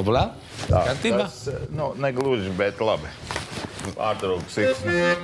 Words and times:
Oblā? 0.00 0.28
Tā, 0.66 0.84
Kārtībā? 0.88 1.26
tas, 1.26 1.48
eh, 1.48 1.66
nu, 1.70 1.92
negluži, 2.00 2.50
bet 2.56 2.80
labi. 2.80 3.10
Pārtrauks 3.96 4.56
siksna. 4.56 5.16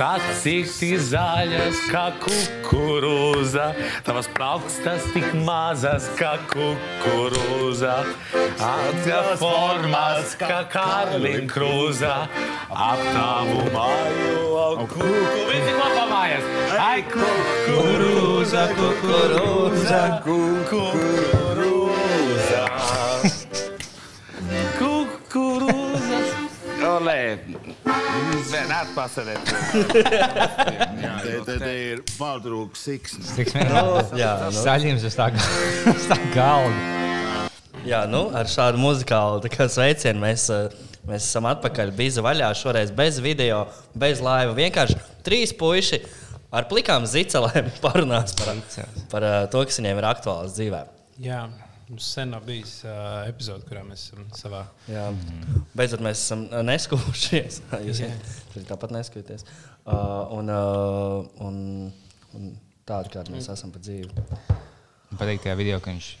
Acis 0.00 0.78
ir 0.86 1.00
zaļas 1.04 1.80
kā 1.90 2.06
kukurūza, 2.22 3.66
tavas 4.06 4.30
plaukstas 4.32 5.04
tik 5.12 5.26
mazas 5.44 6.08
kā 6.16 6.32
kukurūza. 6.48 7.98
Atkal 8.70 9.34
formas 9.42 10.36
kā 10.40 10.62
Karlīna 10.72 11.44
krūza, 11.52 12.14
ap 12.70 13.04
tavu 13.12 13.66
māju. 13.76 14.49
Visi 14.70 15.72
kopā 15.74 16.04
mājas! 16.06 16.44
Ai, 16.78 17.00
kukurūza, 17.10 18.68
kukurūza, 18.78 20.02
kukurūza. 20.22 21.40
Kukurūza. 24.78 26.20
Olē, 26.90 27.16
nē, 27.90 28.60
atpasarēt. 28.76 29.50
Te, 29.90 31.34
te, 31.48 31.56
te 31.58 31.72
ir 31.74 32.04
pārtrauks 32.14 32.84
siksna. 32.86 33.26
Jā, 34.16 34.30
nu, 34.46 34.54
Saļņems 34.54 35.02
uz 35.10 35.18
tā, 35.18 35.26
tā 36.12 36.20
galda. 36.36 37.50
jā, 37.90 38.04
nu, 38.10 38.28
ar 38.38 38.46
šādu 38.50 38.78
muzikālu 38.80 39.42
sveicienu 39.50 40.22
mēs, 40.22 40.46
eh, 40.54 40.89
mēs 41.10 41.26
esam 41.26 41.48
atpakaļ. 41.50 41.92
Bija 41.98 42.24
vaļā 42.24 42.50
šoreiz 42.58 42.92
bez 42.96 43.18
video, 43.22 43.64
bez 43.98 44.22
laiva. 44.24 44.54
Vienkārši 44.56 44.98
trīs 45.26 45.52
puiši 45.56 46.00
ar 46.54 46.68
plikām 46.70 47.06
zicelēm 47.08 47.70
parunās 47.84 48.36
par, 48.38 48.62
par 49.12 49.26
eh, 49.26 49.40
to, 49.52 49.64
kas 49.66 49.80
viņiem 49.80 50.00
ir 50.00 50.08
aktuāls 50.10 50.56
dzīvē. 50.56 50.84
Jā, 51.20 51.42
mums 51.90 52.06
sen 52.14 52.32
nav 52.34 52.46
bijis 52.46 52.78
uh, 52.86 53.20
epizode, 53.28 53.66
kurā 53.68 53.82
mēs 53.86 54.08
esam 54.08 54.24
savā. 54.36 54.64
Jā. 54.88 55.10
Beidzot, 55.76 56.02
mēs 56.04 56.22
esam 56.22 56.46
eh, 56.48 56.64
neskūšies. 56.70 57.60
Jūs 57.88 58.02
arī 58.06 58.66
tāpat 58.68 58.96
neskūties. 58.96 59.46
Uh, 59.80 60.26
un, 60.36 60.50
uh, 60.52 61.46
un, 61.46 61.62
un 62.36 62.50
tādu, 62.88 63.14
kāda 63.16 63.34
mēs 63.34 63.50
esam 63.52 63.72
pa 63.74 63.82
dzīvi. 63.82 64.10
Man 65.10 65.18
patīk 65.18 65.42
tajā 65.42 65.56
video, 65.58 65.80
ka 65.82 65.90
viņš 65.90 66.12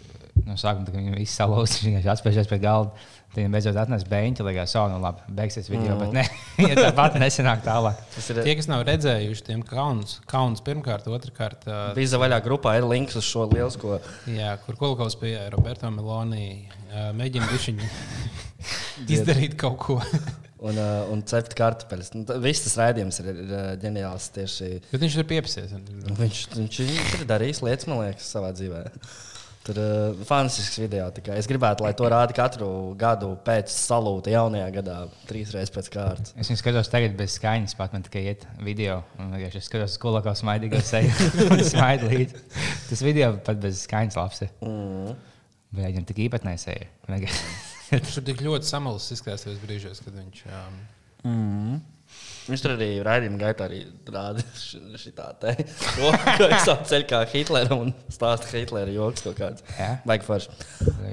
no 0.46 0.56
sākuma 0.60 0.92
viņam 0.94 1.16
viss 1.18 1.38
salūzis, 1.40 1.80
viņš 1.80 1.88
vienkārši 1.88 2.12
atspēļas 2.14 2.50
pie 2.50 2.60
galda. 2.62 3.08
Tad 3.30 3.38
viņam 3.38 3.52
beidzot 3.54 3.76
atnesa 3.78 4.08
beigta, 4.10 4.42
lai 4.42 4.52
gāja 4.56 4.66
savu, 4.72 4.90
nu 4.90 4.96
labi, 5.04 5.22
beigsies 5.38 5.68
video, 5.70 5.92
mm. 5.94 6.00
bet 6.02 6.14
ne, 6.16 6.24
ja 6.72 6.74
tāpat 6.88 7.14
nesenāk 7.22 7.62
tālāk. 7.62 8.00
Tas 8.16 8.26
ir 8.32 8.40
Tie, 8.42 8.56
kas 8.58 8.66
nav 8.66 8.82
redzējuši, 8.88 9.44
tiem 9.46 9.62
kauns, 9.62 10.16
kauns 10.30 10.64
pirmkārt, 10.66 11.06
otrkārt, 11.06 11.62
uh, 11.70 11.92
Vīza 11.94 12.18
vaļā 12.18 12.40
grupā 12.42 12.74
ir 12.80 12.88
links 12.90 13.14
uz 13.20 13.28
šo 13.28 13.46
lielisko. 13.52 14.00
jā, 14.34 14.56
kur 14.64 14.80
Kulkovs 14.80 15.14
pie 15.20 15.36
Roberto 15.54 15.92
Meloni 15.94 16.48
uh, 16.66 17.12
mēģina 17.14 17.46
viņu 17.54 17.86
izdarīt 19.14 19.54
kaut 19.60 19.78
ko. 19.86 20.00
Un, 20.60 20.76
uh, 20.76 21.06
un 21.08 21.22
cept 21.24 21.54
kartupeļus. 21.56 22.10
Nu, 22.18 22.24
Viss 22.44 22.66
tas 22.66 22.74
raidījums 22.76 23.22
ir, 23.22 23.30
ir 23.32 23.52
ģeniāls. 23.80 24.26
Tieši, 24.34 24.74
Bet 24.90 25.00
viņš 25.00 25.16
tur 25.16 25.28
piepsies. 25.30 25.72
viņš, 26.18 26.40
viņš, 26.52 26.80
viņš 26.90 27.14
ir 27.16 27.24
darījis 27.30 27.62
lietas, 27.64 27.88
man 27.88 28.02
liekas, 28.02 28.28
savā 28.34 28.50
dzīvē. 28.58 28.82
Tur 29.60 29.76
ir 29.76 30.14
uh, 30.16 30.20
fantastisks 30.24 30.78
video. 30.80 31.10
tikai 31.12 31.34
Es 31.36 31.48
gribētu, 31.48 31.84
lai 31.84 31.92
to 31.96 32.06
rāda 32.08 32.32
katru 32.36 32.68
gadu 33.00 33.34
pēc 33.44 33.68
salūta 33.74 34.32
jaunajā 34.32 34.70
gadā, 34.78 34.94
trīs 35.28 35.52
reizes 35.52 35.74
pēc 35.74 35.90
kārtas. 35.92 36.32
Es 36.40 36.48
viņu 36.48 36.62
skatos 36.62 36.88
tagad 36.92 37.18
bez 37.18 37.36
skaņas, 37.36 37.76
pat 37.76 37.92
man 37.92 38.06
tikai 38.06 38.22
iet 38.30 38.46
video. 38.64 39.02
Es 39.50 39.68
skatos, 39.68 39.98
ko 40.00 40.14
lakā 40.16 40.32
smaidīgo 40.38 40.80
seju 40.80 41.12
un 41.52 41.64
smaidu 41.68 42.08
līdzi. 42.08 42.40
Tas 42.88 43.04
video 43.04 43.34
pat 43.44 43.60
bez 43.60 43.84
skaņas 43.84 44.16
labs. 44.16 44.46
Mm. 44.64 45.12
Bet 45.76 45.90
viņam 45.90 46.08
tik 46.08 46.24
īpatnēji 46.24 46.64
seja. 46.64 46.88
Viņš 47.90 48.16
tur 48.16 48.28
tik 48.32 48.40
ļoti 48.46 48.68
samalis 48.70 49.12
izskatās 49.12 49.44
tajos 49.44 49.60
brīžos, 49.60 50.00
kad 50.06 50.16
viņš. 50.16 50.44
Um, 50.56 51.80
Viņš 52.50 52.64
tur 52.64 52.74
arī 52.74 52.88
raidījuma 53.06 53.40
gaitā 53.40 53.66
arī 53.68 53.80
rāda 54.10 54.44
šī 54.58 55.12
tādu 55.16 55.54
ceļu 56.90 57.08
kā 57.10 57.20
Hitlera 57.30 57.76
un 57.78 57.92
stāsta 58.12 58.50
Hitlera 58.52 58.92
joks 58.94 59.26
kaut 59.26 59.38
kāds. 59.38 59.66
Baigi 60.08 60.26
forši. 60.26 60.56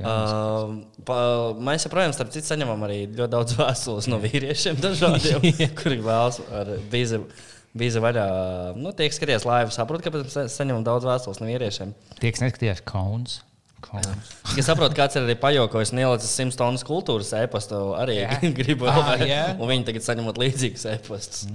Uh, 0.02 1.58
mēs 1.68 1.88
joprojām, 1.88 2.16
starp 2.16 2.34
citu, 2.36 2.50
saņemam 2.50 2.88
arī 2.88 3.04
ļoti 3.12 3.34
daudz 3.36 3.58
vēstules 3.62 4.10
no 4.12 4.20
vīriešiem, 4.24 4.82
dažādiem, 4.84 5.46
kuri 5.82 6.02
vēlas 6.06 6.42
ar 6.52 6.74
bīzi. 6.92 7.22
Bija 7.78 8.02
vaļā, 8.02 8.24
nu, 8.80 8.90
tie, 8.96 9.06
kas 9.12 9.20
skatījās 9.20 9.44
laivu, 9.46 9.74
saprot, 9.76 10.02
kāpēc 10.02 10.24
mēs 10.26 10.56
saņemam 10.58 10.86
daudz 10.88 11.06
vēstules 11.06 11.38
no 11.44 11.50
vīriešiem. 11.50 11.92
Tie, 12.18 12.32
kas 12.34 12.42
neskatījās, 12.42 12.82
kauns. 12.88 13.42
Es 14.58 14.66
saprotu, 14.66 14.96
kāds 14.98 15.16
ir 15.20 15.26
arī 15.28 15.36
pajokojis 15.40 15.92
un 15.94 16.00
ielicis 16.02 16.32
100 16.40 16.56
tonnas 16.60 16.84
kultūras 16.88 17.30
e-pastu. 17.38 17.78
Arī 18.00 18.16
Jā. 18.22 18.38
gribu, 18.60 18.88
Ah, 18.90 19.14
jā. 19.22 19.42
un 19.60 19.70
viņi 19.70 19.86
tagad 19.90 20.06
saņemot 20.06 20.40
līdzīgus 20.42 20.86
e-pastus. 20.94 21.46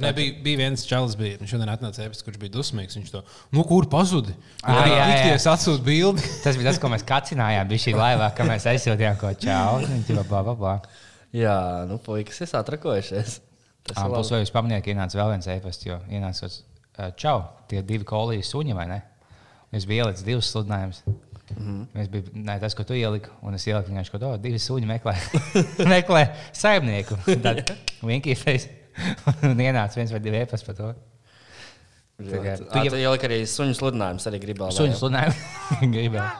Ne, 0.00 0.12
bija, 0.16 0.36
bija 0.44 0.60
viens 0.60 0.84
čalis, 0.88 1.16
bija, 1.18 1.40
viņš 1.40 1.54
šodien 1.56 1.72
atnāca 1.72 2.04
ēpast, 2.06 2.22
kurš 2.26 2.38
bija 2.42 2.54
dusmīgs. 2.54 2.98
Viņš 3.00 3.10
to, 3.16 3.22
nu, 3.56 3.64
kur 3.68 3.88
pazudi? 3.90 4.36
Ah, 4.62 4.84
jā, 4.86 4.94
jā. 4.94 5.08
Tikties 5.14 5.48
atsūta 5.54 5.84
bildi. 5.88 6.24
Tas 6.44 6.56
bija 6.60 6.70
tas, 6.70 6.80
ko 6.82 6.92
mēs 6.92 7.04
kacinājām. 7.08 7.68
Bija 7.72 7.84
šī 7.88 7.96
laivā, 7.98 8.30
ka 8.38 8.46
mēs 8.48 8.68
aizsūtījām 8.72 9.18
ko 9.20 9.34
čau. 9.42 9.80
Viņš 9.84 10.14
jau 10.14 10.24
bla, 10.30 10.44
bla, 10.46 10.54
bla. 10.62 10.76
Jā, 11.36 11.58
nu, 11.90 11.98
puikas, 12.00 12.40
es 12.46 12.54
atrakojušies. 12.56 13.38
Tas 13.88 13.98
Ah, 14.00 14.08
Plus, 14.12 14.28
vai 14.32 14.42
jūs 14.44 14.52
pamanījāt, 14.52 14.84
ka 14.84 14.92
ienāca 14.94 15.16
vēl 15.20 15.30
viens 15.34 15.46
e-pasts, 15.48 15.86
jo 15.88 15.96
ienāca 16.12 16.48
čau, 17.16 17.38
tie 17.70 17.80
divi 17.86 18.04
kolīji 18.08 18.44
suņi 18.44 18.74
vai 18.76 18.84
ne? 18.90 18.98
Es 19.72 19.84
biju 19.88 20.06
ielicis 20.06 20.24
divus 20.24 20.48
sludinājumus. 20.52 21.02
Mm 21.56 21.62
Mhm. 21.64 21.82
-hmm. 21.94 22.00
Es 22.02 22.08
biju 22.08 22.22
ne, 22.34 22.58
tas, 22.60 22.74
ko 22.74 22.84
tu 22.84 22.92
ieliki, 22.94 23.28
un 23.42 23.54
es 23.54 23.66
ieliku 23.66 23.90
vienkārši, 23.90 24.10
ko 24.10 24.18
tādu 24.18 24.38
divi 24.42 24.58
suņi 24.58 24.86
meklē, 24.86 25.14
meklē 25.94 26.28
saimnieku. 26.52 27.16
Tad 27.42 27.70
vienkārši 28.02 28.68
un 29.50 29.56
ienāca 29.58 29.94
viens 29.96 30.10
vai 30.12 30.20
divi 30.20 30.36
e-pasti 30.36 30.66
par 30.66 30.74
to. 30.74 30.94
Tikai- 32.18 32.56
tu 32.58 32.78
jau- 32.78 32.98
ieliki 32.98 33.26
arī 33.26 33.42
suņu 33.46 33.74
sludinājumus, 33.78 34.26
arī 34.26 34.38
gribēju. 34.42 34.72
Suņu 34.76 34.94
sludinājumu 34.98 35.92
gribēju. 35.96 36.30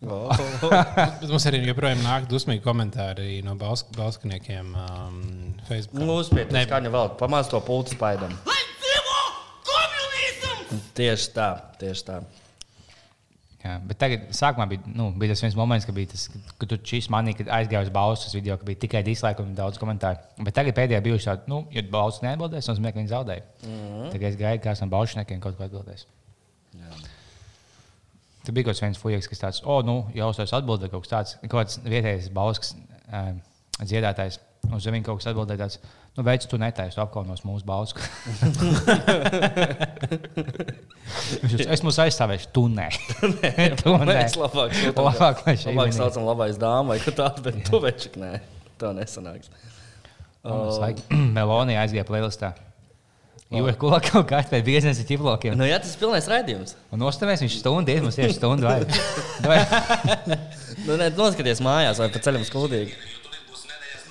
Bet 0.00 1.28
mums 1.30 1.46
arī 1.50 1.58
joprojām 1.66 1.98
nāk 2.04 2.26
dusmīgi 2.30 2.62
komentāri 2.62 3.42
no 3.44 3.54
balsk 3.58 3.86
balskaniekiem 3.96 4.74
um, 4.78 5.54
Facebook. 5.68 6.04
Nu, 6.04 6.18
uzspiediet, 6.22 6.52
Ne. 6.52 6.66
kā 6.70 6.78
jau 6.84 6.92
vēl, 6.94 7.16
pamāc 7.18 7.50
to 7.50 7.60
pultu 7.60 7.90
spaidam. 7.96 8.32
Tieši 10.94 11.30
tā, 11.34 11.48
tieši 11.80 12.04
tā. 12.04 12.20
Jā, 13.68 13.74
bet 13.84 13.98
tagad 14.00 14.28
sākumā 14.32 14.64
bija, 14.70 14.82
nu, 14.96 15.10
bija 15.18 15.34
tas 15.34 15.42
viens 15.44 15.56
moments, 15.58 15.84
kad, 15.84 15.92
bija 15.96 16.08
tas, 16.14 16.22
kad 16.60 16.70
tu 16.70 16.78
šīs 16.90 17.10
manī, 17.12 17.34
kad 17.36 17.50
aizgāju 17.52 17.88
uz 17.88 17.90
balstu 17.92 18.30
uz 18.30 18.36
video, 18.38 18.56
ka 18.56 18.64
bija 18.64 18.80
tikai 18.86 19.02
dislike 19.04 19.44
un 19.44 19.50
daudz 19.58 19.80
komentāru. 19.82 20.22
Bet 20.46 20.56
tagad 20.56 20.76
pēdējā 20.78 21.02
bija 21.04 21.18
tāda, 21.26 21.44
nu, 21.52 21.58
ja 21.74 21.82
balsts 21.92 22.24
neatbildēs, 22.24 22.70
nozīmē, 22.70 22.94
ka 22.94 23.02
viņi 23.02 23.12
zaudēja. 23.12 23.44
Mm 23.66 23.74
-hmm. 23.74 24.08
Tagad 24.14 24.28
es 24.30 24.38
gaidu, 24.40 24.62
kāds 24.64 24.80
no 24.84 24.88
balšņiekiem 24.94 25.42
kaut 25.44 25.58
ko 25.58 25.66
atbildēs. 25.66 26.06
Tur 28.46 28.56
bija 28.56 28.70
kaut 28.70 28.80
kāds 28.80 29.02
fujaks, 29.02 29.28
kas 29.28 29.42
tāds, 29.42 29.62
oh, 29.64 29.82
nu, 29.84 29.98
jau 30.16 30.30
uzstājas 30.32 30.56
atbildēt 30.56 30.94
kaut 30.94 31.04
kas 31.04 31.12
tāds, 31.12 31.36
kaut 31.42 31.58
kāds 31.60 31.80
vietējais 31.84 32.30
balsks 32.32 32.72
um, 33.12 33.42
dziedātājs. 33.82 34.40
Uz 34.72 34.86
viņu 34.86 35.04
kaut 35.04 35.20
kas 35.20 35.28
atbildēja 35.28 35.66
tāds, 35.66 35.80
nu, 36.18 36.24
veids, 36.26 36.48
tu 36.50 36.58
netaisi, 36.58 36.98
apkaunos 36.98 37.44
mūsu 37.46 37.62
teica, 37.62 38.02
es 41.74 41.82
mūs 41.86 41.98
aizstāvēšu, 42.02 42.50
tu 42.54 42.66
nē. 42.72 42.88
tu 43.78 43.94
nē. 43.94 44.06
Mēs 44.10 44.34
labāk 44.40 44.74
sūtam, 44.74 45.06
Labāk, 45.06 45.44
labāk 45.46 45.94
saucam 45.94 46.26
labais 46.26 46.58
dāma 46.58 46.96
vai 46.96 47.00
kā 47.02 47.14
tāda, 47.14 47.38
bet 47.46 47.62
tu 47.68 47.78
večik 47.84 48.18
nē, 48.18 48.32
tā 48.82 48.90
nesanāks. 48.96 49.52
Oh. 50.42 50.74
Melonija 51.36 51.84
aizgāja 51.86 52.06
playlistā. 52.08 52.56
Jo 53.48 53.64
ir 53.64 53.78
ko 53.80 53.88
kaut 53.88 54.26
kā 54.28 54.42
tāda 54.44 54.60
biznesa 54.66 55.06
ķiplokiem. 55.08 55.54
Nu, 55.56 55.64
jā, 55.64 55.78
tas 55.80 55.94
ir 55.94 56.02
pilnais 56.02 56.26
raidījums. 56.28 56.74
Un 56.92 57.00
nostamies 57.00 57.40
viņš 57.40 57.54
stundu, 57.62 57.94
iet 57.94 58.04
mums 58.04 58.18
tieši 58.18 58.36
stundu 58.36 58.68
vai. 58.68 58.82
Nu, 60.88 60.94
ne, 60.96 61.08
noskaties 61.12 61.58
mājās 61.64 61.98
vai 62.00 62.06
pa 62.12 62.20
ceļam 62.22 62.44
skuldīgi. 62.46 62.92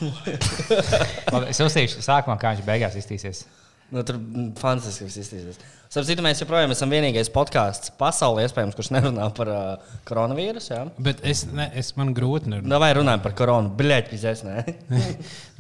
Labi, 1.34 1.48
Es 1.52 1.62
uzsīšu 1.64 2.04
sākumā, 2.06 2.38
kā 2.42 2.56
viņš 2.56 2.68
beigās 2.68 2.98
iztīsies. 3.00 3.46
Nu, 3.88 4.02
tur 4.04 4.18
mm, 4.20 4.50
fantastiski 4.60 5.08
iztīsies. 5.08 5.60
Starp 5.88 6.04
citu, 6.10 6.24
mēs 6.26 6.42
joprojām 6.42 6.74
esam 6.74 6.92
vienīgais 6.92 7.30
podkāsts 7.32 7.94
pasaulē, 7.96 8.44
iespējams, 8.44 8.76
kurš 8.76 8.90
nerunā 8.92 9.30
par 9.38 9.52
uh, 9.54 9.94
koronavīrusu. 10.10 10.74
Jā? 10.74 10.82
Bet 11.00 11.24
es, 11.28 11.46
ne, 11.48 11.70
es 11.80 11.94
man 11.96 12.12
grūti 12.18 12.52
nerunāt. 12.52 12.68
Nu, 12.68 12.82
vai 12.84 12.90
runājam 12.98 13.24
par 13.24 13.38
koronu? 13.40 13.72
Bļaigi, 13.80 14.12
pizēs, 14.12 14.44
nē. 14.44 14.66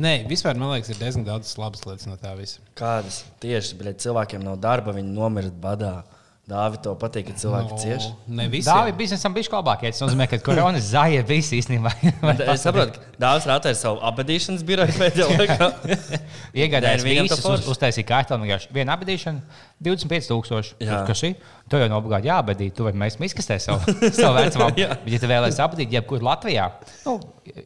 Nē, 0.04 0.14
vispār 0.28 0.60
man 0.60 0.74
liekas, 0.74 0.92
ir 0.92 1.00
diezgan 1.00 1.24
daudz 1.30 1.54
labas 1.62 1.88
lietas 1.88 2.10
no 2.12 2.20
tā 2.20 2.36
visa. 2.36 2.60
Kādas 2.78 3.22
tieši 3.44 3.80
bļaigi, 3.80 4.04
cilvēkiem 4.10 4.44
nav 4.44 4.60
darba, 4.68 4.96
viņi 4.98 5.16
nomirst 5.16 5.56
badā. 5.64 5.96
Dāvi, 6.48 6.78
to 6.80 6.94
patīk, 6.96 7.26
ka 7.28 7.34
cilvēki 7.36 7.74
no. 7.74 7.78
cieš. 7.82 8.06
Ne 8.32 8.46
visi. 8.48 8.70
Dāvi 8.70 8.94
biznesam 8.96 9.34
bija 9.36 9.52
labākie. 9.52 9.90
Tas 9.92 10.00
nozīmē, 10.06 10.30
ka 10.32 10.38
koronas 10.40 10.86
zāja 10.94 11.26
visi 11.28 11.60
īstenībā. 11.60 11.92
Es 12.54 12.64
saprotu, 12.64 12.96
ka 12.96 13.20
Dāvis 13.20 13.48
rātā 13.50 13.74
ir 13.74 13.76
savu 13.76 14.00
abadīšanas 14.08 14.64
biroju 14.64 14.96
pēdējā 14.96 15.28
laikā. 15.42 15.68
Iegādājās 16.56 17.04
visus, 17.04 17.44
uz, 17.52 17.68
uztaisīja 17.74 18.08
kārtām, 18.08 18.46
vienkārši 18.46 18.72
viena 18.80 18.96
abadīšana, 18.96 19.44
25,000. 19.84 20.78
Jā. 20.88 21.04
Kas 21.10 21.26
ir? 21.28 21.36
To 21.68 21.82
jau 21.82 21.90
nav 21.92 22.00
obligāti 22.00 22.30
jāabadīt. 22.30 22.72
Tu 22.78 22.86
vari 22.86 22.98
mēs 23.02 23.18
izkastē 23.28 23.58
savu, 23.60 23.92
savu 24.16 24.38
vecumā. 24.40 24.70
Jā. 24.80 24.94
Bet, 25.04 25.10
ja 25.12 25.20
tu 25.20 25.30
vēlēsies 25.30 25.60
abadīt, 25.66 25.92
jebkur 25.98 26.24
Latvijā, 26.24 26.70
nu, 27.04 27.18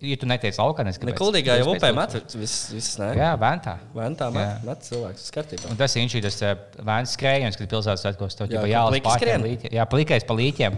ja 0.02 0.18
tu 0.18 0.30
netiec 0.30 0.58
laukā, 0.58 0.82
Ne 0.82 0.90
neskatās. 0.90 1.20
kuldīgā 1.20 1.60
jau 1.62 1.76
upē 1.76 1.92
met 1.94 2.18
visas, 2.34 2.72
visas 2.74 2.98
nē. 2.98 3.12
Jā, 3.20 3.30
ventā. 3.40 3.78
Ventā 3.94 4.32
met, 4.34 4.88
cilvēks 4.90 5.30
skatībā. 5.30 5.70
Un 5.70 5.80
tas 5.80 5.96
ir 5.96 6.02
viņš, 6.04 6.18
tas 6.26 6.42
eh, 6.48 6.56
vēns 6.90 7.14
skrējiens, 7.14 7.60
kad 7.62 7.70
pilsētas 7.76 8.08
svētkos 8.08 8.40
to 8.42 8.50
Jā, 8.72 8.80
jau 8.80 8.88
kur 8.88 8.96
jālas 8.96 8.96
pliki 8.96 9.08
pārkiem 9.08 9.28
skrien. 9.28 9.46
līķi. 9.48 9.72
Jā, 9.76 9.86
plikais 9.92 10.28
pa 10.28 10.38
līķiem. 10.40 10.78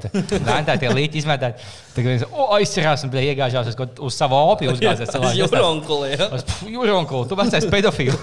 Vēntā 0.49 0.77
tie 0.81 0.91
līķi 0.93 1.21
izmetēt. 1.21 1.65
Tagad 1.93 2.09
viens, 2.11 2.25
o, 2.29 2.47
aizcerās 2.57 3.05
un 3.07 3.17
iegāžās 3.23 3.71
uz, 3.71 3.79
uz 4.09 4.17
savu 4.17 4.39
opiju 4.53 4.75
cilvēks. 4.81 5.13
Jūronkuli, 5.39 6.13
jā. 6.15 6.29
Jūronkulu, 6.73 7.29
tu 7.29 7.37
vecais 7.39 7.69
pedofils. 7.69 8.17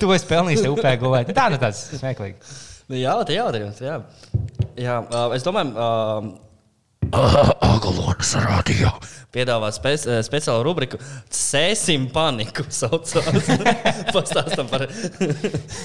tu 0.00 0.12
esi 0.14 0.28
pelnījis 0.30 0.68
upē 0.70 0.94
gulēt. 1.00 1.32
Tā 1.36 1.48
nu 1.52 1.60
tāds 1.62 1.86
smieklīgi. 1.96 2.36
Nu, 2.90 2.98
Jā, 2.98 3.16
tā 3.22 3.36
jautājums. 3.36 3.80
Jā. 3.84 4.00
Jā, 4.80 4.96
uh, 5.04 5.34
es 5.36 5.44
domāju, 5.46 5.74
Agalonas 7.10 8.36
rādījā. 8.38 8.90
piedāvāt 9.34 9.76
spe 9.76 9.92
speciālu 10.26 10.62
rubriku 10.66 10.98
Sēsim 11.30 12.08
paniku. 12.10 12.62
Pastāstam 14.14 14.68
par, 14.70 14.84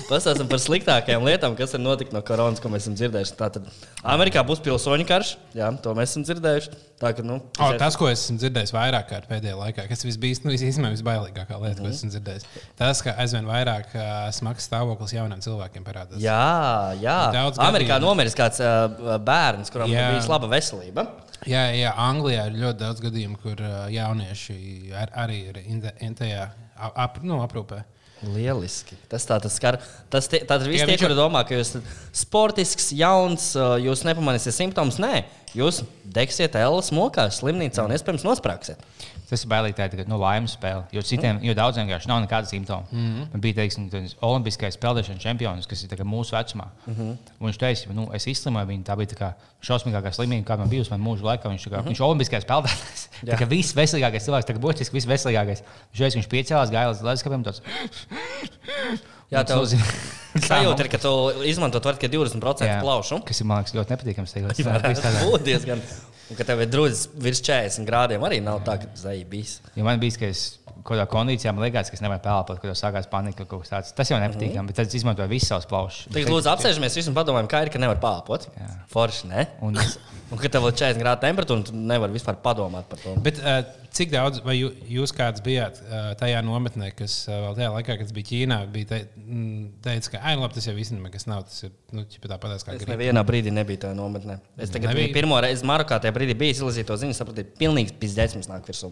pastāstam 0.10 0.50
par 0.50 0.62
sliktākajām 0.62 1.25
lietām, 1.25 1.56
kas 1.57 1.74
ir 1.77 1.81
notikusi 1.81 2.16
no 2.16 2.22
koronas, 2.25 2.62
ko 2.62 2.69
mēs 2.74 2.86
esam 2.86 2.98
dzirdējuši. 2.98 3.36
Tātad 3.39 3.69
Amerikā 4.06 4.44
būs 4.45 4.62
pilsoņu 4.66 5.07
karš, 5.10 5.36
jā, 5.57 5.72
to 5.81 5.95
mēs 5.98 6.13
esam 6.13 6.25
dzirdējuši. 6.27 6.77
Tā, 7.01 7.12
ka, 7.12 7.25
nu, 7.27 7.42
O, 7.60 7.69
tas, 7.75 7.98
ko 8.00 8.07
es 8.07 8.22
esmu 8.24 8.39
dzirdējis 8.39 8.72
vairāk 8.72 9.10
kārt 9.10 9.27
pēdējā 9.27 9.57
laikā, 9.60 9.83
kas 9.89 10.06
visbijis, 10.07 10.39
nu, 10.45 10.54
īstenībā 10.56 10.94
visbailīgākā 10.94 11.57
lieta, 11.60 11.81
ko 11.83 11.89
esmu 11.92 12.13
dzirdējis, 12.13 12.48
tas, 12.80 13.01
ka 13.04 13.18
aizvien 13.19 13.50
vairāk 13.50 13.92
uh, 13.98 14.06
smags 14.36 14.69
stāvoklis 14.69 15.12
jauniem 15.18 15.44
cilvēkiem 15.44 15.83
parādās. 15.83 16.24
Jā, 16.24 16.95
jā. 17.01 17.18
Daudz 17.36 17.60
Amerikā 17.60 17.98
gadījumu. 17.98 18.13
nomiris 18.13 18.39
kāds 18.39 18.63
uh, 18.63 19.18
bērns, 19.27 19.74
kuram 19.75 19.92
Jā. 19.92 20.07
bija 20.16 20.24
laba 20.31 20.48
veselība. 20.56 21.10
Jā, 21.45 21.65
jā, 21.77 21.91
Anglijā 22.00 22.47
ir 22.50 22.56
ļoti 22.62 22.79
daudz 22.79 23.01
gadījumu, 23.03 23.38
kur 23.41 23.59
jaunieši 23.94 24.56
ar, 24.97 25.12
arī 25.25 25.41
ir 25.51 25.59
inte- 25.65 25.94
intajā 26.01 26.47
ap, 26.77 27.19
nu, 27.23 27.41
aprūpē. 27.45 27.83
Lieliski. 28.23 28.95
Tas 29.12 29.25
tā 29.27 29.38
tas 29.44 29.53
skar. 29.59 29.77
Tas 30.09 30.27
tie, 30.31 30.39
tātad 30.47 30.65
visi 30.71 30.81
Jā, 30.81 30.88
tie, 30.88 30.97
kuri 30.97 31.17
domā, 31.17 31.44
ka 31.45 31.53
jūs 31.57 31.73
esat 31.75 31.89
sportisks, 32.15 32.88
jauns, 32.95 33.51
jūs 33.83 34.06
nepamanīsiet 34.07 34.56
simptomus. 34.56 34.97
Nē, 35.03 35.25
jūs 35.53 35.83
degsiet 36.15 36.56
ēlas 36.57 36.89
mokās, 36.95 37.41
slimnīcā 37.44 37.85
un 37.85 37.94
iespējams 37.97 38.25
nosprāgsiet. 38.25 38.81
Tas 39.30 39.42
ir 39.42 39.50
bailīgi, 39.50 39.74
tā 39.77 39.88
ir 39.88 39.94
tikai 39.95 40.06
nu, 40.07 40.19
laimes 40.22 40.54
spēle. 40.54 40.83
Jo 40.94 41.01
citiem, 41.01 41.39
jo 41.42 41.54
daudziem 41.57 41.88
vienkārši 41.88 42.10
nav 42.12 42.22
nekāda 42.22 42.45
simptoma. 42.50 42.86
Mm 42.92 43.06
-hmm. 43.06 43.31
Man 43.33 43.42
bija 43.42 43.56
teiksim, 43.56 43.88
olimpiskais 44.22 44.77
peldēšanas 44.77 45.24
čempions, 45.24 45.68
kas 45.68 45.83
ir 45.83 45.89
tā 45.89 46.06
mūsu 46.06 46.36
vecumā. 46.38 46.68
Mm 46.86 46.94
-hmm. 46.94 47.16
Viņš 47.42 47.57
teica, 47.57 47.94
nu, 47.94 48.10
es 48.13 48.27
izslimoju 48.27 48.68
viņu. 48.68 48.83
Tā 48.83 48.95
bija 48.98 49.10
tā 49.13 49.18
kā 49.22 49.33
šausmīgākā 49.62 50.12
slimība, 50.13 50.45
kāda 50.45 50.57
man 50.60 50.69
bijusi 50.69 50.92
manā 50.92 51.04
mūža 51.04 51.24
laikā. 51.24 51.50
Viņš, 51.50 51.66
tā 51.66 51.69
kā, 51.69 51.77
mm 51.77 51.81
-hmm. 51.81 51.88
viņš 51.88 52.00
ir 52.00 52.06
olimpiskais 52.06 52.45
peldētājs. 52.45 53.10
Tā 53.25 53.38
kā 53.38 53.48
viss 53.48 53.75
veselīgākais 53.75 54.25
cilvēks, 54.25 54.45
tā 54.45 54.54
kā 54.54 54.60
būtiski 54.60 54.94
viss 54.94 55.07
veselīgākais. 55.07 55.63
Viņš 55.92 56.00
reiz 56.00 56.16
viņš 56.16 56.27
piecēlās, 56.27 56.69
gāja 56.69 56.89
līdz 56.92 57.01
leduskapim. 57.04 57.44
Tāds, 57.44 57.62
Jā, 59.31 59.42
Un 59.42 59.45
tas 59.45 59.57
nozīmē- 59.57 59.94
sajūta 60.50 60.86
ir, 60.86 60.89
ka 60.94 60.98
tu 61.01 61.12
izmanto 61.50 61.80
to 61.81 61.94
tikai 61.98 62.10
20% 62.13 62.68
Jā. 62.68 62.81
plaušu. 62.81 63.22
kas 63.25 63.42
ir 63.42 63.48
man 63.50 63.63
liekas 63.63 63.74
ļoti 63.74 63.95
nepatīkams. 63.95 64.36
Tas 65.01 65.24
būtu 65.24 65.44
diezgan. 65.44 65.81
Un, 66.25 66.38
ka 66.38 66.45
tev 66.48 66.63
ir 66.63 66.69
drudzis 66.74 67.06
virs 67.22 67.42
40 67.45 67.86
grādiem, 67.86 68.24
arī 68.25 68.39
nav 68.42 68.63
tā, 68.66 68.80
ka 68.81 68.89
zvaigznes 68.98 69.30
bijis. 69.30 69.57
Jo 69.77 69.86
man 69.86 70.01
bija, 70.01 70.18
ka 70.24 70.30
es 70.33 70.45
kādā 70.86 71.06
kondīcijā 71.10 71.54
man 71.56 71.66
liekas, 71.66 71.92
ka 71.92 71.98
es 71.98 72.04
nevaru 72.04 72.24
pelnīt, 72.25 72.60
kad 72.62 72.72
jau 72.72 72.75
sākās 72.80 73.07
panika 73.12 73.45
kaut 73.45 73.63
kas 73.63 73.72
tāds. 73.74 73.94
Tas 73.95 74.12
jau 74.12 74.19
nepatīkami, 74.19 74.51
mm 74.51 74.60
-hmm. 74.60 74.68
bet 74.68 74.75
tad 74.81 74.88
es 74.88 74.98
izmantoju 75.00 75.30
visus 75.30 75.50
savus 75.50 75.66
plaušus. 75.66 76.07
Tagad, 76.13 76.30
lūdzu, 76.33 76.51
apsēžamies 76.51 76.95
visi 76.95 77.10
un 77.10 77.16
padomājam, 77.16 77.48
kā 77.48 77.63
ir, 77.63 77.69
ka 77.69 77.80
nevar 77.80 78.01
pārpot. 78.01 78.48
Forši, 78.92 79.27
ne? 79.27 79.48
Un 79.62 79.77
es- 79.77 79.98
un 80.31 80.38
ka 80.38 80.50
tev 80.50 80.66
ir 80.68 80.74
40 80.74 81.01
grādu 81.01 81.22
temperatūra, 81.22 81.57
un 81.57 81.63
tu 81.63 81.74
nevari 81.74 82.16
vispār 82.16 82.38
padomāt 82.42 82.88
par 82.89 83.00
to. 83.00 83.13
Bet, 83.22 83.39
uh, 83.39 83.62
cik 83.95 84.12
daudz, 84.12 84.42
vai 84.45 84.57
jū, 84.57 84.72
jūs 84.98 85.13
kāds 85.16 85.44
bijāt 85.45 85.80
uh, 85.86 86.13
tajā 86.19 86.42
nometnē, 86.45 86.89
kas 86.98 87.18
uh, 87.30 87.36
vēl 87.45 87.60
tajā 87.60 87.69
laikā, 87.75 87.98
kad 88.00 88.06
es 88.07 88.16
biju 88.16 88.30
Ķīnā, 88.31 88.57
bija 88.74 88.89
te, 88.89 89.01
mm, 89.22 89.68
teicis, 89.86 90.12
ka, 90.12 90.22
ah, 90.24 90.36
labi, 90.39 90.57
tas 90.57 90.68
jau 90.68 90.75
īstenībā 90.75 91.12
kas 91.13 91.27
nav. 91.30 91.45
Tas 91.50 91.68
ir 91.68 91.75
nu, 91.95 92.06
tāpat 92.06 92.56
kā 92.57 92.75
Es 92.75 92.81
gribi. 92.81 92.92
nevienā 92.95 93.25
brīdī 93.27 93.54
nebiju 93.54 93.86
tajā 93.86 93.98
nometnē. 93.98 94.39
Es 94.57 94.74
biju 94.74 95.12
pirmo 95.13 95.39
reizi 95.45 95.68
Marokā, 95.68 96.01
tajā 96.01 96.16
brīdī 96.16 96.38
biju 96.38 96.57
izlasījis 96.57 96.89
to 96.89 96.98
ziņu, 97.06 97.18
sapratu, 97.18 97.45
ka 97.45 97.62
pilnīgs 97.62 97.95
pizdēts 98.01 98.36
mums 98.39 98.50
nāk 98.51 98.66
virsū. 98.68 98.92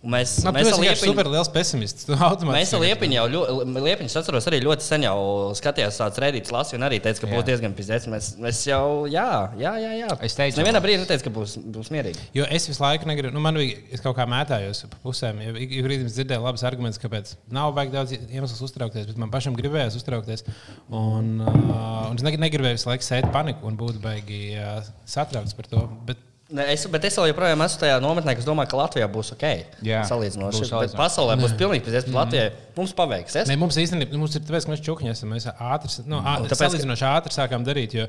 Un 0.00 0.14
mēs, 0.14 0.30
Nu, 0.46 0.50
mēs, 0.56 0.64
esam 0.70 0.80
Liepiņu- 0.80 1.10
super 1.10 1.26
liels 1.28 1.48
pesimists. 1.52 2.06
Mēs 2.08 2.70
ar 2.72 2.80
Liepiņu 2.80 3.16
jau 3.18 3.24
ļoti, 3.34 3.64
Liepiņš 3.84 4.14
atceros, 4.16 4.46
arī 4.48 4.60
ļoti 4.64 4.86
sen 4.86 5.02
jau 5.04 5.16
skatījās 5.58 5.98
tāds 6.00 6.20
rēdīts 6.24 6.52
lasu, 6.54 6.78
un 6.78 6.86
arī 6.86 6.96
teica, 7.04 7.20
ka 7.20 7.28
būs 7.28 7.42
Jā. 7.42 7.48
diezgan 7.50 7.74
pizdēts. 7.76 8.06
Mēs, 8.08 8.30
mēs 8.40 8.62
jau, 8.70 9.04
jā, 9.12 9.26
jā, 9.60 9.74
jā. 9.82 9.90
jā. 10.00 10.08
Es 10.24 10.38
teicu- 10.38 10.62
nevienā 10.62 10.80
brīdī 10.80 11.02
neteicu, 11.02 11.26
ka 11.28 11.32
būs, 11.36 11.58
būs 11.76 11.90
mierīgi. 11.92 12.16
Jo 12.38 12.46
es 12.48 12.64
visu 12.70 12.80
laiku 12.80 13.04
negribu, 13.12 13.34
nu, 13.36 13.42
man 13.44 13.60
bija, 13.60 13.76
es 13.92 14.00
kaut 14.00 14.16
kā 14.16 14.24
mētājos 14.24 14.86
pa 14.88 15.02
pusēm. 15.04 15.42
Ja 15.44 15.52
ik 15.66 15.76
es 15.76 16.16
dzirdēju 16.16 16.46
labus 16.48 16.64
argumentus, 16.64 17.02
kāpēc 17.04 17.34
nav 17.52 17.74
vajag 17.76 17.92
daudz 17.98 18.16
iemeslu 18.16 18.64
uztraukties, 18.70 19.04
bet 19.12 19.20
man 19.20 19.28
pašam 19.30 19.52
gribējās 19.58 20.00
uztraukties. 20.00 20.46
Un, 20.88 21.42
uh, 21.44 22.08
un 22.08 22.16
es 22.16 22.24
neg- 22.24 22.40
negribēju 22.40 22.80
visu 22.80 22.88
laiku 22.88 23.04
sēt 23.04 23.28
paniku 23.36 23.68
un 23.68 23.76
būt 23.76 24.00
baigi 24.00 24.56
uh, 24.56 24.80
satraukts 25.04 25.52
par 25.60 25.68
to. 25.68 25.84
Bet, 26.08 26.16
Ne, 26.50 26.64
es, 26.72 26.82
bet 26.90 27.04
es 27.06 27.14
joprojām 27.14 27.60
esmu 27.62 27.78
tajā 27.84 28.00
nometnē, 28.02 28.32
kas 28.34 28.46
domā, 28.48 28.64
ka 28.66 28.74
Latvijā 28.80 29.06
būs 29.12 29.28
ok. 29.36 29.44
Jā, 29.86 30.00
salīdzinoši. 30.08 30.56
būs 30.58 30.64
Bet 30.64 30.70
salīdzinoši. 30.72 30.98
pasaulē 30.98 31.36
būs 31.38 31.52
pilnīgi 31.60 31.84
pizdēts, 31.86 32.08
bet 32.08 32.16
Latvijai 32.16 32.48
mums 32.76 32.92
paveiksies. 32.98 33.46
ne, 33.46 33.56
mums 33.60 33.76
īstenībā 33.78 34.18
mums 34.18 34.34
ir 34.34 34.42
tāpēc, 34.48 34.66
ka 34.66 34.72
mēs 34.74 34.82
čukņi 34.82 35.12
esam. 35.12 35.30
Mēs 35.30 35.46
ātri, 35.46 35.92
nu, 36.10 36.18
ā, 36.18 36.40
Un 36.40 36.48
tāpēc, 36.48 36.56
ka- 36.58 36.60
salīdzinoši 36.64 37.06
ātri 37.06 37.36
sākām 37.38 37.62
darīt. 37.66 37.94
Jo, 37.94 38.08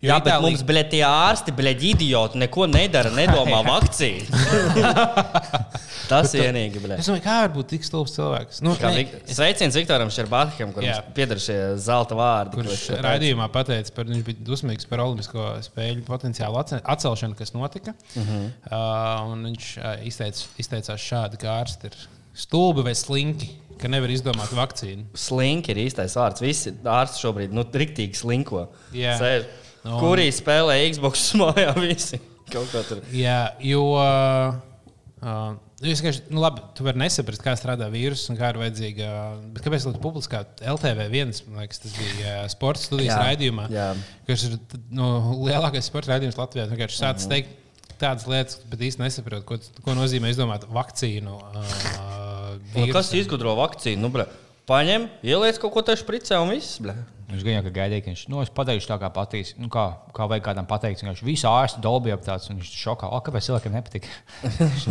jo 0.00 0.08
Jā, 0.12 0.18
bet 0.22 0.32
Itālija- 0.32 0.42
mums, 0.44 0.62
blēd, 0.68 0.90
tie 0.92 1.02
ārsti, 1.06 1.52
blēd, 1.58 1.80
idioti, 1.82 2.38
neko 2.38 2.66
nedara, 2.70 3.10
nedomā 3.10 3.62
vakcīnu. 3.72 4.28
Tas 6.08 6.32
ir 6.32 6.40
vienīgi, 6.46 6.80
blēd. 6.80 7.02
Es 7.02 7.08
domāju, 7.10 7.22
kā 7.26 7.34
var 7.42 7.50
būt 7.52 7.68
tik 7.74 7.84
stulbs 7.84 8.14
cilvēks. 8.14 8.62
Nu, 8.64 8.72
Kā 8.80 8.88
ne, 8.94 9.02
Vik- 9.02 9.32
Sveiciens 9.36 9.76
Viktoram 9.76 10.08
Šerbātikam, 10.14 10.70
Jā. 10.80 10.94
kurš 11.02 11.12
pieder 11.18 11.40
šie 11.42 11.58
zelta 11.84 12.16
vārdi. 12.16 12.54
Kurš 12.56 12.86
šeit 12.86 13.02
raidījumā 13.04 13.48
pateica, 13.52 13.92
ka 13.98 14.06
viņš 14.08 14.22
bija 14.30 14.46
dusmīgs 14.48 14.88
par 14.88 15.02
Olimpisko 15.04 15.50
spēļu 15.66 16.06
potenciālu 16.08 16.56
atce- 16.62 16.80
atcelšanu, 16.96 17.36
kas 17.36 17.52
notika. 17.56 17.92
Uh 18.14 18.22
Mhm. 18.22 18.38
-huh. 18.70 18.72
uh, 18.72 19.32
un 19.34 19.44
viņš 19.50 19.68
uh, 19.82 20.06
izteica, 20.08 20.46
izteicās 20.58 21.00
šādi, 21.10 21.36
ka 21.44 21.58
ārsti 21.60 21.90
ir 21.92 21.96
stulbi 22.34 22.82
vai 22.88 22.94
slinki, 22.94 23.50
ka 23.78 23.88
nevar 23.88 24.08
izdomāt 24.10 24.48
vakcīnu. 24.54 25.04
Slinki 25.14 25.70
ir 25.76 25.76
īstais 25.90 26.16
vārds. 26.16 26.40
Visi 26.40 26.72
ārsti 26.84 27.20
šobrīd 27.26 27.52
nu, 27.52 27.62
riktīgi 27.64 28.14
slinko. 28.16 28.68
Jā. 28.94 29.18
Sēž. 29.20 29.44
Un- 29.88 30.00
Kurī 30.02 30.28
spēlē 30.34 30.76
Xbox 30.92 31.30
mājā 31.40 31.72
visi? 31.80 32.20
Kaut 32.52 32.68
kā 32.72 32.82
tur. 32.88 33.00
Jā, 33.12 33.40
jo. 33.60 33.86
Uh, 33.96 35.56
Es 35.78 36.00
vienkārši, 36.00 36.24
nu, 36.34 36.40
labi, 36.42 36.58
tu 36.74 36.82
vari 36.82 36.98
nesaprast, 36.98 37.38
kā 37.38 37.52
strādā 37.54 37.86
vīruss 37.92 38.24
un 38.32 38.36
kā 38.38 38.48
ir 38.50 38.56
vajadzīga. 38.58 39.08
Bet 39.54 39.62
kāpēc 39.62 39.84
gan 39.86 39.94
publiskā 40.02 40.40
LTV 40.72 41.04
viens, 41.12 41.38
man 41.46 41.60
liekas, 41.62 41.78
tas 41.84 41.92
bija 41.94 42.32
sports 42.50 42.88
studijas 42.88 43.12
Jā, 43.14 43.18
raidījumā, 43.28 43.68
jā. 43.70 43.84
kas 44.26 44.42
ir 44.48 44.56
nu, 44.90 45.06
lielākais 45.46 45.86
sporta 45.86 46.10
raidījums 46.16 46.34
Latvijā. 46.40 46.64
Viņš 46.66 46.74
vienkārši 46.74 46.98
sācis 46.98 47.28
Mhm. 47.28 47.30
teikt 47.30 47.94
tādas 48.02 48.26
lietas, 48.26 48.58
bet 48.72 48.82
īsti 48.88 49.04
nesaprot, 49.04 49.44
ko, 49.46 49.60
ko 49.86 49.94
nozīmē 49.94 50.32
izdomāt 50.34 50.66
vakcīnu. 50.66 51.36
Uh, 51.38 52.58
Nu, 52.74 52.88
kas 52.90 53.12
izgudro 53.14 53.54
vakcīnu? 53.58 54.02
Nu, 54.02 54.10
ble, 54.10 54.26
paņem, 54.66 55.06
ieliec 55.22 55.62
kaut 55.62 55.72
ko 55.78 55.82
tādu 55.86 56.02
špricē 56.02 56.42
un 56.42 56.50
viss. 56.56 56.80
Ble. 56.82 56.96
Viņš 57.28 57.42
gan 57.44 57.58
jau 57.58 57.62
ka 57.66 57.70
gaidīja, 57.76 58.02
ka 58.06 58.08
viņš 58.08 58.20
nu, 58.32 58.38
es 58.40 58.48
pateikšu 58.56 58.88
tā, 58.88 58.96
kā 59.02 59.08
patīs. 59.12 59.50
Nu, 59.60 59.68
kā, 59.72 59.82
kā 60.16 60.24
vajag 60.30 60.46
kādam 60.46 60.64
pateikt, 60.70 61.02
viņš 61.04 61.20
visu 61.26 61.44
ārstu 61.50 61.82
dolbīja 61.84 62.16
ap 62.16 62.22
tāds, 62.24 62.46
un 62.48 62.56
viņš 62.56 62.70
šokā, 62.80 63.10
o, 63.12 63.18
kāpēc 63.26 63.44
cilvēkiem 63.50 63.74
nepatīk. 63.76 64.06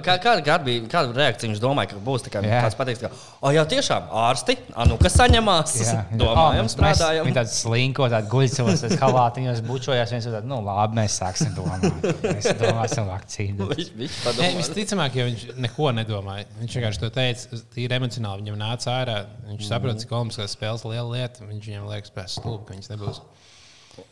Kā, 0.00 0.14
kā, 0.22 0.32
kā 0.44 0.54
bija, 0.64 0.82
kāda 0.90 1.12
reakcija 1.16 1.50
viņš 1.50 1.60
domāja, 1.62 1.90
ka 1.92 2.00
būs? 2.04 2.24
Tā 2.24 2.32
kā 2.32 2.40
kāds 2.44 2.76
pateiks, 2.78 3.02
ka, 3.04 3.10
oh, 3.42 3.50
jā, 3.54 3.62
tiešām 3.68 4.08
ārsti, 4.22 4.56
a, 4.72 4.86
nu, 4.88 4.96
kas 5.00 5.16
saņemās? 5.20 5.74
Jā, 5.84 5.98
Domājam, 6.20 6.64
mēs- 6.66 6.74
strādājam. 6.76 7.28
Viņi 7.28 7.36
tādi 7.40 7.52
slinko, 7.54 8.08
tādi 8.12 8.30
guļcos, 8.32 8.84
tas 8.86 8.96
halātiņos 9.02 9.62
bučojās. 9.68 10.14
Viens 10.16 10.28
otru, 10.30 10.42
nu, 10.50 10.60
labi, 10.66 10.98
mēs 11.00 11.18
sāksim 11.20 11.52
domāt. 11.56 11.84
Mēs 12.24 12.50
domāsim 12.60 13.08
vakcīnu. 13.10 13.68
Viņš, 13.70 13.92
viņš 14.00 14.16
padomā. 14.24 14.50
visticamāk, 14.60 15.16
ja 15.20 15.28
viņš 15.28 15.44
neko 15.66 15.92
nedomāja. 15.96 16.46
Viņš 16.60 16.76
vienkārši 16.78 17.02
to 17.04 17.10
teica, 17.14 17.60
tīri 17.76 17.96
emocionāli. 18.00 18.44
Viņam 18.44 18.58
nāca 18.60 18.96
ārā. 18.96 19.18
Viņš 19.50 19.68
saprot, 19.68 20.00
cik 20.02 20.12
olimpiskās 20.16 20.56
spēles 20.56 20.84
liela 20.88 21.06
lieta. 21.14 21.46
Viņš 21.50 21.66
viņam 21.70 21.88
liekas, 21.90 22.12
pēc 22.14 22.36
stūra, 22.38 22.60
ka 22.66 22.74
viņas 22.76 22.92
nebūs. 22.92 23.20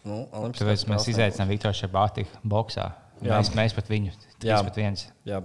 Nu, 0.05 0.25
Tāpēc 0.59 0.83
mēs 0.91 1.07
izaicinām 1.13 1.53
Viktoru 1.53 1.77
Šabātiku 1.79 2.41
boxā. 2.51 2.91
Jā. 3.23 3.39
Mēs, 3.39 3.53
mēs 3.57 3.75
pat 3.77 3.89
viņu. 3.91 4.13
Jā. 5.27 5.41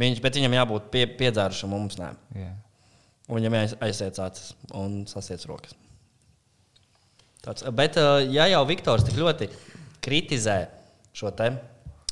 Viņš, 0.00 0.20
bet 0.24 0.36
viņam 0.38 0.56
jābūt 0.56 0.88
pie, 0.92 1.04
piedzērušam, 1.20 1.72
mums 1.72 1.98
nē. 2.00 2.10
Jā. 2.36 2.50
Un 3.28 3.38
viņam 3.38 3.56
jāiz- 3.60 3.76
aiziet 3.84 4.18
acis 4.24 4.54
un 4.74 5.04
sasiet 5.10 5.44
rokas. 5.48 5.76
Tāds, 7.44 7.64
bet, 7.72 7.96
ja 8.28 8.46
jau 8.50 8.64
Viktors 8.68 9.04
tik 9.06 9.16
ļoti 9.16 9.48
kritizē 10.04 10.58
šo 11.16 11.30
te, 11.36 11.46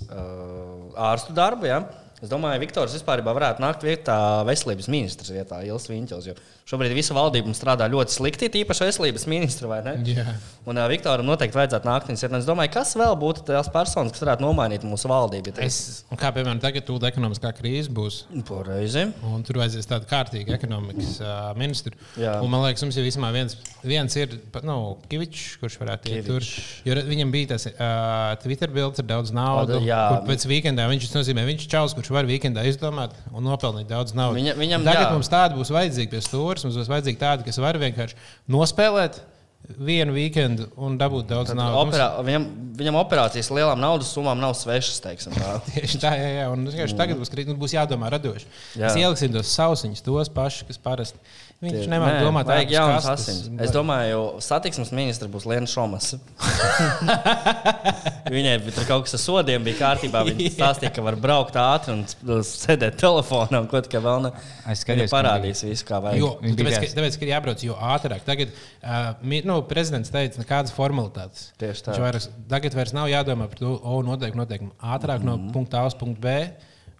uh, 0.08 0.86
ārstu 1.10 1.34
darbu, 1.36 1.68
ja, 1.68 1.82
es 2.22 2.30
domāju, 2.32 2.62
Viktors 2.62 2.94
vispār 2.96 3.20
varētu 3.26 3.60
nākt 3.64 3.84
vietā 3.84 4.16
veselības 4.48 4.88
ministrs 4.92 5.32
vietā, 5.34 5.60
Ilis 5.66 5.88
Viņķels. 5.90 6.30
Šobrīd 6.68 6.92
visa 6.92 7.14
valdība 7.16 7.48
strādā 7.56 7.86
ļoti 7.88 8.12
slikti, 8.12 8.50
tīpaši 8.52 8.84
veselības 8.90 9.22
ministra, 9.30 9.70
vai 9.70 9.78
ne? 9.86 9.94
Jā. 10.04 10.34
Un 10.68 10.76
uh, 10.76 10.84
Viktoram 10.90 11.24
noteikti 11.24 11.56
vajadzētu 11.56 11.88
nākt 11.88 12.10
viņas 12.10 12.24
vietā. 12.26 12.40
Es 12.42 12.48
domāju, 12.48 12.72
kas 12.74 12.90
vēl 13.00 13.14
būtu 13.16 13.46
tās 13.48 13.70
personas, 13.72 14.12
kas 14.12 14.20
varētu 14.20 14.44
nomainīt 14.44 14.84
mūsu 14.84 15.08
valdību. 15.08 15.54
Es, 15.64 15.78
kā 16.20 16.28
piemēram, 16.36 16.60
tagad 16.60 16.84
tūlīt 16.84 17.06
ekonomiskā 17.08 17.54
krīze 17.56 17.88
būs. 17.96 18.18
Pareizi. 18.50 19.06
Un 19.24 19.46
tur 19.48 19.62
vajadzēs 19.62 19.88
tādu 19.88 20.10
kārtīgu 20.10 20.52
ekonomikas 20.58 21.14
uh, 21.22 21.30
ministru. 21.56 21.96
Jā. 22.20 22.34
Un, 22.44 22.52
man 22.52 22.66
liekas, 22.66 22.84
mums 22.84 23.00
jau 23.00 23.06
vismaz 23.06 23.32
viens, 23.32 23.56
viens 23.88 24.18
ir 24.20 24.36
nu, 24.68 24.76
Kavičs, 25.08 25.46
kurš 25.62 25.78
varētu 25.80 26.12
iet 26.12 26.28
tur. 26.28 26.44
Jo 26.84 26.98
viņam 27.08 27.32
bija 27.32 27.54
tas 27.54 27.64
uh, 27.70 28.36
Twitter 28.44 28.68
bildes 28.76 29.00
ar 29.00 29.08
daudz 29.08 29.32
naudas. 29.32 29.80
Pēc 30.28 30.44
weekendā 30.52 30.84
viņš 30.92 31.08
nozīmē, 31.16 31.46
viņš 31.48 31.64
ir 31.64 31.72
čaus, 31.78 31.96
kurš 31.96 32.12
var 32.12 32.28
weekendā 32.28 32.68
izdomāt 32.68 33.16
un 33.32 33.48
nopelnīt 33.48 33.88
daudz 33.88 34.12
naudas. 34.12 34.36
Viņa- 34.36 34.58
viņam, 34.60 34.84
Tagad 34.84 35.08
jā. 35.08 35.16
mums 35.16 35.32
tāda 35.32 35.56
būs 35.56 35.72
vajadzīga 35.72 36.12
pie 36.12 36.24
stūres. 36.60 36.68
Mums 36.74 36.80
būs 36.82 36.92
vajadzīga 36.92 37.22
tāda, 37.22 37.46
kas 37.46 37.60
var 37.62 37.78
vienkārši 37.80 38.18
nospēlēt 38.54 39.20
vienu 39.68 40.14
weekendu 40.14 40.68
un 40.80 40.94
dabūt 41.00 41.26
daudz 41.28 41.50
naudas. 41.52 41.74
Mums- 41.74 41.96
Operā, 41.96 42.06
viņam, 42.24 42.44
viņam 42.78 42.98
operācijas 43.00 43.50
lielām 43.52 43.80
naudas 43.82 44.12
summām 44.14 44.38
nav 44.40 44.54
svešas. 44.56 45.00
teiksim 45.04 45.34
tā. 45.34 45.56
Tieši 45.72 45.98
tā, 46.00 46.12
jā, 46.16 46.28
jā. 46.38 46.46
Un, 46.54 46.62
vienkārši 46.70 46.96
tagad 46.96 47.18
būs, 47.20 47.32
nu, 47.50 47.56
būs 47.58 47.74
jādomā 47.74 48.08
radoši. 48.14 48.46
Jā. 48.78 48.86
Mēs 48.86 49.00
ieliksim 49.02 49.34
tos 49.34 49.50
sausiņus, 49.58 50.04
tos 50.06 50.30
pašus, 50.32 50.64
kas 50.70 50.80
parasti. 50.80 51.18
Viņš 51.58 51.72
Tie- 51.74 51.86
nemāķi 51.90 52.14
Nē, 52.14 52.22
domāt, 52.22 52.46
vajag 52.46 52.68
ārpus 52.68 52.74
jaunas 52.76 53.06
asins. 53.10 53.46
Es 53.64 53.72
domāju, 53.74 54.18
satiksmes 54.46 54.92
ministra 54.94 55.26
būs 55.26 55.42
Liena 55.50 55.66
Šomas. 55.66 56.12
Viņai 58.34 58.52
tur 58.68 58.86
kaut 58.86 59.08
kas 59.08 59.16
ar 59.16 59.22
sodiem, 59.24 59.64
bija 59.66 59.80
kārtībā. 59.80 60.22
Viņa 60.28 60.52
stāstīja, 60.54 60.92
ka 60.94 61.02
var 61.02 61.16
braukt 61.18 61.58
ātri 61.58 61.96
un 61.96 62.04
s- 62.06 62.52
sēdēt 62.62 63.00
telefonā. 63.02 63.64
un 63.64 63.66
Ko 63.72 63.80
tikai 63.82 64.04
vēl 64.04 64.28
ne. 64.28 64.32
Es 64.70 64.84
skatījos, 64.84 65.08
Viņa 65.08 65.16
parādīs 65.16 65.64
visu, 65.66 65.88
kā 65.88 65.98
vajag. 66.04 66.22
Jo, 66.22 66.30
tāpēc, 66.46 66.78
ka, 66.78 66.92
tāpēc, 67.00 67.18
ka 67.18 67.26
ir 67.26 67.34
jābrauc 67.34 67.66
jo 67.66 67.74
ātrāk. 67.90 68.22
Tagad 68.28 68.54
uh, 68.54 69.10
nu, 69.50 69.58
prezidents 69.66 70.14
teica, 70.14 70.38
nekādas 70.44 70.76
formalitātes. 70.78 71.50
Tieši 71.58 71.88
tā. 71.88 71.98
Vairs, 72.06 72.30
tagad 72.54 72.78
vairs 72.78 72.94
nav 72.94 73.10
jādomā 73.10 73.50
par 73.50 73.58
to, 73.58 73.74
o, 73.82 73.98
noteikti, 74.06 74.38
noteikti 74.38 74.70
ātrāk 74.78 75.26
mm 75.26 75.28
-hmm. 75.34 75.46
no 75.48 75.52
punkta 75.58 75.82
A 75.82 75.90
uz 75.90 75.98
punktu 75.98 76.22
B. 76.22 76.38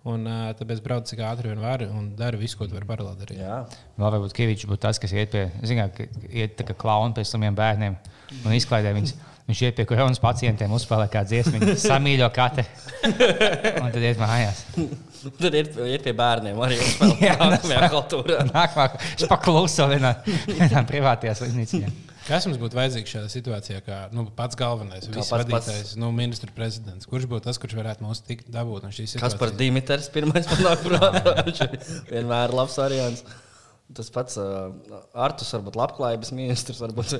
Un, 0.08 0.24
uh, 0.24 0.50
tāpēc 0.56 0.82
brauc 0.84 1.08
cik 1.08 1.20
ātri 1.26 1.50
vien 1.50 1.60
var 1.60 1.82
un 1.88 2.12
dara 2.16 2.38
visu, 2.40 2.56
ko 2.56 2.68
tu 2.68 2.76
vari 2.76 2.88
paralēli 2.88 3.20
darīt. 3.22 3.40
Jā. 3.42 3.58
Vēl 3.98 4.14
varbūt 4.14 4.36
Kavičs 4.36 4.68
būtu 4.70 4.84
tas, 4.86 5.00
kas 5.02 5.12
iet 5.12 5.34
pie, 5.34 5.48
zināt, 5.68 5.98
ka 5.98 6.28
iet 6.30 6.54
tā 6.56 6.64
kā 6.68 6.76
klauni 6.78 7.16
pie 7.18 7.26
slimiem 7.28 7.58
bērniem 7.58 7.98
un 8.44 8.54
izklaidē 8.56 8.94
viņus. 8.96 9.16
Viņš 9.48 9.60
iet 9.64 9.78
pie 9.78 9.84
koronas 9.88 10.20
pacientiem, 10.20 10.72
uzspēlē 10.76 11.06
kādu 11.08 11.32
dziesmu, 11.32 11.72
samīļo 11.88 12.26
kate. 12.36 12.66
Un 13.08 13.88
tad 13.94 14.02
iet 14.04 14.20
mājās. 14.20 14.60
Tad 15.38 15.54
ir, 15.56 15.70
ir 15.88 16.02
pie 16.04 16.12
bērniem 16.16 16.60
arī 16.66 16.76
uzspēlēt 16.84 17.88
kultūrā. 17.94 18.42
Nākamā, 18.50 18.90
viņš 18.98 19.24
pakluso 19.30 19.88
vienā, 19.88 20.12
vienā 20.50 20.84
privātajā 20.90 21.34
slimnīcā. 21.40 21.88
Kas 22.28 22.44
mums 22.48 22.58
būtu 22.60 22.76
vajadzīgs 22.76 23.12
šādā 23.14 23.28
situācijā, 23.32 23.80
kā 23.86 23.98
nu, 24.12 24.26
pats 24.36 24.58
galvenais, 24.60 25.06
pats- 25.08 25.16
visvadītājs, 25.16 25.94
nu, 26.00 26.10
ministra 26.12 26.52
prezidents? 26.54 27.08
Kurš 27.08 27.24
būtu 27.30 27.46
tas, 27.48 27.58
kurš 27.60 27.76
varētu 27.78 28.04
mūs 28.04 28.20
tikt 28.26 28.50
dabūt 28.52 28.84
no 28.84 28.92
šīs 28.92 29.16
Kas 29.16 29.32
par 29.40 29.48
situācijas? 29.52 29.58
Dimitris 29.62 30.10
pirmais 30.12 30.48
panāk 30.50 30.84
prātā? 30.84 31.34
Ir 31.48 32.12
vienmēr 32.12 32.52
labs 32.56 32.76
variants. 32.80 33.24
Tas 33.96 34.10
pats 34.12 34.36
uh, 34.36 34.68
Artus, 35.16 35.48
varbūt 35.56 35.78
labklājības 35.80 36.34
ministrs. 36.36 36.82
Varbūt. 36.84 37.14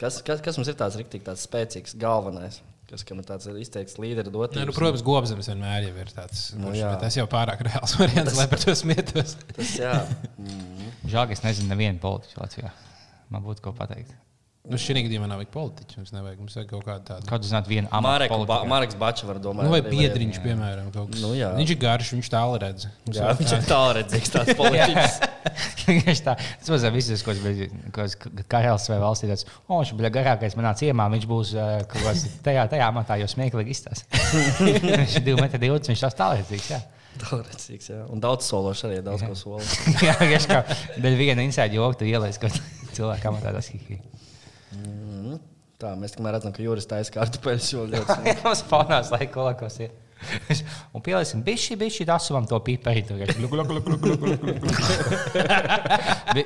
Kas, 0.00 0.22
kas, 0.24 0.40
kas 0.40 0.56
mums 0.56 0.70
ir 0.72 0.78
tāds 0.80 0.96
rīktīgi, 0.96 1.26
tāds 1.28 1.44
spēcīgs 1.44 1.92
galvenais? 2.00 2.62
Kas 2.88 3.04
kam 3.04 3.18
ir 3.20 3.26
tāds 3.28 3.44
izteikts 3.60 3.98
līderis? 4.00 4.32
Nē, 4.56 4.62
nu, 4.64 4.72
protams, 4.72 5.02
gobzems 5.04 5.50
vienmēr 5.50 5.90
jau 5.90 5.96
ir 6.00 6.08
tāds. 6.16 6.46
Nu, 6.56 6.70
Nu, 6.70 6.72
jā. 6.72 6.94
tas 7.02 7.18
jau 7.20 7.26
pārāk 7.28 7.60
reāls 7.66 7.92
variants, 8.00 8.38
lai 8.40 8.46
par 8.48 8.62
to 8.64 8.72
smietos. 8.80 9.34
Tas, 9.52 9.74
jā. 9.76 9.92
Žēl, 11.12 11.26
ka 11.28 11.36
es 11.36 11.44
nezinu 11.44 11.68
nevienu 11.74 12.00
politiķu 12.00 12.40
Latvijā. 12.40 12.72
Man 13.32 13.44
būtu 13.44 13.64
ko 13.64 13.74
pateikt. 13.76 14.16
Nu, 14.68 14.76
šī 14.76 15.00
gadījumā 15.00 15.24
nav 15.30 15.38
vajag 15.40 15.52
politiķi. 15.54 15.96
Mums 15.96 16.10
nevajag, 16.12 16.40
mums 16.42 16.56
vajag 16.58 16.66
kaut 16.68 16.82
kādu 16.84 17.04
tādu. 17.08 17.28
Kādu 17.30 17.48
zināt, 17.48 17.68
vienu 17.70 17.88
Marek, 18.04 18.32
ba. 18.48 18.58
Mareks 18.68 18.98
Bačs 19.00 19.24
var 19.24 19.38
domāt. 19.40 19.64
Nu, 19.64 19.72
vai 19.72 19.80
biedriņš, 19.86 20.40
piemēram, 20.44 20.90
kaut 20.92 21.08
kas. 21.14 21.22
Nu, 21.24 21.30
jā. 21.38 21.54
viņš 21.56 21.72
ir 21.72 21.78
garš, 21.80 22.10
viņš 22.16 22.28
tālu 22.34 22.58
redz. 22.60 22.84
Jā, 23.08 23.30
viņš 23.38 23.54
ir 23.54 23.62
tādu. 23.62 23.70
tālredzīgs, 23.70 24.32
tāds 24.34 24.56
politiķis. 24.60 25.16
Viņš 25.88 26.20
tā, 26.20 26.34
tas 26.36 26.68
mazliet 26.68 26.92
visus, 26.92 27.22
ko 27.24 27.32
es 28.04 28.16
karalis 28.50 28.88
vai 28.90 28.98
valstī 29.00 29.30
tāds, 29.30 29.46
o, 29.64 29.78
viņš 29.78 29.94
bija 29.96 30.10
garākais 30.12 30.56
manā 30.58 30.74
ciemā, 30.76 31.06
viņš 31.14 31.24
būs 31.30 31.54
kaut 31.88 32.04
kāds 32.04 32.26
tajā, 32.44 32.66
tajā 32.68 32.90
amatā, 32.92 33.16
jo 33.22 33.28
smieklīgi 33.32 33.72
izstāsta. 33.72 34.20
viņš 34.66 35.16
ir 35.22 35.24
2,20 35.30 35.56
m, 35.56 35.78
viņš 35.88 36.04
tās 36.04 36.18
tālredzīgs, 36.18 36.68
jā. 36.74 36.82
Tālredzīgs, 37.22 37.88
jā. 37.94 38.02
Un 38.12 38.20
daudz 38.22 38.50
sološs 38.50 38.84
arī, 38.90 39.00
daudz 39.06 39.24
ko 39.24 39.38
sola. 39.38 39.64
jā, 40.04 40.18
viņš 40.20 40.50
kā 40.52 40.60
dēļ 41.00 41.16
viena 41.18 41.46
inside 41.48 41.78
joku 41.78 42.02
tu 42.02 42.10
ielaiz, 42.10 42.36
ka 42.98 43.04
cilvēkam 43.04 43.38
amatā 43.38 43.54
tas 43.54 43.70
hihi. 43.70 44.00
Tā, 45.78 45.94
mēs 45.94 46.16
tikmēr 46.16 46.34
redzam, 46.34 46.50
ka 46.50 46.62
Juris 46.64 46.88
taisa 46.90 47.14
kartupeļus, 47.14 47.70
jo 47.70 47.86
ļoti 47.86 48.16
smieklīgi. 48.18 48.44
Mums 48.48 48.62
fonās 48.66 49.12
laika 49.14 49.30
kolakos 49.36 49.78
ir. 49.84 49.92
Un 50.96 51.02
pieliesim 51.06 51.44
bišķi, 51.46 51.76
bišķi, 51.78 52.06
dasuvam 52.08 52.48
to 52.50 52.58
piperi. 52.66 53.04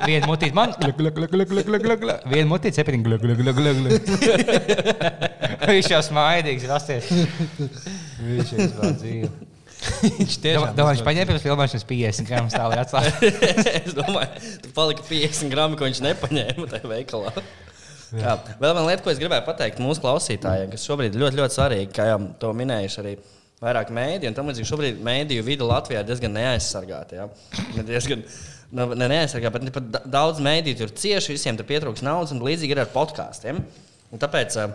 Vienu 0.05 0.29
mutīt 0.29 0.53
man. 0.53 0.75
Vienu 2.29 2.51
mutīt 2.51 2.77
gluk. 3.09 3.25
Viņš 5.73 5.89
jau 5.95 6.03
smaidīgs, 6.11 6.69
rasties. 6.69 7.09
Viņš 8.21 8.53
jau 8.59 8.93
dzīvo. 9.01 9.52
Viņš 10.19 10.39
tiešām 10.45 10.77
Domāju, 10.77 10.95
viņš 10.95 11.05
paņēma 11.07 11.29
pirms 11.33 11.45
filmēšanas 11.47 11.87
50 11.89 12.29
gramus 12.29 12.55
tālāk 12.55 12.83
atslēgt. 12.85 13.43
es 13.81 13.97
domāju, 13.99 14.55
tur 14.63 14.75
palika 14.77 15.05
50 15.09 15.53
gramu, 15.53 15.79
ko 15.79 15.89
viņš 15.89 16.03
nepaņēma 16.07 16.69
tajā 16.71 16.91
veikalā. 16.93 17.33
Jā. 18.13 18.37
Vēl 18.61 18.75
viena 18.77 18.87
lieta, 18.87 19.03
ko 19.05 19.13
es 19.13 19.21
gribēju 19.21 19.47
pateikt 19.47 19.81
mūsu 19.83 20.05
klausītājiem, 20.05 20.73
kas 20.75 20.85
šobrīd 20.87 21.17
ir 21.17 21.23
ļoti, 21.25 21.39
ļoti 21.41 21.57
svarīga, 21.57 21.93
kā 21.97 22.09
jau 22.11 22.19
to 22.43 22.51
minējuši 22.59 23.01
arī 23.03 23.15
vairāk 23.63 23.93
mēdīju, 23.95 24.31
un 24.33 24.37
tam 24.37 24.51
līdzīgi 24.51 24.69
šobrīd 24.69 25.03
mēdīju 25.07 25.47
vide 25.47 25.67
Latvijā 25.67 26.03
ir 26.03 26.09
diezgan 26.11 26.35
neaizsargāta. 26.37 27.23
Ja? 27.23 27.29
Diezgan 27.89 28.25
ne, 28.75 28.87
ne 28.99 29.09
neaizsargāta, 29.15 29.59
bet 29.59 29.75
pat 29.77 29.91
da- 29.95 30.03
daudz 30.19 30.43
mēdīju 30.45 30.83
tur 30.83 30.95
cieši, 31.03 31.37
visiem 31.37 31.59
tur 31.59 31.69
pietrūks 31.69 32.05
naudas, 32.05 32.35
un 32.35 32.43
līdzīgi 32.45 32.77
ir 32.77 32.83
ar 32.85 32.91
podkāstiem. 32.93 33.63
Tāpēc 34.13 34.59
eh, 34.61 34.75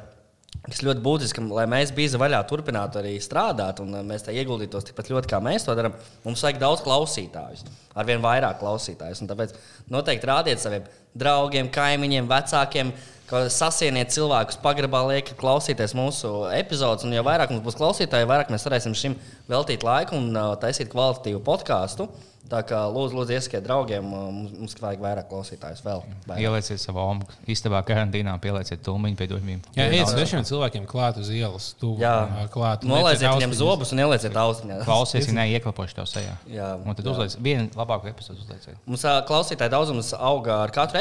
tas 0.68 0.82
ļoti 0.84 1.04
būtiski, 1.04 1.44
lai 1.54 1.66
mēs 1.70 1.94
bīza 1.96 2.20
vaļā 2.20 2.40
turpinātu 2.50 3.00
arī 3.02 3.16
strādāt, 3.24 3.82
un 3.84 3.96
eh, 3.96 4.06
mēs 4.08 4.26
tā 4.26 4.36
ieguldītos 4.36 4.88
tikpat 4.90 5.12
ļoti, 5.12 5.32
kā 5.32 5.40
mēs 5.44 5.68
to 5.68 5.76
darām. 5.78 5.96
Mums 6.26 6.44
vajag 6.44 6.60
daudz 6.62 6.84
klausītājus, 6.86 7.66
ar 7.96 8.08
vien 8.08 8.24
vairāk 8.24 8.60
klausītājus. 8.62 9.24
Tāpēc 9.30 9.56
noteikti 9.94 10.30
rādiet 10.30 10.64
saviem 10.64 10.88
draugiem, 11.18 11.72
kaimiņiem, 11.74 12.28
vecākiem. 12.32 12.92
ka 13.28 13.42
Sasieniet 13.52 14.14
cilvēkus, 14.16 14.60
pagrabā 14.64 15.02
liek 15.10 15.34
klausīties 15.40 15.92
mūsu 16.00 16.48
epizodus. 16.56 17.04
Un, 17.04 17.16
jo 17.16 17.26
vairāk 17.28 17.52
mums 17.52 17.66
būs 17.66 17.76
klausītāji, 17.76 18.24
jo 18.24 18.30
vairāk 18.30 18.54
mēs 18.54 18.64
varēsim 18.64 18.96
šim 18.96 19.18
veltīt 19.52 19.84
laiku 19.84 20.16
un 20.16 20.30
uh, 20.32 20.54
taisīt 20.62 20.88
kvalitatīvu 20.94 21.42
podkāstu. 21.44 22.08
Tā 22.48 22.62
kā 22.64 22.78
lūdzu, 22.88 23.18
lūdzu 23.18 23.34
iesakiet 23.36 23.64
draugiem, 23.66 24.06
uh, 24.08 24.28
mums, 24.32 24.52
mums 24.56 24.76
vajag 24.80 25.02
vairāk 25.04 25.26
klausītājus. 25.28 25.82
Vēl, 25.84 26.04
vairāk. 26.30 26.42
Ielieciet 26.46 26.80
savu 26.80 27.02
omu, 27.04 27.26
istabā 27.52 27.82
karantīnā, 27.88 28.38
pielieciet 28.40 28.80
tūmiņu 28.86 29.18
pie 29.20 29.28
durvīm. 29.28 29.60
Jā, 29.76 29.90
ejiet 29.92 30.12
svešiem 30.14 30.46
cilvēkiem 30.48 30.86
klāt 30.88 31.20
uz 31.20 31.28
ielas. 31.36 31.74
Tuvu, 31.82 32.00
Jā, 32.00 32.14
ā, 32.24 32.46
klāt. 32.54 32.86
lieciet 32.88 33.28
viņiem 33.36 33.56
zobus 33.60 33.92
un 33.92 34.00
ielieciet 34.06 34.36
austiņās. 34.40 34.86
Klausies, 34.88 35.28
ja 35.28 35.36
neieklapošu 35.42 36.00
tev 36.00 36.08
sejā. 36.08 36.38
Jā, 36.48 36.70
Un 36.88 36.96
tad 36.96 37.10
uzliec 37.12 37.36
vienu 37.44 37.68
labāku 37.76 38.08
epizodu. 38.14 38.40
Uzlieciet. 38.46 38.80
Mums 38.88 39.04
ā, 39.04 39.18
klausītāju 39.28 39.74
daudzums 39.76 40.14
auga 40.16 40.62
ar 40.64 40.72
katru 40.72 41.00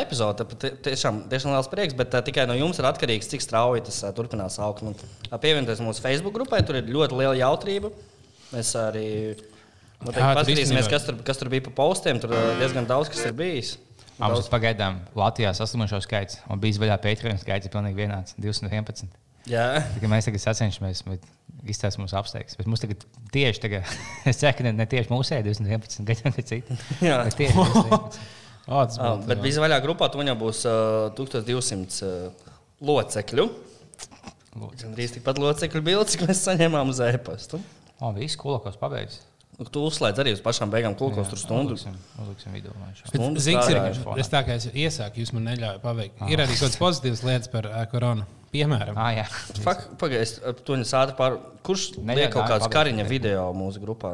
tie- 0.59 0.75
Tiešām, 0.87 1.23
tiešām 1.31 1.53
liels 1.55 1.69
prieks, 1.71 1.95
bet 1.95 2.11
tikai 2.27 2.47
no 2.51 2.55
jums 2.59 2.79
ir 2.79 2.85
atkarīgs, 2.91 3.29
cik 3.31 3.41
strauji 3.45 3.85
tas 3.87 4.03
turpinās 4.17 4.59
augt. 4.59 4.83
Un, 4.83 4.95
ā, 5.31 5.39
Pievienoties 5.39 5.81
mūsu 5.85 6.03
Facebook 6.03 6.35
grupai, 6.35 6.65
tur 6.67 6.77
ir 6.81 6.91
ļoti 6.91 7.17
liela 7.23 7.35
jautrība. 7.39 7.91
Mēs 8.53 8.75
arī 8.79 9.37
paskatīsimies, 10.05 10.67
īstenībā- 10.67 10.91
kas 10.91 11.05
tur, 11.09 11.17
kas 11.25 11.39
tur 11.41 11.49
bija 11.53 11.65
pa 11.69 11.71
postiem. 11.71 12.21
Tur 12.21 12.31
diezgan 12.61 12.87
daudz 12.87 13.09
kas 13.09 13.25
ir 13.27 13.33
bijis. 13.33 13.77
Mums 14.19 14.47
ir 14.47 14.53
pagaidām 14.53 15.01
Latvijā 15.15 15.53
saslimušo 15.53 16.01
skaits, 16.01 16.39
un 16.49 16.61
bija 16.61 16.81
vaļā 16.81 16.97
Patreon 17.03 17.39
skaits 17.39 17.67
ir 17.69 17.73
pilnīgi 17.73 17.97
vienāds- 18.01 18.35
211. 18.41 19.09
jā, 19.47 19.83
Tikai 19.95 20.09
mēs 20.09 20.25
tagad 20.25 20.41
sacenšamies, 20.41 21.03
bet 21.05 21.21
izstāstīs 21.67 22.01
mūsu 22.01 22.17
apsteigs. 22.17 22.57
Bet 22.57 22.67
mums 22.67 22.81
tagad 22.81 23.05
tieši 23.33 23.61
tagad, 23.61 23.85
es 24.25 24.37
ceru, 24.41 24.57
ka 24.57 24.65
ne, 24.65 24.73
ne 24.73 24.87
tieši 24.87 25.09
mūsu 25.13 25.37
211, 25.43 26.05
bet 26.05 26.23
gan 26.23 26.33
citi. 26.33 26.79
Jā. 27.01 27.25
Bet 27.25 27.37
tieši 27.37 27.53
211. 27.53 28.19
Ā, 28.67 28.83
tas 28.89 28.99
būtu, 28.99 29.27
bet 29.29 29.39
jā. 29.39 29.43
bija 29.45 29.61
vaļā 29.63 29.77
grupā, 29.85 30.09
tur 30.11 30.25
jau 30.27 30.35
būs 30.35 30.65
ā, 30.67 30.75
1200 31.15 32.03
ā, 32.03 32.33
locekļu. 32.83 33.45
Gan 34.57 34.97
drīz 34.97 35.13
tikpat 35.15 35.39
locekļu 35.39 35.83
bildes, 35.85 36.17
cik 36.17 36.25
mēs 36.27 36.41
saņēmām 36.49 36.89
uz 36.91 36.99
e-pastu. 37.05 37.61
O, 38.01 38.11
viss 38.17 38.35
kolokos 38.41 38.75
pabeigts. 38.81 39.21
Nu, 39.57 39.65
Tu 39.73 39.81
uzslēdz 39.89 40.21
arī 40.21 40.35
uz 40.37 40.41
pašām 40.45 40.69
beigām 40.73 40.95
kulkos 40.99 41.31
tur 41.33 41.41
stundu. 41.41 41.77
Uzliksim, 41.79 42.53
video. 42.53 42.75
Zings 43.41 43.71
ir, 43.73 43.79
es 44.21 44.29
tā 44.33 44.43
kā 44.45 44.57
es 44.61 44.67
iesāku, 44.69 45.23
jūs 45.23 45.33
man 45.33 45.47
neļaujat 45.49 45.81
paveikt. 45.85 46.21
Ir 46.29 46.43
arī 46.45 46.53
kaut 46.59 46.67
kādas 46.67 46.81
pozitīvas 46.83 47.23
lietas 47.25 47.53
par 47.53 47.71
ā, 47.71 47.87
koronu. 47.89 48.27
Piemēram, 48.53 48.97
Ah. 49.01 49.25
Pagaidiet, 49.65 50.37
to 50.65 50.77
viņas 50.77 50.93
ātri 51.01 51.17
pār. 51.19 51.39
Kurš 51.67 51.87
liek 52.05 52.31
kaut 52.37 52.51
kādas 52.53 52.69
kariņa 52.73 53.09
video 53.09 53.49
mūsu 53.57 53.81
grupā? 53.83 54.13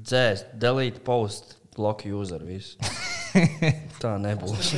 Dzēst, 0.00 0.56
delete, 0.56 1.04
post, 1.04 1.56
block 1.76 2.06
user. 2.08 2.40
Visu. 2.48 2.76
tā 4.02 4.16
nebūs. 4.20 4.72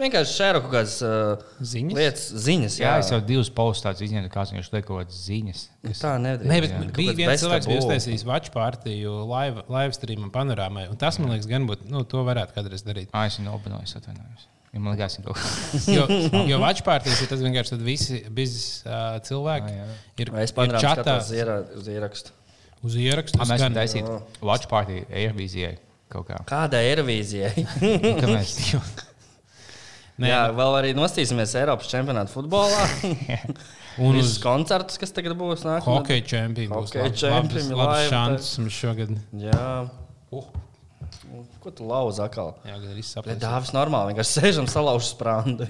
Vienkārši 0.00 0.32
šēro 0.34 0.60
kaut 0.64 0.72
kādas 0.72 0.94
uh, 1.04 1.42
Ziņas? 1.60 1.96
lietas, 1.98 2.22
ziņas. 2.46 2.76
Jā, 2.80 2.92
Jā, 2.94 3.02
es 3.02 3.10
jau 3.12 3.18
divus 3.28 3.50
postus 3.52 4.00
izņēmu, 4.06 4.30
kā 4.32 4.44
viņš 4.48 4.70
liek 4.72 4.86
kaut 4.88 5.02
kādas 5.02 5.18
ziņas. 5.26 5.60
Kas... 5.84 6.00
tā 6.00 6.12
nedrīkst. 6.22 6.48
Nē, 6.48 6.60
bet 6.64 6.72
Jā. 6.72 6.78
bija 6.80 6.92
Kaut 6.96 7.02
kāds 7.12 7.20
viens 7.20 7.44
cilvēks, 7.44 7.68
kas 7.68 7.82
uztaisījis 7.82 8.24
watch 8.30 8.54
partiju 8.54 9.12
live, 9.28 9.66
live 9.68 9.98
streamam 9.98 10.32
panorāmai. 10.32 10.86
Un 10.88 10.96
tas, 11.00 11.20
man 11.20 11.34
liekas, 11.34 11.50
gan 11.50 11.68
būtu, 11.68 11.90
nu, 11.92 12.02
to 12.08 12.24
varētu 12.24 12.56
kādreiz 12.56 12.86
darīt. 12.88 13.12
Ah, 13.12 13.28
es 13.28 13.36
viņu 13.36 13.50
nobinojos, 13.50 13.94
atvainojos. 14.00 14.48
Ja 14.72 14.80
man 14.80 14.96
liekas, 14.96 15.18
ka 15.20 15.92
Jo, 15.92 16.08
jo 16.48 16.62
watch 16.64 16.80
partijas 16.88 17.20
ir 17.20 17.28
tas 17.28 17.44
vienkārši 17.44 17.74
tad 17.76 17.84
visi 17.84 18.22
biznesa 18.32 18.88
uh, 18.88 19.20
cilvēki. 19.28 19.68
Ah, 19.76 19.82
jā. 19.84 20.00
ir, 20.24 20.34
Es 20.40 20.54
ir 20.54 20.56
panorāmu 20.56 20.84
čatā 20.88 21.18
uz 21.20 21.92
ierakstu. 21.92 22.32
uz 22.80 22.96
ierakstu. 22.96 23.44
Ah, 23.44 23.50
mēs 23.52 23.68
taisīt 23.76 24.08
Watch 24.40 24.72
Party 24.72 25.04
Airbnb 25.12 25.76
kaut 26.12 26.28
kā. 26.28 26.40
Kādai 26.48 26.86
Eirovīzijai? 26.90 27.68
Nē, 30.22 30.30
Jā, 30.30 30.40
vēl 30.54 30.76
arī 30.78 30.90
nostīsimies 30.94 31.54
Eiropas 31.58 31.88
čempionāta 31.90 32.30
futbolā. 32.30 32.82
un 34.06 34.18
uz 34.20 34.36
koncertus, 34.42 35.00
kas 35.02 35.10
tagad 35.14 35.34
būs 35.38 35.64
nākamā. 35.66 35.98
hokeja 35.98 36.24
čempionu 36.34 36.76
būs 36.76 36.92
Hokeja 36.94 37.14
čempioni, 37.24 37.74
labs- 37.78 38.10
šansas 38.12 38.52
mums 38.62 38.76
šogad. 38.78 39.16
Jā. 39.42 39.64
Uh. 40.30 40.46
Ko 41.62 41.70
tu 41.70 41.86
lauzi 41.86 42.22
atkal? 42.24 42.54
Jā, 42.66 42.76
arī 42.90 43.02
sapratu. 43.06 43.40
dāvis 43.40 43.70
normāli, 43.74 44.12
vienkārši 44.12 44.40
sēžam 44.40 44.66
salaužu 44.70 45.12
sprāndu. 45.12 45.66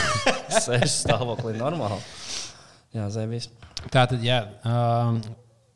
Sēž 0.64 0.86
stāvoklī 0.92 1.56
normāli. 1.58 1.98
Jā, 2.96 3.08
zēbīs. 3.12 3.50
Tā 3.92 4.06
tad, 4.08 4.22
jā, 4.24 4.38
um, 4.64 5.20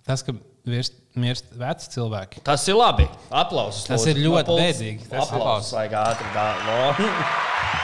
tas, 0.08 0.24
ka 0.26 0.32
mirst, 0.68 0.96
mirst 1.18 1.52
veci 1.60 1.92
cilvēki. 1.96 2.42
Tas 2.46 2.64
ir 2.70 2.78
labi. 2.78 3.06
Aplausus. 3.28 3.84
Tas 3.90 4.00
lūdzu. 4.06 4.14
ir 4.14 4.24
ļoti 4.24 4.58
bēdīgi. 4.62 5.10
Tas- 5.10 5.28
Aplausus 5.28 5.74
vajag 5.76 5.98
ātri 6.00 6.32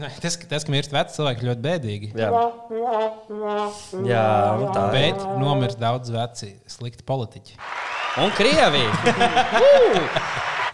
ne, 0.00 0.10
tas, 0.22 0.38
tas, 0.48 0.64
ka 0.66 0.72
mirst 0.74 0.94
veci 0.94 1.18
cilvēki, 1.18 1.46
ļoti 1.48 1.64
bēdīgi. 1.64 2.10
Jā, 2.18 2.30
Jā 4.08 4.24
tā 4.74 4.86
ir. 4.86 4.96
Bet 4.96 5.26
nomirst 5.40 5.80
daudz 5.80 6.12
veci, 6.14 6.54
slikti 6.70 7.06
politiķi. 7.06 7.58
Un 8.22 8.34
Krievija. 8.36 8.90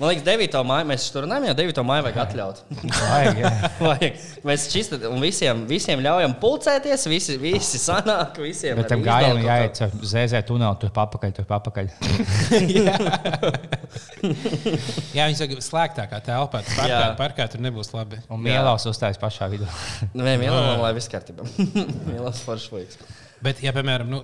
Man 0.01 0.09
liekas, 0.09 0.25
9. 0.25 0.63
maijā 0.65 0.85
mēs 0.89 1.07
tur 1.13 1.27
runājam, 1.27 1.51
jau 1.51 1.57
9. 1.59 1.83
maijā 1.85 2.05
vajag 2.07 2.21
atļaut. 2.23 2.63
vajag. 2.89 3.41
Vajag. 3.85 4.23
Mēs 4.49 4.65
šis 4.73 4.89
un 4.97 5.21
visiem, 5.21 5.67
visiem 5.69 6.01
ļaujam 6.05 6.39
pulcēties, 6.41 7.05
visi, 7.13 7.37
visi 7.43 7.81
sanāk, 7.83 8.41
visiem. 8.41 8.81
Bet 8.81 8.89
tam 8.95 9.05
kaut 9.05 9.45
jāiet 9.45 10.01
zēzē 10.15 10.41
tunelī, 10.49 10.73
tur 10.81 10.97
papakaļ, 10.97 11.37
tur 11.37 11.49
papakaļ. 11.53 11.93
Jā, 15.17 15.27
viņi 15.27 15.39
saka, 15.41 15.59
slēgtākā 15.65 16.21
telpā, 16.27 16.61
tas 16.67 16.77
parkā, 16.79 16.91
Jā. 16.93 17.11
parkā 17.19 17.47
tur 17.53 17.63
nebūs 17.65 17.93
labi. 17.97 18.21
Un 18.33 18.43
mielās 18.45 18.87
uzstājas 18.91 19.21
pašā 19.21 19.49
vidū. 19.53 19.69
Nu, 20.17 20.25
Nē, 20.27 20.37
mielām, 20.41 20.81
lai 20.83 20.93
viss 20.97 21.11
kārtībā. 21.13 21.47
Mielās 22.11 22.43
foršs 22.47 22.71
vajag. 22.75 22.97
Bet, 23.45 23.63
ja, 23.65 23.73
piemēram, 23.77 24.11
nu, 24.13 24.23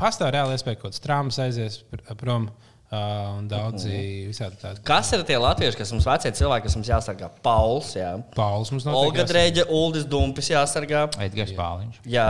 pastāv 0.00 0.32
reāli 0.36 0.56
iespēja, 0.56 0.78
ka 0.78 0.84
kaut 0.86 0.92
kāds 0.94 1.04
trāmas 1.04 1.38
aizies 1.42 1.78
pr- 1.90 2.02
prom, 2.20 2.48
uh, 2.92 3.36
un 3.38 3.46
daudzi 3.50 3.92
visādi 4.28 4.58
tādi. 4.60 4.82
Kas 4.86 5.12
ir 5.16 5.24
tie 5.28 5.38
latvieši, 5.40 5.78
kas 5.80 5.92
mums 5.94 6.08
vecie 6.08 6.32
cilvēki, 6.40 6.66
kas 6.68 6.76
mums 6.78 6.90
jāsargā? 6.92 7.30
Pauls, 7.44 7.94
jā. 7.98 8.14
Pauls 8.36 8.72
mums 8.74 8.88
Olga 8.90 9.22
noteikti. 9.22 9.28
Dreģa, 9.32 9.68
Uldis 9.80 10.08
Dumpis 10.10 10.50
jāsargā. 10.52 11.06
Edgars 11.28 11.54
Pāliņš. 11.58 12.02
Jā. 12.16 12.28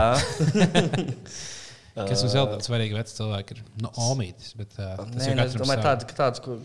Kas 1.95 2.21
mums 2.23 2.35
vēl 2.37 2.47
tāds 2.53 2.69
svarīgi 2.69 2.95
veci 2.95 3.17
cilvēki 3.17 3.57
ir? 3.57 3.63
Nu, 3.83 3.91
Omītis, 4.05 4.53
bet 4.55 4.77
uh, 4.79 4.93
Nē, 5.11 5.33
nu, 5.35 5.43
es 5.43 5.57
domāju, 5.59 5.83
tāds, 5.83 6.07
tāds 6.15 6.43
kur. 6.43 6.61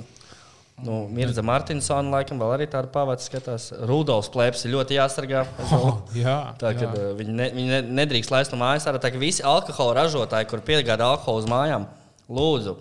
Nu, 0.84 1.06
Mirza 1.08 1.40
Martinsona 1.46 2.18
laikam 2.18 2.38
vēl 2.42 2.50
arī 2.58 2.66
tāda 2.68 2.90
pavāca 2.92 3.24
skatās. 3.24 3.70
Rudolfs 3.88 4.28
plēps 4.34 4.66
ir 4.68 4.74
ļoti 4.74 4.98
jāsargā. 4.98 5.46
Oh, 5.76 6.02
jā, 6.14 6.36
Tā, 6.60 6.74
jā. 6.74 6.82
kad, 6.82 6.92
uh, 6.94 7.14
viņi, 7.18 7.36
ne, 7.38 7.46
viņi 7.56 7.72
ne, 7.72 7.80
nedrīkst 8.02 8.32
laist 8.34 8.52
no 8.52 8.60
mājas 8.60 8.86
ārā. 8.90 9.00
Tā 9.02 9.10
kā 9.14 9.20
visi 9.20 9.44
alkohola 9.46 10.02
ražotāji, 10.02 10.50
kur 10.52 10.62
piegādā 10.66 11.08
alkoholu 11.16 11.42
uz 11.42 11.48
mājām, 11.50 11.88
lūdzu, 12.28 12.76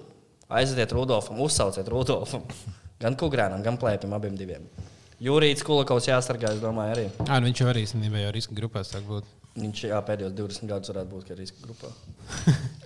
aiziet 0.60 0.92
Rudolfam, 0.94 1.40
uzsauciet 1.46 1.88
Rudolfam. 1.92 2.44
Gan 3.02 3.18
kukurēnam, 3.20 3.60
gan 3.60 3.76
plēpim, 3.76 4.14
abiem 4.16 4.38
diviem. 4.40 4.68
Jūrīts 5.24 5.64
Kulakovs 5.68 6.08
jāsargā, 6.08 6.54
es 6.56 6.62
domāju, 6.64 6.94
arī. 6.94 7.04
À, 7.28 7.42
nu 7.42 7.50
viņš 7.50 7.60
jau 7.60 7.68
arī 7.72 7.84
īstenībā 7.84 8.22
jau 8.22 8.30
riska 8.36 8.56
grupā 8.56 8.84
sāk 8.88 9.04
būt. 9.08 9.28
Viņš 9.56 9.86
jā, 9.88 10.00
pēdējos 10.04 10.34
20 10.36 10.72
gadus 10.72 10.92
varētu 10.92 11.12
būt 11.14 11.30
kā 11.30 11.38
riska 11.38 11.64
grupā. 11.64 11.92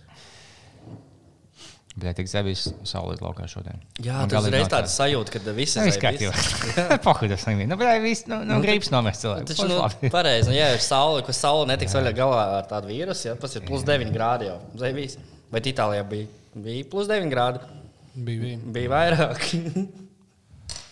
Bet 1.99 2.15
tik 2.15 2.29
zebīs 2.31 2.61
saulīt 2.87 3.19
laukā 3.23 3.47
šodien. 3.49 3.81
Jā, 3.99 4.21
tas 4.23 4.29
ir 4.29 4.33
galīgi 4.35 4.53
reiz 4.55 4.65
nav 4.67 4.71
tāds 4.71 4.95
sajūta, 4.95 5.33
ka 5.33 5.53
visi 5.57 5.79
Nu, 5.79 5.87
viss 5.89 5.99
kārtībā. 5.99 6.99
Pohudas 7.03 7.45
līmenī. 7.47 7.67
Nu, 7.71 7.77
bet 7.79 8.03
viss, 8.03 8.27
nu, 8.29 8.39
nu 8.47 8.59
gribas 8.63 8.91
nomest 8.93 9.25
cilvēku. 9.25 9.49
Tas 9.49 9.59
ir 10.07 10.13
pareizi. 10.13 10.51
Nu, 10.51 10.55
jā, 10.55 10.69
ir 10.77 10.83
saule, 10.85 11.23
ka 11.27 11.35
saule 11.35 11.67
netiks 11.71 11.97
vaļā 11.97 12.13
galā 12.15 12.43
ar 12.59 12.69
tādu 12.69 12.93
vīrusu. 12.93 13.27
Jā, 13.31 13.35
tas 13.41 13.57
ir 13.57 13.65
plus 13.67 13.83
9 13.87 14.13
grādi 14.15 14.47
jau. 14.51 14.59
Zvaigznes. 14.79 15.17
Bet 15.51 15.67
Itālijā 15.67 16.05
bija, 16.07 16.29
bija 16.53 16.85
plus 16.93 17.09
9 17.11 17.33
grādi. 17.33 17.65
Bija, 18.13 18.45
bija. 18.45 18.61
Bija 18.77 18.93
vairāk. 18.95 19.49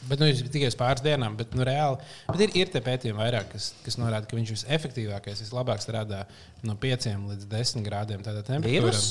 Bet 0.08 0.22
nu, 0.24 0.30
tikai 0.32 0.70
uz 0.72 0.78
pāris 0.80 1.04
dienām, 1.06 1.36
bet 1.40 1.56
nu, 1.58 1.66
reāli. 1.68 2.00
Bet 2.32 2.44
ir, 2.48 2.56
ir 2.62 2.72
pētījumi 2.86 3.20
vairāk, 3.20 3.50
kas, 3.54 3.72
kas 3.86 4.00
norāda, 4.00 4.28
ka 4.30 4.38
viņš 4.40 4.54
visefektīvākais, 4.56 5.44
vislabāk 5.46 5.84
strādā 5.84 6.26
no 6.68 6.78
5 6.80 7.10
līdz 7.34 7.50
10 7.52 7.88
grādiem. 7.88 8.24
Tādā 8.26 8.46
temperatūrā. 8.48 8.88
Vīrus? 8.88 9.10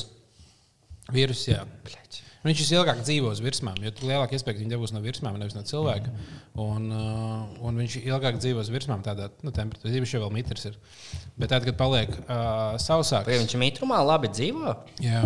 Vīrus, 1.13 1.45
jā. 1.51 1.63
Un 2.47 2.53
Viņš 2.53 2.61
visilgāk 2.63 3.01
dzīvo 3.03 3.33
uz 3.35 3.41
virsmām, 3.43 3.79
jo 3.83 3.91
lielāka 4.07 4.37
iespēja, 4.37 4.55
ka 4.55 4.63
viņi 4.63 4.71
dabūs 4.71 4.93
no 4.95 5.01
virsmām, 5.03 5.35
nevis 5.41 5.57
no 5.57 5.65
cilvēka. 5.67 6.13
Un, 6.63 6.85
uh, 6.95 7.57
un 7.67 7.81
viņš 7.83 7.97
ilgāk 8.05 8.39
dzīvo 8.39 8.63
uz 8.63 8.71
virsmām, 8.71 9.03
tādā 9.03 9.33
nu, 9.43 9.51
temperatūrā. 9.51 9.97
Viņš 9.97 10.15
jau 10.15 10.21
vēl 10.23 10.35
mitrs 10.37 10.69
ir. 10.71 10.79
Bet 11.35 11.51
tad, 11.51 11.67
kad 11.67 11.75
paliek 11.81 12.13
uh, 12.15 12.79
sausāks, 12.79 13.27
Vai 13.27 13.41
viņš 13.43 13.57
mitrumā 13.59 13.99
labi 14.07 14.31
dzīvo? 14.31 14.77
jā. 15.03 15.25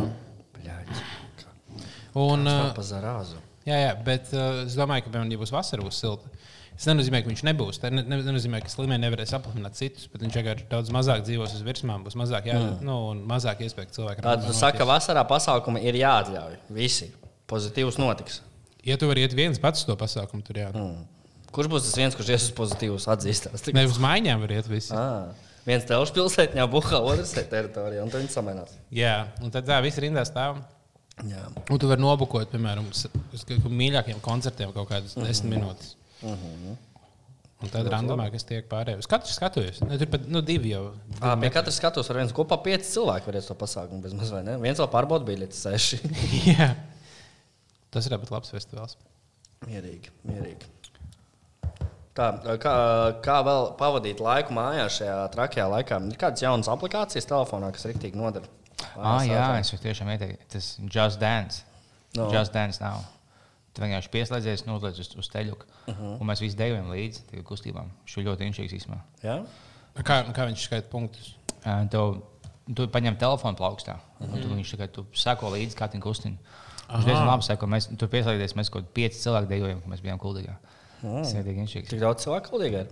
Bļaļ, 0.57 1.05
Un, 2.25 2.49
uh. 2.49 3.50
Jā, 3.71 3.79
jā, 3.85 3.91
bet 4.07 4.33
uh, 4.35 4.65
es 4.65 4.75
domāju, 4.79 5.07
ka, 5.07 5.13
piemēram, 5.13 5.31
ja 5.31 5.41
būs 5.41 5.53
vasara, 5.55 5.85
būs 5.87 6.01
silta. 6.03 6.31
Tas 6.81 6.89
nenozīmē, 6.89 7.21
ka 7.21 7.29
viņš 7.29 7.43
nebūs. 7.45 7.79
Tas 7.83 7.93
ne, 7.93 8.03
ne, 8.09 8.19
nenozīmē, 8.25 8.63
ka 8.65 8.73
slimie 8.73 8.97
nevarēs 8.99 9.35
aplipināt 9.37 9.77
citus, 9.77 10.07
bet 10.11 10.25
viņš 10.25 10.39
vienkārši 10.39 10.67
daudz 10.71 10.93
mazāk 10.97 11.27
dzīvos 11.27 11.55
uz 11.59 11.65
virsmām, 11.67 12.07
būs 12.07 12.17
mazāk, 12.17 12.49
jā, 12.49 12.57
mm. 12.57 12.81
nu, 12.89 12.97
un 13.13 13.21
mazāk 13.29 13.61
iespēja, 13.67 13.91
ka 13.91 13.97
cilvēki 13.99 14.25
Tad 14.25 14.47
tu 14.47 14.55
saki, 14.57 14.81
ka 14.81 14.89
vasarā 14.89 15.27
pasākumi 15.29 15.85
ir 15.85 16.01
jāatļauj. 16.01 16.57
Visi. 16.73 17.11
Pozitīvs 17.53 18.01
notiks. 18.01 18.41
Ja 18.87 18.97
tu 18.97 19.11
vari 19.11 19.27
iet 19.27 19.37
viens 19.37 19.61
pats 19.61 19.85
uz 19.85 19.91
to 19.91 19.99
pasākumu, 20.01 20.41
tur 20.47 20.63
jā. 20.63 20.71
Mm. 20.73 21.05
Kurš 21.53 21.69
būs 21.69 21.87
tas 21.91 22.01
viens, 22.01 22.17
kurš 22.17 22.33
ies 22.33 22.49
uz 22.49 22.57
pozitīvus 22.57 23.09
atzīstās? 23.13 23.69
Ne 23.77 23.85
uz 23.85 24.01
maiņām 24.01 24.41
var 24.47 24.57
iet 24.57 24.69
visi. 24.71 24.95
Ah, 24.97 25.35
viens 25.67 25.85
telšu 25.85 26.17
pilsētā, 26.17 26.65
buhā, 26.71 27.05
otrs 27.13 27.35
te 27.37 27.45
teritorijā, 27.51 28.07
un 28.07 28.13
tad 28.13 28.23
viņi 28.23 28.33
samainās. 28.33 28.77
Jā, 28.95 29.17
un 29.43 29.53
tad 29.53 29.69
tā 29.69 29.83
viss 29.85 30.01
rindā 30.01 30.25
stāv. 30.25 30.63
Jā. 31.29 31.43
Un 31.71 31.79
tu 31.79 31.89
vari 31.91 32.01
nobukot, 32.01 32.49
piemēram, 32.53 32.87
uz 32.93 33.45
mīļākiem 33.69 34.21
koncertiem 34.25 34.73
kaut 34.73 34.89
kādas 34.89 35.17
Mhm. 35.17 35.27
desmit 35.27 35.59
minūtes. 35.59 35.95
Un 37.61 37.69
tad 37.69 37.85
randomā, 37.93 38.31
kas 38.33 38.47
tiek 38.49 38.65
pārējais. 38.71 39.05
Katrs 39.11 39.35
skatos. 39.37 39.83
Ne, 39.85 39.99
tur 40.01 40.07
pat 40.09 40.23
nu, 40.33 40.41
divi 40.41 40.71
jau. 40.73 40.95
À, 41.21 41.35
pie 41.37 41.51
katras 41.53 41.77
skatus 41.77 42.09
var 42.09 42.17
viens 42.23 42.33
kopā 42.33 42.57
pieci 42.65 42.89
cilvēki 42.95 43.29
varēs 43.29 43.51
to 43.51 43.55
pasākumu 43.61 44.01
bez 44.01 44.15
mazliet. 44.17 44.47
Ne? 44.47 44.55
Viens 44.63 44.81
vēl 44.81 44.89
pārbauda 44.89 45.27
biļetes 45.29 45.61
seši. 45.67 45.99
Jā. 46.57 46.71
Tas 47.93 48.07
ir 48.09 48.15
ļoti 48.17 48.33
labs 48.33 48.51
festivāls. 48.55 48.97
mierīgi, 49.69 50.09
mierīgi. 50.25 50.71
Tā, 52.17 52.31
kā, 52.65 52.73
kā 53.25 53.37
vēl 53.45 53.69
pavadīt 53.79 54.21
laiku 54.25 54.55
mājās 54.57 54.97
šajā 55.03 55.19
trakajā 55.37 55.67
laikā? 55.71 56.01
Ir 56.11 56.17
kādas 56.21 56.41
jaunas 56.43 56.69
aplikācijas 56.73 57.29
telefonā, 57.29 57.69
kas 57.77 57.85
rīktīgi 57.91 58.17
nodara? 58.17 58.49
Ah, 59.01 59.23
jā, 59.25 59.41
telefā. 59.41 59.61
es 59.61 59.85
tiešām 59.85 60.13
ieteikt. 60.15 60.47
Tas 60.53 60.69
Just 60.95 61.21
Dance. 61.21 61.65
No. 62.17 62.29
Just 62.33 62.53
Dance 62.53 62.83
nav. 62.83 63.05
Tu 63.75 63.83
vienkārši 63.85 64.11
pieslēdzies, 64.11 64.65
noliec 64.67 64.99
uz, 64.99 65.13
uz 65.17 65.29
teļu. 65.31 65.55
Uh 65.87 65.95
-huh. 65.95 66.17
Un 66.21 66.27
mēs 66.27 66.41
visi 66.43 66.57
dejojam 66.57 66.91
līdzi 66.91 67.23
tajām 67.31 67.45
kustībām. 67.45 67.91
Šis 68.05 68.25
ļoti 68.27 68.49
inšīgs 68.51 68.75
īstenībā. 68.79 68.99
Jā? 69.23 69.45
Kā, 70.03 70.25
kā 70.33 70.47
viņš 70.47 70.65
skaita 70.67 70.89
punktus? 70.91 71.37
Uh, 71.65 71.87
Tu, 71.91 72.23
tu 72.75 72.89
paņem 72.89 73.17
telefonu 73.17 73.57
plaukstā. 73.57 73.99
Uh 74.21 74.27
-huh. 74.27 74.43
Tu 74.43 74.49
viņš 74.49 74.71
tikai 74.71 74.89
tu 74.89 75.07
sako 75.13 75.51
līdzi, 75.51 75.77
kā 75.77 75.89
viņa 75.93 76.03
kustina. 76.03 76.37
Viņš 76.91 77.05
diezgan 77.05 77.27
labi 77.27 77.43
sako. 77.43 77.67
Mēs 77.67 77.97
tur 77.97 78.09
pieslēdzies, 78.09 78.57
mēs 78.57 78.71
kaut 78.71 78.85
kādi 78.85 78.93
pieci 78.95 79.21
cilvēki 79.23 79.49
dejojam, 79.49 79.81
kad 79.81 79.91
mēs 79.93 80.03
bijām 80.03 80.19
kuldīgā. 80.19 80.55
Tas 81.03 81.33
ir 81.33 81.45
diezgan 81.45 81.65
inšīgs. 81.67 81.89
Tik 81.89 82.01
daudz 82.01 82.25
cilvēku 82.25 82.51
kaldīgi 82.51 82.75
ir. 82.75 82.87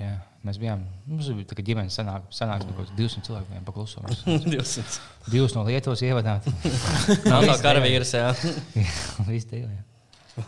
Jā, 0.00 0.14
mēs 0.46 0.56
bijām. 0.60 0.82
Mums 1.10 1.28
bija 1.36 1.50
tā 1.50 1.58
kā 1.58 1.64
ģimenes 1.66 1.96
sanāk, 1.98 2.24
sanāks, 2.32 2.64
bija 2.64 2.78
kaut 2.78 2.88
kāds 2.88 2.96
200 2.96 3.26
cilvēku 3.26 3.52
vienā 3.52 3.64
paklusumā. 3.66 4.14
200. 4.24 5.00
Divus 5.34 5.56
no 5.56 5.64
Lietuvas 5.66 6.02
ievadāt. 6.06 6.48
Nav 7.30 7.44
tā 7.50 7.58
karavīrs, 7.60 8.14
jā. 8.16 8.30
Viss 9.28 9.48
divi. 9.50 9.68
jā. 9.68 9.84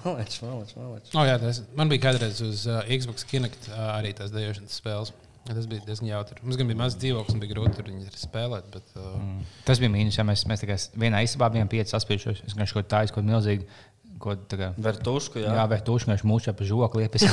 Malečs, 0.06 0.38
malečs, 0.40 0.76
malečs. 0.78 1.12
Oh, 1.12 1.26
jā, 1.26 1.36
tas, 1.42 1.60
man 1.76 1.90
bija 1.92 2.06
kādreiz 2.06 2.40
uz 2.44 2.64
uh, 2.70 2.80
Xbox 2.86 3.26
Kinect 3.28 3.68
uh, 3.68 3.82
arī 3.98 4.14
tās 4.16 4.32
dejošanas 4.32 4.78
spēles. 4.80 5.12
Ja, 5.42 5.56
tas 5.56 5.66
bija 5.66 5.82
diezgan 5.82 6.06
jautri. 6.06 6.38
Mums 6.46 6.56
gan 6.56 6.68
bija 6.70 6.78
mazs 6.78 6.96
dzīvoklis, 7.02 7.34
un 7.34 7.40
bija 7.42 7.50
grūti 7.56 7.82
tur 7.82 8.18
spēlēt. 8.22 8.68
Bet, 8.72 8.92
uh, 8.94 9.16
mm. 9.18 9.40
Tas 9.66 9.82
bija 9.82 9.90
mīnus, 9.90 10.16
ja 10.20 10.24
mēs, 10.26 10.46
mēs 10.48 10.62
kā 10.68 10.76
vienā 11.02 11.24
istabā 11.26 11.50
bijām 11.52 11.70
pieci 11.72 11.90
saspiežoši. 11.92 12.46
Es 12.46 12.54
kaut 12.54 12.86
kā 12.86 12.90
tādu, 12.94 13.16
kaut 13.16 13.26
milzīgu. 13.26 13.66
Ko, 14.22 14.36
tā 14.38 14.70
Vertušku, 14.78 15.40
jā, 15.42 15.50
jā. 15.50 15.78
tu 15.82 15.96
vienkārši 15.98 16.26
mūžā 16.30 16.52
pa 16.54 16.66
žokli 16.66 17.02
liepis. 17.02 17.24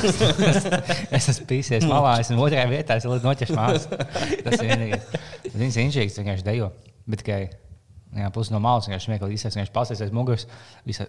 es 1.17 1.27
esmu 1.29 1.45
pīsies 1.51 1.85
malā, 1.85 2.15
esmu 2.23 2.41
otrajā 2.47 2.65
vietā, 2.71 2.97
es 2.97 3.05
esmu 3.05 3.19
noķers 3.21 3.53
mājas. 3.53 3.85
Tas 3.89 4.55
ir 4.55 4.65
vienīgais. 4.71 5.11
Viņš 5.53 5.77
ir 5.77 5.83
inžīgs, 5.83 6.17
vienkārši 6.17 6.47
dejo. 6.47 6.71
Bet 7.05 7.21
tikai 7.21 7.39
jā, 8.17 8.31
pusi 8.33 8.55
no 8.55 8.61
malas 8.63 8.89
vienkārši 8.89 9.11
smieklīgi 9.11 9.37
izsaka, 9.37 9.59
viņš 9.61 9.73
pasēs 9.75 10.01
aiz 10.07 10.15
muguras. 10.17 10.47
Visā 10.89 11.05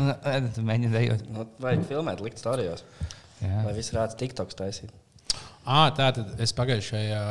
mēģina 0.70 0.92
dejot. 0.92 1.24
Nu, 1.32 1.48
vajag 1.64 1.88
filmēt, 1.88 2.20
likt 2.24 2.42
storijos. 2.42 2.84
Jā. 3.40 3.64
Lai 3.64 3.74
viss 3.76 3.96
rāds 3.96 4.20
TikToks 4.20 4.60
taisīt. 4.60 4.92
ah, 5.64 5.88
tā 5.96 6.10
tad 6.16 6.36
es 6.44 6.52
pagājušajā 6.56 7.24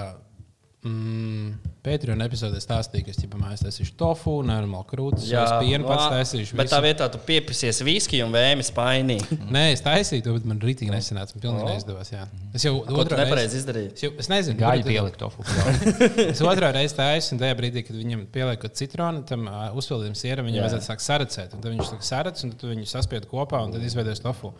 mm, 0.87 1.73
Patreon 1.83 2.21
epizodē 2.23 2.59
stāstīju, 2.63 3.03
ka 3.03 3.11
es 3.11 3.19
ķipā 3.19 3.39
mājās 3.41 3.63
taisīšu 3.65 3.95
tofu, 3.99 4.37
normālu 4.47 4.85
krūtis, 4.87 5.25
jā, 5.31 5.43
pienu 5.59 5.87
pats 5.87 6.05
taisīšu. 6.13 6.55
Bet 6.59 6.69
tā 6.71 6.79
vietā 6.83 7.09
tu 7.11 7.19
piepisies 7.27 7.81
viskiju 7.83 8.27
un 8.29 8.35
vēmi 8.35 8.63
spainī. 8.63 9.17
Nē, 9.55 9.65
es 9.73 9.83
taisīju 9.83 10.23
to, 10.27 10.35
bet 10.37 10.47
man 10.47 10.61
rītīgi 10.63 10.93
nesanāca. 10.93 11.35
Man 11.35 11.43
pilnīgi 11.43 11.67
neizdevās. 11.73 12.13
Jā. 12.13 12.23
Es 12.55 12.67
jau 12.67 12.73
otrā 12.87 13.19
nepareizi 13.25 13.59
izdarīji? 13.59 13.91
Es, 13.97 14.05
jau, 14.05 14.13
es 14.23 14.31
nezinu, 14.31 14.59
kur 14.61 14.69
tad- 14.69 14.87
pielikt 14.87 15.19
tofu. 15.23 15.43
Es 16.33 16.41
otrā 16.45 16.71
reizē 16.75 16.99
tādu, 17.01 17.27
un 17.35 17.43
tajā 17.43 17.59
brīdī, 17.59 17.83
kad 17.87 17.99
viņam 17.99 18.25
pieliek 18.33 18.65
citronu, 18.79 19.25
tam 19.27 19.47
uh, 19.49 19.67
uzpildījuma 19.79 20.17
sieram, 20.17 20.47
viņam 20.47 20.67
vajadzētu 20.67 20.87
sākt 20.87 21.03
saracēt. 21.05 21.53
Un 21.57 21.63
tad 21.63 21.75
viņš 21.75 21.91
sāk 21.91 22.07
saracēt, 22.07 22.45
un 22.47 22.55
tad 22.55 22.63
tu 22.63 22.71
viņu 22.71 22.87
saspied 22.89 23.27
kopā, 23.31 23.59
un 23.67 23.75
tad 23.75 23.83
izveidojas 23.85 24.23
tofu. 24.23 24.53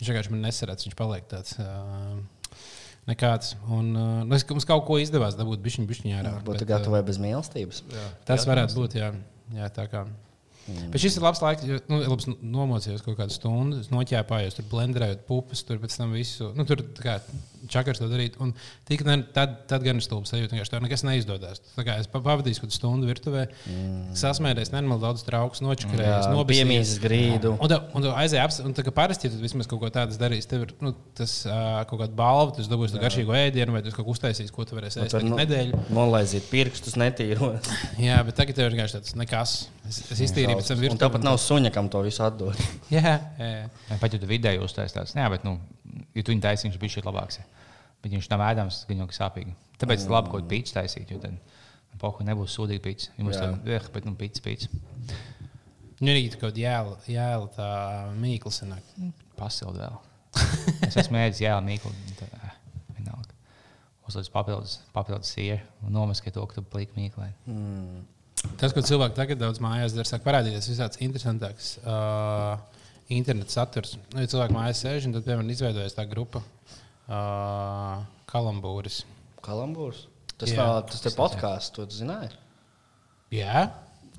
Viņš 0.00 0.10
vienkārši 0.12 0.32
man 0.32 0.46
nesarāc, 0.48 0.86
viņš 0.86 0.96
paliek 0.98 1.28
tāds. 1.30 1.58
Uh, 1.60 2.20
Nekāds. 3.10 3.54
Un, 3.66 3.92
uh, 3.96 4.22
nu, 4.22 4.38
es, 4.38 4.46
mums 4.50 4.66
kaut 4.68 4.84
ko 4.86 5.00
izdevās 5.02 5.36
dabūt, 5.38 5.62
bišķiņ, 5.64 5.86
bišķiņ 5.90 6.16
ārā. 6.20 6.34
Būtu 6.46 6.62
bet, 6.62 6.68
gatavai 6.70 7.02
bez 7.06 7.18
mīlestības. 7.22 7.84
uh, 7.90 8.10
Tas 8.28 8.46
varētu 8.48 8.78
būt, 8.78 8.98
jā. 9.00 9.12
jā 9.56 9.70
tā 9.74 9.88
kā. 9.90 10.04
Mm. 10.70 10.90
Bet 10.94 11.02
šis 11.02 11.18
ir 11.18 11.26
labs 11.26 11.42
laiks, 11.44 11.66
jo 11.66 11.78
nu, 11.90 12.00
labs 12.06 12.28
nomocījos 12.30 13.02
kaut 13.06 13.18
kādu 13.18 13.34
stundu, 13.34 13.82
noķēpājos, 13.92 14.58
tur 14.58 14.68
blenderējot 14.70 15.26
pupas, 15.28 15.64
tur 15.66 15.80
pēc 15.82 15.96
tam 15.98 16.14
visu. 16.16 16.52
Nu, 16.56 16.66
tur 16.68 16.82
kā 17.02 17.18
čakars 17.70 18.00
to 18.00 18.08
darīt. 18.10 18.38
Un 18.40 18.52
tik, 18.88 19.02
ne, 19.06 19.18
tad, 19.36 19.64
tad 19.70 19.84
gan 19.84 20.00
ir 20.00 20.04
stulbs 20.04 20.32
sajūta, 20.32 20.56
ka 20.56 20.68
tev 20.72 20.84
nekas 20.84 21.04
neizdodas. 21.06 21.60
Es 21.96 22.08
pa- 22.10 22.22
pavadīju 22.24 22.62
kaut 22.64 22.74
stundu 22.74 23.08
virtuvē, 23.10 23.46
mm. 23.68 24.14
sasmējies, 24.18 24.72
nenormāli 24.74 25.04
daudz 25.04 25.24
trauks, 25.26 25.62
nočakarējis, 25.64 26.30
nobijis. 26.32 26.62
Piemīzes 26.64 27.02
grīdu. 27.02 27.54
Un, 27.58 27.72
tā- 27.72 27.80
un 27.94 28.06
tu 28.06 28.12
aizēji 28.14 28.42
apsi, 28.44 28.64
un 28.66 28.76
tā 28.76 28.84
kā 28.86 28.94
parasti, 28.96 29.28
ja 29.28 29.34
tu 29.34 29.42
vismaz 29.42 29.68
kaut 29.70 29.82
ko 29.82 29.90
tādu 29.92 30.16
darīsi, 30.20 30.48
tev 30.50 30.64
ir 30.68 30.74
nu, 30.84 30.94
tas 31.18 31.36
uh, 31.48 31.82
kaut 31.90 32.02
kāda 32.04 32.16
balva, 32.16 32.54
tu 32.56 32.64
dabūsi 32.70 32.96
to 32.96 33.02
garšīgo 33.02 33.36
ēdienu, 33.36 33.76
vai 33.76 33.82
tu 33.84 33.92
kaut 33.94 34.08
ko 34.08 34.14
uztaisīsi, 34.16 34.54
ko 34.54 34.64
tu 34.68 34.78
varēsi 34.78 35.02
ēst 35.04 35.12
Tur 35.14 35.20
tagad 35.20 35.30
nu- 35.34 35.40
nedēļu. 35.42 35.82
Nolaizīt 35.96 36.48
pirkstus 36.52 36.96
netīros. 37.00 37.68
Jā, 38.06 38.20
bet 38.26 38.40
tagad 38.40 38.56
tev 38.58 38.70
ir 38.70 38.78
vienkārši 38.78 38.98
tāds 39.00 39.16
nekas. 39.20 39.56
Es, 39.90 40.02
es 40.14 40.20
iztīrīju 40.28 40.59
virtuvē. 40.82 40.98
tāpat 41.04 41.24
nav 41.24 41.38
suņa, 41.40 41.70
kam 41.74 41.88
to 41.92 42.02
visu 42.06 42.22
atdot. 42.26 42.58
Jā, 42.94 43.16
jā, 43.38 43.48
jā. 43.88 43.96
Pat 44.02 44.12
ja 44.12 44.20
tu 44.20 44.26
vidēji 44.30 44.60
uztaisīsi 44.64 44.96
tāds, 44.98 45.14
jā, 45.16 45.26
bet, 45.32 45.44
nu, 45.46 45.56
ja 46.14 46.22
tu 46.22 46.32
viņu 46.34 46.44
taisīsi, 46.44 46.70
viņš 46.76 46.80
bija 46.80 47.06
labāks. 47.08 47.40
Bet 48.02 48.12
viņš 48.12 48.28
nav 48.32 48.40
ēdams, 48.48 48.84
viņam 48.88 49.08
ir 49.10 49.16
sāpīgi. 49.16 49.54
Tāpēc 49.80 50.04
ir 50.06 50.12
labi 50.14 50.30
kaut 50.32 50.40
kādu 50.42 50.50
pīci 50.52 50.72
taisīt, 50.76 51.10
jo 51.12 51.18
tad 51.20 51.36
pohu 52.00 52.24
nebūs 52.24 52.54
sūdīga 52.56 52.84
pīci. 52.86 53.10
Ja 53.18 53.24
mums 53.26 53.36
Jā. 53.36 53.48
tā 53.50 53.74
ir, 53.76 53.88
bet, 53.92 54.06
nu, 54.08 54.14
pīci, 54.16 54.40
pīci. 54.44 54.70
Nu, 56.00 56.08
arī 56.08 56.22
kaut 56.32 56.46
kāda 56.46 56.62
jēla, 56.62 56.94
jēla 57.12 57.50
tā 57.56 57.68
mīkla 58.16 58.52
sanāk. 58.56 58.94
Pasildi 59.36 59.82
vēl. 59.82 59.98
Es 60.88 60.96
esmu 60.96 61.16
mēģinājis 61.18 61.42
jēlu 61.44 61.66
mīklu. 61.66 61.92
eh, 62.24 62.54
Vienalga. 62.96 63.34
Uzliek 64.08 64.30
papildus, 64.32 64.78
papildus 64.96 65.34
sieru 65.36 65.60
un 65.84 65.92
nomaskē 65.98 66.32
to, 66.34 66.46
ka 66.48 66.56
tu 66.56 66.64
plīki 66.72 66.96
mīklē. 66.96 67.28
Tas, 68.60 68.72
ko 68.76 68.82
cilvēki 68.84 69.16
tagad 69.16 69.40
daudz 69.40 69.60
mājās 69.62 69.94
dara, 69.96 70.08
sāk 70.08 70.24
parādīties 70.24 70.68
visāds 70.70 71.00
interesantāks 71.04 71.74
uh, 71.82 72.56
interneta 73.12 73.52
saturs. 73.52 73.96
Nu, 74.14 74.22
ja 74.22 74.30
cilvēki 74.32 74.56
mājās 74.56 74.80
sēž, 74.84 75.08
un 75.08 75.16
tad, 75.16 75.26
piemēram, 75.26 75.52
izveidojas 75.52 75.96
tā 75.96 76.06
grupa 76.08 76.42
uh, 76.44 78.00
Kalambūris. 78.30 79.02
Kalambūrs. 79.44 80.06
Tas, 80.40 80.54
Jā. 80.54 80.64
nav, 80.64 80.82
tas 80.88 81.04
ir 81.04 81.16
podkāsts, 81.18 81.72
to 81.76 81.84
tu 81.88 82.00
zināji. 82.00 82.32
Jā, 83.36 83.68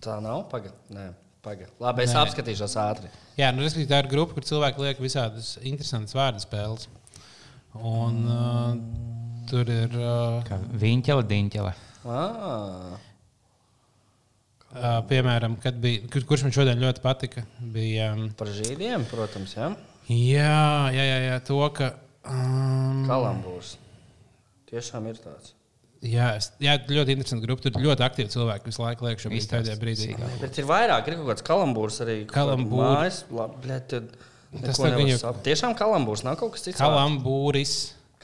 Tā 0.01 0.15
nav 0.23 0.47
pagaidi. 0.49 0.73
Nē, 0.95 1.11
pagaidi. 1.45 1.69
Labi, 1.81 2.05
es 2.07 2.13
Nē. 2.15 2.23
apskatīšos 2.25 2.73
ātri. 2.81 3.11
Jā 3.37 3.51
nu, 3.53 3.61
respektīvi, 3.61 3.89
tā 3.91 3.99
ir 4.01 4.09
grupa, 4.09 4.33
kur 4.33 4.45
cilvēki 4.47 4.81
liek 4.81 5.01
visādas 5.03 5.51
interesantas 5.61 6.17
vārdu 6.17 6.41
spēles. 6.41 6.87
Un 7.77 8.17
uh, 8.25 8.73
tur 9.51 9.69
ir. 9.69 9.93
Uh, 9.93 10.39
Kā 10.47 10.57
viņķele, 10.81 11.27
diņķele. 11.29 11.73
Ah, 12.09 12.97
uh, 14.75 14.99
piemēram, 15.09 15.55
kad 15.61 15.77
bija, 15.83 16.03
kur, 16.11 16.25
kurš 16.29 16.45
man 16.47 16.55
šodien 16.55 16.81
ļoti 16.81 17.03
patika, 17.03 17.43
bija. 17.73 18.11
Um, 18.15 18.29
par 18.37 18.51
žīdiem, 18.55 19.05
protams, 19.11 19.55
jā. 19.57 19.71
jā, 20.09 20.57
jā, 20.95 21.05
jā, 21.07 21.17
jā, 21.29 21.39
to, 21.47 21.59
ka. 21.77 21.93
Um, 22.27 23.03
Kalambūrs. 23.09 23.75
Tiešām 24.71 25.07
ir 25.11 25.19
tāds. 25.19 25.53
Jā, 26.01 26.31
es, 26.39 26.47
jā, 26.63 26.73
ļoti 26.89 27.13
interesanti 27.13 27.45
grupa. 27.45 27.61
Tur 27.67 27.83
ļoti 27.83 28.01
aktīvi 28.07 28.31
cilvēki 28.33 28.71
visu 28.71 28.81
laiku 28.81 29.05
liek 29.05 29.19
šo 29.21 29.29
brīdi, 29.29 29.49
pēdējā 29.51 29.77
brīdī. 29.77 30.07
Bet 30.41 30.57
ir 30.57 30.65
vairāk, 30.69 31.09
ir 31.11 31.17
kaut 31.19 31.27
kāds 31.29 31.45
kalambūrs 31.45 31.99
arī. 32.05 32.15
tad 33.91 34.09
Tas 34.51 34.79
viņu- 34.97 35.19
sap- 35.21 35.43
Tiešām 35.45 35.75
kalambūrs, 35.79 36.23
nav 36.27 36.35
kaut 36.39 36.55
kas 36.55 36.65
cits. 36.65 36.79
Kalambūris. 36.81 37.75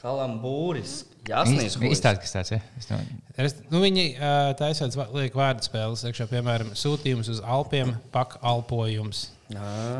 Kalambūris. 0.02 1.04
Jāsnīgs. 1.28 1.76
Izstāsti, 1.92 2.22
kas 2.24 2.34
tāds 2.36 2.52
ir. 2.56 2.62
Es 2.80 2.88
no- 2.90 2.98
Es, 3.38 3.54
nu, 3.70 3.78
viņi 3.84 4.04
uh, 4.16 4.48
taisās 4.58 4.96
liek 5.14 5.34
vārdu 5.38 5.62
spēles, 5.62 6.02
iekšā, 6.08 6.26
piemēram, 6.32 6.72
sūtījums 6.74 7.28
uz 7.30 7.38
Alpiem, 7.44 7.92
pakalpojums. 8.14 9.26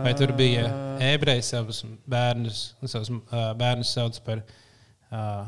Vai 0.05 0.11
tur 0.19 0.33
bija 0.37 0.67
ebreji 1.01 1.45
savus 1.47 1.85
bērnus, 2.11 2.63
nu, 2.83 2.91
savus 2.91 3.09
uh, 3.15 3.53
bērnus 3.57 3.93
sauc 3.95 4.19
par. 4.27 4.43
Uh, 5.09 5.47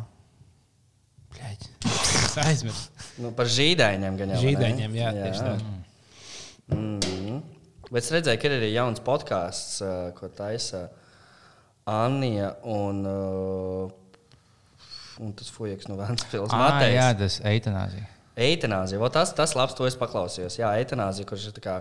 es 1.40 2.36
aizmirsu. 2.44 2.88
Nu, 3.20 3.30
par 3.36 3.50
žīdaiņiem 3.50 4.16
gan 4.18 4.32
jau. 4.34 4.38
ne? 4.38 4.44
Žīdaiņiem, 4.46 4.96
jā, 4.98 5.10
tieši 5.18 5.44
tā. 5.46 5.52
Mm. 6.76 7.40
Bet 7.90 8.04
es 8.04 8.10
redzēju, 8.14 8.38
ka 8.40 8.48
ir 8.48 8.54
arī 8.60 8.70
jauns 8.72 9.02
podkāsts, 9.02 9.80
ko 10.18 10.28
taisa 10.38 10.84
Anija 11.90 12.52
un, 12.70 13.00
uh, 13.08 13.90
un 15.20 15.34
tas 15.36 15.50
fujaks 15.52 15.88
no 15.90 15.98
Vēncpils. 16.00 16.54
Matejs. 16.54 16.96
Jā, 16.96 17.10
tas 17.18 17.38
eitanāzija. 17.50 18.08
Eitanāzija. 18.40 19.00
Vot 19.02 19.12
Tas, 19.14 19.34
tas 19.36 19.54
labs, 19.58 19.76
to 19.76 19.86
es 19.88 19.98
paklausījos. 20.00 20.56
Jā, 20.60 20.72
eitanāzija, 20.80 21.28
kurš 21.28 21.50
ir 21.50 21.56
tā 21.58 21.62
kā, 21.64 21.76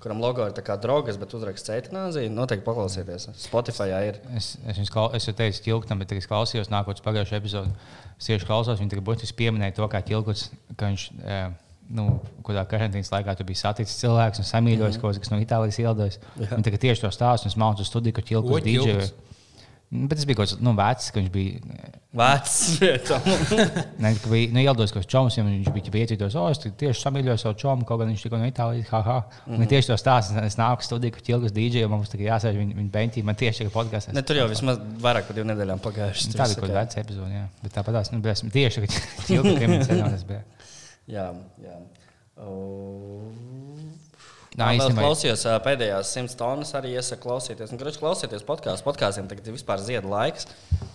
kuram 0.00 0.22
logo 0.22 0.46
ir 0.48 0.54
tā 0.56 0.64
kā 0.64 0.78
drogas, 0.80 1.18
bet 1.20 1.34
uzraksts 1.36 1.72
eitanāzija. 1.74 2.32
Noteikti 2.32 2.64
paklausieties. 2.66 3.28
Spotify 3.42 3.90
ir. 4.08 4.20
Es, 4.38 4.54
es, 4.64 4.92
klau, 4.92 5.10
es 5.16 5.28
jau 5.28 5.36
teicu, 5.36 5.64
ķilktam, 5.66 6.00
bet 6.00 6.14
es 6.16 6.30
klausījos 6.30 6.72
nākotnes 6.72 7.04
pagājušajā 7.04 7.42
epizodē. 7.42 7.74
Es 8.16 8.30
tieši 8.30 8.48
klausos, 8.48 8.80
viņa 8.80 8.94
tagad 8.94 9.08
būtiski 9.10 9.36
pieminēja 9.42 9.76
to, 9.80 9.90
kā 9.92 10.04
ķilkots, 10.06 10.48
ka 10.76 10.92
viņš. 10.92 11.10
E, 11.24 11.42
Nu, 11.90 12.04
kādā 12.46 12.62
karantīnas 12.70 13.08
laikā 13.10 13.32
tu 13.34 13.42
biji 13.42 13.58
saticis 13.64 13.96
cilvēku 13.98 14.38
un 14.38 14.46
samīļojis 14.46 14.78
mm 14.78 15.00
-hmm. 15.00 15.02
kaut 15.02 15.16
ko, 15.16 15.22
kas 15.24 15.30
no 15.32 15.38
Itālijas 15.42 15.78
ielas. 15.82 16.18
Viņa 16.38 16.62
tagad 16.62 16.84
tieši 16.84 17.02
to 17.02 17.10
stāsta, 17.10 17.50
un 17.50 17.56
mācos 17.58 17.90
studiju, 17.90 18.14
ka 18.14 18.22
Ko 18.22 18.28
ķilkots 18.28 18.62
DJ. 18.62 18.84
Ķilkots? 18.84 19.29
Bet 19.90 20.20
tas 20.20 20.26
bija 20.28 20.38
kaut 20.38 20.46
kas 20.46 20.60
nu, 20.62 20.70
vecs, 20.78 21.08
ka 21.10 21.18
viņš 21.18 21.30
bija. 21.34 21.88
Vecs. 22.14 22.56
vietam. 22.82 23.24
Ne, 24.02 24.12
ka 24.22 24.30
bija 24.30 24.52
nu, 24.54 24.60
ielidos 24.62 24.92
kaut 24.94 25.02
kāds 25.02 25.10
čoms, 25.10 25.34
ja 25.34 25.42
viņš 25.42 25.72
bija 25.74 25.94
piecītos, 25.96 26.36
o, 26.38 26.44
es 26.52 26.62
tieši 26.62 27.02
samīļoju 27.02 27.42
savu 27.42 27.58
čomu, 27.58 27.86
kaut 27.88 27.98
gan 27.98 28.12
viņš 28.12 28.22
tikko 28.22 28.38
no 28.38 28.46
Itālijas, 28.46 28.86
haha. 28.94 29.16
Mm 29.48 29.56
-hmm. 29.56 29.70
Tieši 29.72 29.90
to 29.90 29.96
stāsta, 29.98 30.44
es 30.46 30.58
nāku 30.60 30.86
studiju, 30.86 31.16
ka 31.16 31.24
ķilkots 31.26 31.56
DJ, 31.56 31.82
un 31.88 31.94
mums 31.96 32.12
tagad 32.12 32.28
jāsēž 32.28 32.60
viņa, 32.60 32.76
viņa 32.78 32.94
benķī, 32.94 33.24
man 33.26 33.38
tieši 33.42 33.64
tagad 33.64 33.74
podkāstā. 33.74 34.14
ne, 34.14 34.22
tur 34.22 34.38
jau 34.38 34.46
vismaz 34.48 34.78
vairāk 34.78 35.26
par 35.26 35.38
divām 35.38 35.50
nedēļām 35.50 35.82
pagājušas. 35.82 36.30
Nu, 36.30 36.38
Tā 36.38 36.46
bija 36.46 36.60
kaut 36.60 36.68
kāda 36.70 36.80
veca 36.80 37.00
epizode, 37.00 37.34
jā. 37.34 37.46
Bet 37.62 37.74
tāpat 37.74 37.98
tās, 37.98 38.12
nu, 38.12 38.22
bija 38.22 38.34
tieši, 38.34 38.86
ķilkots 39.26 39.58
piemērs 39.58 39.86
sezonas 39.90 40.24
bija. 40.30 40.44
Jā, 41.10 41.32
jā. 41.66 41.78
O... 42.38 43.26
Nā, 44.58 44.72
īstenībā- 44.74 45.04
klausījos 45.04 45.44
pēdējās 45.62 46.08
simts 46.10 46.34
tonnas, 46.34 46.72
arī 46.74 46.96
iesaku 46.98 47.28
klausīties. 47.28 47.70
Nu, 47.70 47.78
Grūti 47.78 48.00
klausīties 48.02 48.42
podkāstu. 48.42 48.82
Podkāstiem 48.82 49.28
tagad 49.30 49.46
ir 49.46 49.54
vispār 49.54 49.78
ziedu 49.78 50.10
laiks. 50.10 50.48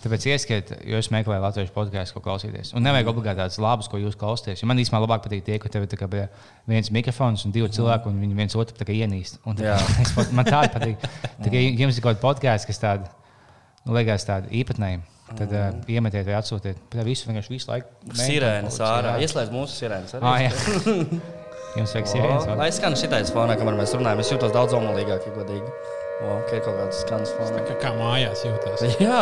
Tāpēc 0.04 0.26
ieskiet, 0.28 0.72
jo 0.84 0.98
es 1.00 1.08
meklēju 1.08 1.40
latviešu 1.40 1.72
podkāstu, 1.72 2.18
ko 2.18 2.20
klausīties. 2.26 2.74
Un 2.76 2.84
nevajag 2.84 3.08
obligāti 3.14 3.40
tādus 3.40 3.56
labus, 3.58 3.88
ko 3.88 3.96
jūs 3.96 4.18
klausāties. 4.20 4.60
Man 4.68 4.76
īstenībā 4.76 5.00
labāk 5.06 5.24
patīk 5.24 5.46
tie, 5.46 5.56
ka 5.58 5.72
tev 5.72 5.86
ir 5.88 5.96
kā 5.96 6.28
viens 6.68 6.90
mikrofons 6.92 7.46
un 7.46 7.56
divi 7.56 7.70
cilvēki, 7.72 8.12
un 8.12 8.20
viņi 8.20 8.36
viens 8.36 8.58
otru 8.60 8.76
ienīst. 8.92 9.40
Un 9.46 9.56
tā 9.56 9.72
es 10.04 10.12
Man 10.36 10.44
tāda 10.44 10.68
patīk. 10.76 11.00
Tā 11.42 11.48
kā 11.48 11.64
jums 11.64 11.96
ir 11.96 12.04
kaut 12.04 12.20
kāda 12.20 12.24
podkāsts, 12.26 12.68
kas 12.68 12.78
tāda, 12.82 13.08
nu, 13.86 13.96
liekas 13.96 14.28
tāda 14.28 14.52
īpatnēja. 14.52 15.00
tad 15.32 15.50
uh, 15.50 15.72
iemetiet 15.90 16.28
vai 16.28 16.36
atsūtiet. 16.38 16.76
Tā 16.92 17.02
visu 17.02 17.26
vienkārši 17.26 17.56
visu 17.56 17.72
laiku. 17.72 17.88
Sirēnas 18.14 18.78
ārā. 18.84 19.16
Ieslēdz 19.24 19.50
mūsu 19.50 19.80
sirēnas. 19.80 20.14
Ah. 20.20 21.42
Jums 21.76 21.92
vajag 21.96 22.08
sirēnas. 22.14 22.48
Lai 22.58 22.70
skan 22.72 22.96
šitais 22.98 23.30
fonā, 23.34 23.56
kamēr 23.60 23.76
mēs 23.78 23.92
runājam, 23.96 24.22
es 24.24 24.30
jūtos 24.32 24.52
daudz 24.54 24.72
omulīgāk, 24.78 25.26
ja 25.28 25.34
godīgi. 25.36 25.70
O, 26.24 26.38
ka 26.48 26.56
ir 26.56 26.62
kaut 26.64 26.78
kāds 26.80 27.02
skans 27.04 27.32
fonā. 27.36 27.60
Kā, 27.68 27.74
kā 27.82 27.90
mājās 27.98 28.40
jūtas. 28.46 28.84
Jā, 29.04 29.18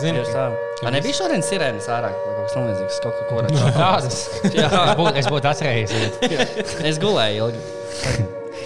Zini, 0.00 0.18
tieši 0.18 0.32
tā. 0.34 0.46
ka 0.80 0.88
A, 0.88 0.90
nebija 0.96 1.14
šodien 1.14 1.44
sirēnas 1.46 1.86
ārā 1.94 2.10
kaut 2.10 2.40
kas 2.40 2.56
tamlīdzīgs, 2.56 2.96
kaut 3.04 3.20
ko 3.20 3.28
kur. 3.30 3.46
Tādas. 3.78 4.18
Jā, 4.50 4.66
Es 4.66 4.98
būtu, 4.98 5.14
es 5.22 5.28
būtu 5.30 5.50
atcerējies. 5.52 5.94
es 6.90 6.98
gulēju 7.02 7.46
ilgi. 7.46 7.62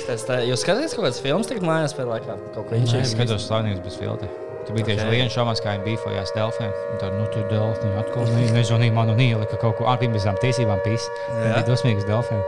Es 0.08 0.24
tā, 0.24 0.38
jūs 0.48 0.62
skatāties 0.64 0.94
kaut 0.96 1.04
kādas 1.10 1.20
filmas 1.20 1.48
tagad 1.50 1.66
mājās 1.68 1.92
pēc 1.96 2.08
laikā? 2.08 2.38
Kaut 2.54 2.70
ko 2.70 2.76
Es 2.78 2.86
inčīgs. 2.86 3.12
skatos 3.12 3.44
slavnības 3.50 3.82
bez 3.84 3.98
filtra. 4.00 4.28
Tur 4.64 4.76
bija 4.76 4.86
tieši 4.88 5.00
Ok. 5.00 5.04
okay. 5.08 5.16
viens 5.18 5.32
šāds, 5.36 5.60
kā 5.64 5.74
viņi 5.76 5.84
bija 5.84 6.00
fojās 6.06 6.32
Delfiem. 6.36 6.72
Un 6.92 6.98
Tad, 7.02 7.12
nu, 7.20 7.26
tur 7.32 7.44
Delfi 7.52 7.92
atkal 8.00 8.32
ne, 8.32 8.46
nezvanīja 8.56 8.96
man 8.96 9.12
un 9.12 9.20
ielika 9.20 9.60
kaut 9.60 9.76
ko 9.80 9.86
ar 9.92 10.00
pirms 10.00 10.24
tām 10.24 10.40
tiesībām 10.40 10.80
pīs. 10.84 11.04
Jā. 11.28 11.36
Bija 11.44 11.62
dosmīgs 11.68 12.08
Delfiem. 12.08 12.40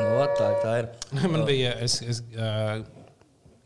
Nu, 0.00 0.24
tā, 0.38 0.48
tā 0.62 0.78
ir. 0.82 0.88
Man 1.32 1.44
bija, 1.48 1.74
es, 1.84 2.00
es, 2.02 2.22
uh, 2.36 2.80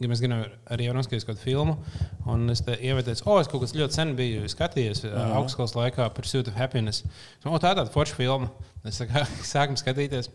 ja 0.03 0.11
mēs 0.11 0.23
gribam 0.23 0.45
arī 0.75 0.89
noskatīties 0.95 1.29
kādu 1.29 1.43
filmu, 1.43 1.77
un 2.31 2.49
es 2.53 2.65
te 2.67 2.77
ievēlēju, 2.77 3.25
o, 3.31 3.39
es 3.41 3.51
kaut 3.51 3.65
kas 3.65 3.75
ļoti 3.79 3.99
sen 3.99 4.15
biju 4.19 4.49
skatījies 4.51 5.05
uh, 5.09 5.19
augstskolas 5.39 5.77
laikā 5.79 6.03
par 6.09 6.15
Pursuit 6.19 6.51
of 6.51 6.59
Happiness. 6.59 7.07
O, 7.45 7.55
tā 7.57 7.75
ir 7.75 7.81
tāda 7.81 7.91
forša 7.95 8.19
filma. 8.19 8.51
Es 8.85 9.01
sākam 9.55 9.79
skatīties. 9.81 10.31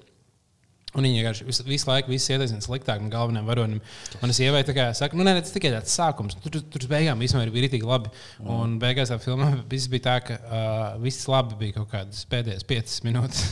Un 0.97 1.05
viņi 1.05 1.19
vienkārši 1.19 1.45
visu, 1.45 1.63
visu 1.67 1.85
laiku 1.85 2.13
ieteicina 2.15 2.63
sliktākam 2.65 3.11
galvenajam 3.13 3.45
varonim. 3.49 3.81
Un 4.25 4.33
es 4.33 4.39
ievēju, 4.41 4.65
tā 4.71 4.73
kā 4.73 4.87
nu, 5.13 5.25
nē, 5.27 5.35
tas 5.37 5.53
tikai 5.53 5.69
tāds 5.75 5.93
sākums. 5.93 6.33
Tur, 6.41 6.55
tur, 6.55 6.63
tur 6.73 6.85
beigām 6.89 7.21
vispār 7.21 7.45
ir 7.45 7.53
rītīgi 7.53 7.85
labi. 7.85 8.09
Un 8.41 8.77
beigās 8.81 9.11
tā 9.13 9.19
filmā 9.21 9.51
viss 9.73 9.89
bija 9.91 10.05
tā, 10.07 10.15
ka 10.25 10.39
uh, 10.39 10.87
viss 11.03 11.27
labi 11.29 11.59
bija 11.61 11.77
kaut 11.77 11.91
kādas 11.93 12.23
pēdējās 12.31 12.65
piecas 12.69 12.97
minūtes. 13.07 13.43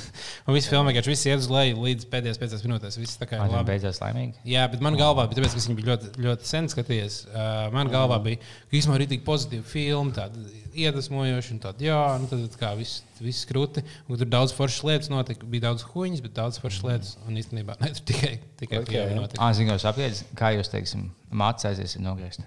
un 0.47 0.57
viss 0.57 0.71
filmā 0.71 0.89
vienkārši 0.89 1.13
viss 1.13 1.29
iet 1.29 1.43
uz 1.43 1.49
leju 1.53 1.83
līdz 1.85 2.09
pēdējās 2.15 2.41
piecās 2.41 2.65
minūtēs. 2.65 2.99
Viss 3.03 3.21
tā 3.21 3.29
kā 3.29 3.43
Man 3.43 3.53
labi. 3.53 3.69
beidzās 3.69 4.01
laimīgi. 4.01 4.41
Jā, 4.49 4.65
bet 4.73 4.81
man 4.81 4.97
galvā 4.97 5.27
bija, 5.29 5.43
tāpēc, 5.43 5.53
ka 5.59 5.65
viņi 5.67 5.77
bija 5.81 5.91
ļoti, 5.93 6.13
ļoti 6.25 6.49
sen 6.55 6.71
skatījies. 6.73 7.19
Uh, 7.29 7.67
man 7.75 7.93
galvā 7.93 8.17
bija, 8.25 8.41
ka 8.41 8.79
īstenībā 8.81 8.97
ir 9.03 9.11
tik 9.13 9.27
pozitīva 9.29 9.69
filma, 9.77 10.15
tāda 10.17 10.41
iedvesmojoša, 10.77 11.53
un 11.55 11.61
tāda, 11.63 11.85
jā, 11.85 12.01
nu 12.21 12.29
tad 12.31 12.57
kā 12.59 12.73
viss, 12.77 13.03
viss 13.23 13.45
krūti. 13.49 13.83
Un 14.07 14.19
tur 14.21 14.29
daudz 14.31 14.53
foršas 14.57 14.83
lietas 14.87 15.11
notika. 15.13 15.45
Bija 15.49 15.67
daudz 15.69 15.85
huīņas, 15.91 16.23
bet 16.25 16.35
daudz 16.37 16.59
foršas 16.63 16.83
lietas. 16.87 17.13
Un 17.27 17.39
īstenībā 17.41 17.77
ne, 17.81 17.93
tur 17.97 18.05
tikai, 18.13 18.33
tikai 18.61 18.81
Ok. 18.83 18.91
okay. 18.91 19.15
notika. 19.17 19.41
Ah, 19.43 19.53
zinu, 19.57 19.73
jūs 19.75 19.87
apgādājat, 19.91 20.23
kā 20.39 20.51
jūs, 20.57 20.69
teiksim, 20.73 21.07
mācīs 21.31 21.71
aizies 21.71 21.97
nogriezt. 22.03 22.45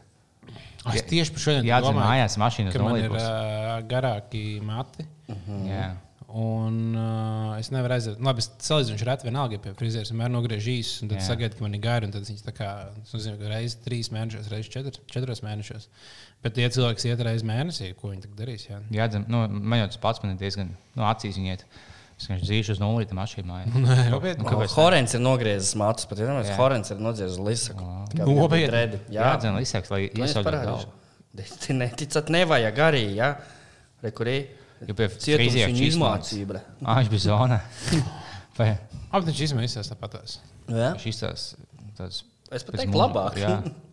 Ah, 0.80 0.94
Es 0.96 1.02
tieši 1.04 1.34
par 1.36 1.42
šodien 1.44 1.66
Jā, 1.68 1.82
domāju, 1.84 2.06
mājās 2.08 2.38
mašīnas 2.40 2.72
man 2.80 2.96
ir 2.96 3.08
nolīpus. 3.10 3.24
uh, 3.26 3.74
garāki 3.90 4.44
mati. 4.64 5.04
Jā. 5.68 5.90
Un 6.30 6.94
uh, 6.94 7.56
es 7.58 7.68
nevaru 7.74 7.96
aiziet. 7.96 8.20
Nu, 8.22 8.28
Labi, 8.30 8.38
es 8.44 8.46
salīdzinu, 8.62 9.02
reti 9.08 9.26
vienalga 9.26 9.56
ja 9.56 9.62
pie 9.64 9.72
frizēra. 9.74 10.06
Vienmēr 10.12 10.30
nogriež 10.30 10.68
īsus, 10.70 11.00
un 11.02 11.10
tad 11.10 11.18
Jā. 11.18 11.24
sagaidu, 11.26 11.58
ka 11.58 11.64
man 11.66 11.74
ir 11.74 11.82
gari. 11.82 12.06
un 12.06 12.14
Tad 12.14 12.22
viņš 12.28 12.44
tā 12.46 12.54
kā 12.54 12.68
es 13.02 13.12
nezinu, 13.16 13.48
reizes 13.50 13.80
trīs 13.82 14.12
mēnešos, 14.14 14.46
reizes 14.52 14.70
četr, 14.70 15.00
četros 15.10 15.42
mēnešos. 15.42 15.88
Bet 16.40 16.54
tie 16.56 16.66
cilvēki, 16.72 16.96
kas 16.96 17.06
iet 17.10 17.22
reizes 17.26 17.44
mēnesī, 17.44 17.90
ko 18.00 18.10
viņi 18.14 18.30
darīs? 18.38 18.62
Jā? 18.70 18.78
Jā, 18.96 19.06
dzem, 19.12 19.26
nu, 19.28 19.42
man 19.50 19.82
jau 19.82 19.88
tas 19.92 20.00
pats 20.00 20.22
man 20.22 20.32
ir 20.32 20.38
diezgan 20.40 20.70
nu, 20.72 21.02
acīs 21.04 21.36
viņiet. 21.36 21.64
Es 22.20 22.28
vienkārši 22.28 22.46
dzīvošu 22.48 22.74
uz 22.76 22.80
nulli, 22.80 23.06
tam 23.08 23.20
mašīnā 23.20 23.48
mājā. 23.48 23.68
Nē, 23.80 23.98
nopietni. 24.12 24.44
Nu, 24.44 24.48
kāpēc? 24.48 24.72
Horens 24.76 25.14
ir 25.16 25.22
nogriezis 25.24 25.76
matus, 25.80 26.08
pat 26.08 26.20
ja 26.20 26.26
Jā. 26.52 26.56
Horens 26.58 26.92
ir 26.92 27.00
nogriezis 27.00 27.40
lisaku. 27.44 27.84
Nopietni? 28.20 29.00
Jā, 29.12 29.30
dzem, 29.40 29.56
līdzekļus, 29.56 29.92
lai 29.94 30.00
Nu, 30.16 30.26
parādīšu. 30.48 30.90
galvu. 31.40 31.76
Neticat, 31.80 32.32
nevajag 32.36 32.82
arī, 32.88 33.02
ja? 33.16 33.30
Rekurī. 34.04 34.36
Jo 34.88 34.96
pie 34.96 35.08
Cietums 35.12 35.56
viņu. 35.60 35.80
Ah, 36.84 37.00
viņš 37.00 37.12
bija 37.12 37.24
zonā. 37.26 37.60
Vai 38.58 38.70
mēs 39.60 39.76
esam 39.80 39.96
tāpatās. 39.96 40.38
Jā? 40.70 40.92
šis 41.00 41.20
tās, 41.24 41.44
Es 42.50 42.64
pat 42.66 42.80
teiktu 42.80 43.00
labāk. 43.00 43.36
Jā, 43.40 43.56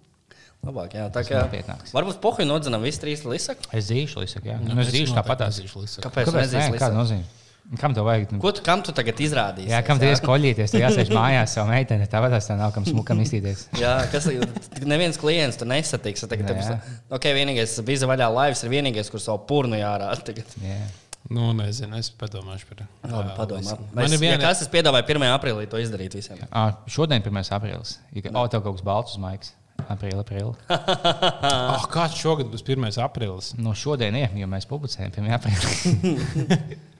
Labāk, 0.65 0.95
jā. 0.97 1.07
Tā 1.13 1.23
kā 1.27 1.43
nopietnāks. 1.45 1.93
varbūt 1.95 2.21
pohuļi 2.23 2.47
nodzinām 2.49 2.83
visu 2.83 3.03
trīs 3.03 3.23
lisaku. 3.27 3.69
es 3.71 3.87
dzīvošu 3.91 4.23
līdzekļus. 4.23 4.51
Jā, 4.51 4.57
nu, 4.63 4.79
es 4.81 4.91
dzīvošu 4.91 5.15
tāpatās. 5.15 5.59
Kāpēc? 5.61 5.99
Kāpēc? 6.07 6.31
Kāpēc? 6.31 6.55
Nē, 6.57 6.79
kāda 6.81 6.97
nozīme? 6.97 7.27
Kam 7.75 7.91
to 7.91 8.03
vajag? 8.07 8.31
Nu, 8.31 8.39
Ko 8.39 8.53
tu, 8.55 8.61
kam 8.63 8.79
tu 8.79 8.93
tagad 8.95 9.19
izrādīsi? 9.19 9.67
Jā, 9.67 9.81
kam 9.83 9.99
tu 9.99 10.07
ies 10.07 10.21
koļīties? 10.23 10.71
Tu 10.71 10.79
jāsēž 10.79 11.09
mājās 11.11 11.57
savu 11.57 11.67
meiteni. 11.67 12.05
Tāpat 12.07 12.37
tā 12.39 12.55
nav 12.55 12.71
kam 12.75 12.85
smukam 12.87 13.19
iztīties. 13.25 13.65
Jā, 13.83 13.97
kas 14.11 14.29
ir? 14.31 14.45
Neviens 14.87 15.19
klients 15.19 15.59
tu 15.59 15.67
nesatiks. 15.67 16.23
Tagad, 16.31 16.47
Jā, 16.55 16.77
jā. 16.77 16.77
okay, 17.11 17.35
vienīgais 17.35 17.75
bija 17.83 18.07
vaļā 18.07 18.29
laivas, 18.31 18.63
ir 18.63 18.71
vienīgais, 18.71 19.11
kurš 19.11 19.27
savu 19.27 19.43
purnu 19.51 19.81
jārāda. 19.81 20.15
Tagad. 20.29 20.55
Jā. 20.63 20.79
Nu, 21.27 21.49
nezinu, 21.51 21.99
es 21.99 22.07
padomāšu 22.15 22.69
par 22.69 22.85
Labi, 23.03 23.33
ā, 23.33 23.35
padomā. 23.35 23.75
Man 23.91 24.13
ir 24.15 24.21
viena. 24.21 24.37
ja 24.37 24.45
kas 24.45 24.63
es 24.63 24.71
piedāvāju 24.71 25.03
1. 25.11 25.27
aprīlī 25.33 25.67
to 25.67 25.81
izdarīt 25.83 26.15
visiem. 26.15 26.39
À, 26.47 26.69
šodien 26.87 27.19
ir 27.19 27.27
1. 27.27 27.51
aprīlis. 27.57 27.97
Ir 28.15 28.29
oh, 28.31 28.47
tev 28.47 28.63
kaut 28.63 28.77
kas 28.77 28.85
balts 28.87 29.17
uz 29.17 29.19
maigas. 29.19 29.51
Aprīlis, 29.93 30.19
aprīlis. 30.23 30.59
Oh, 31.77 31.85
kāds 31.91 32.17
šogad 32.19 32.49
būs 32.51 32.63
1. 32.65 32.89
aprīlis? 33.03 33.53
No 33.61 33.73
šodien, 33.77 34.15
ir, 34.19 34.33
jo 34.35 34.47
mēs 34.49 34.67
publicējam 34.69 35.13
1. 35.15 35.33
aprīlī. 35.37 36.59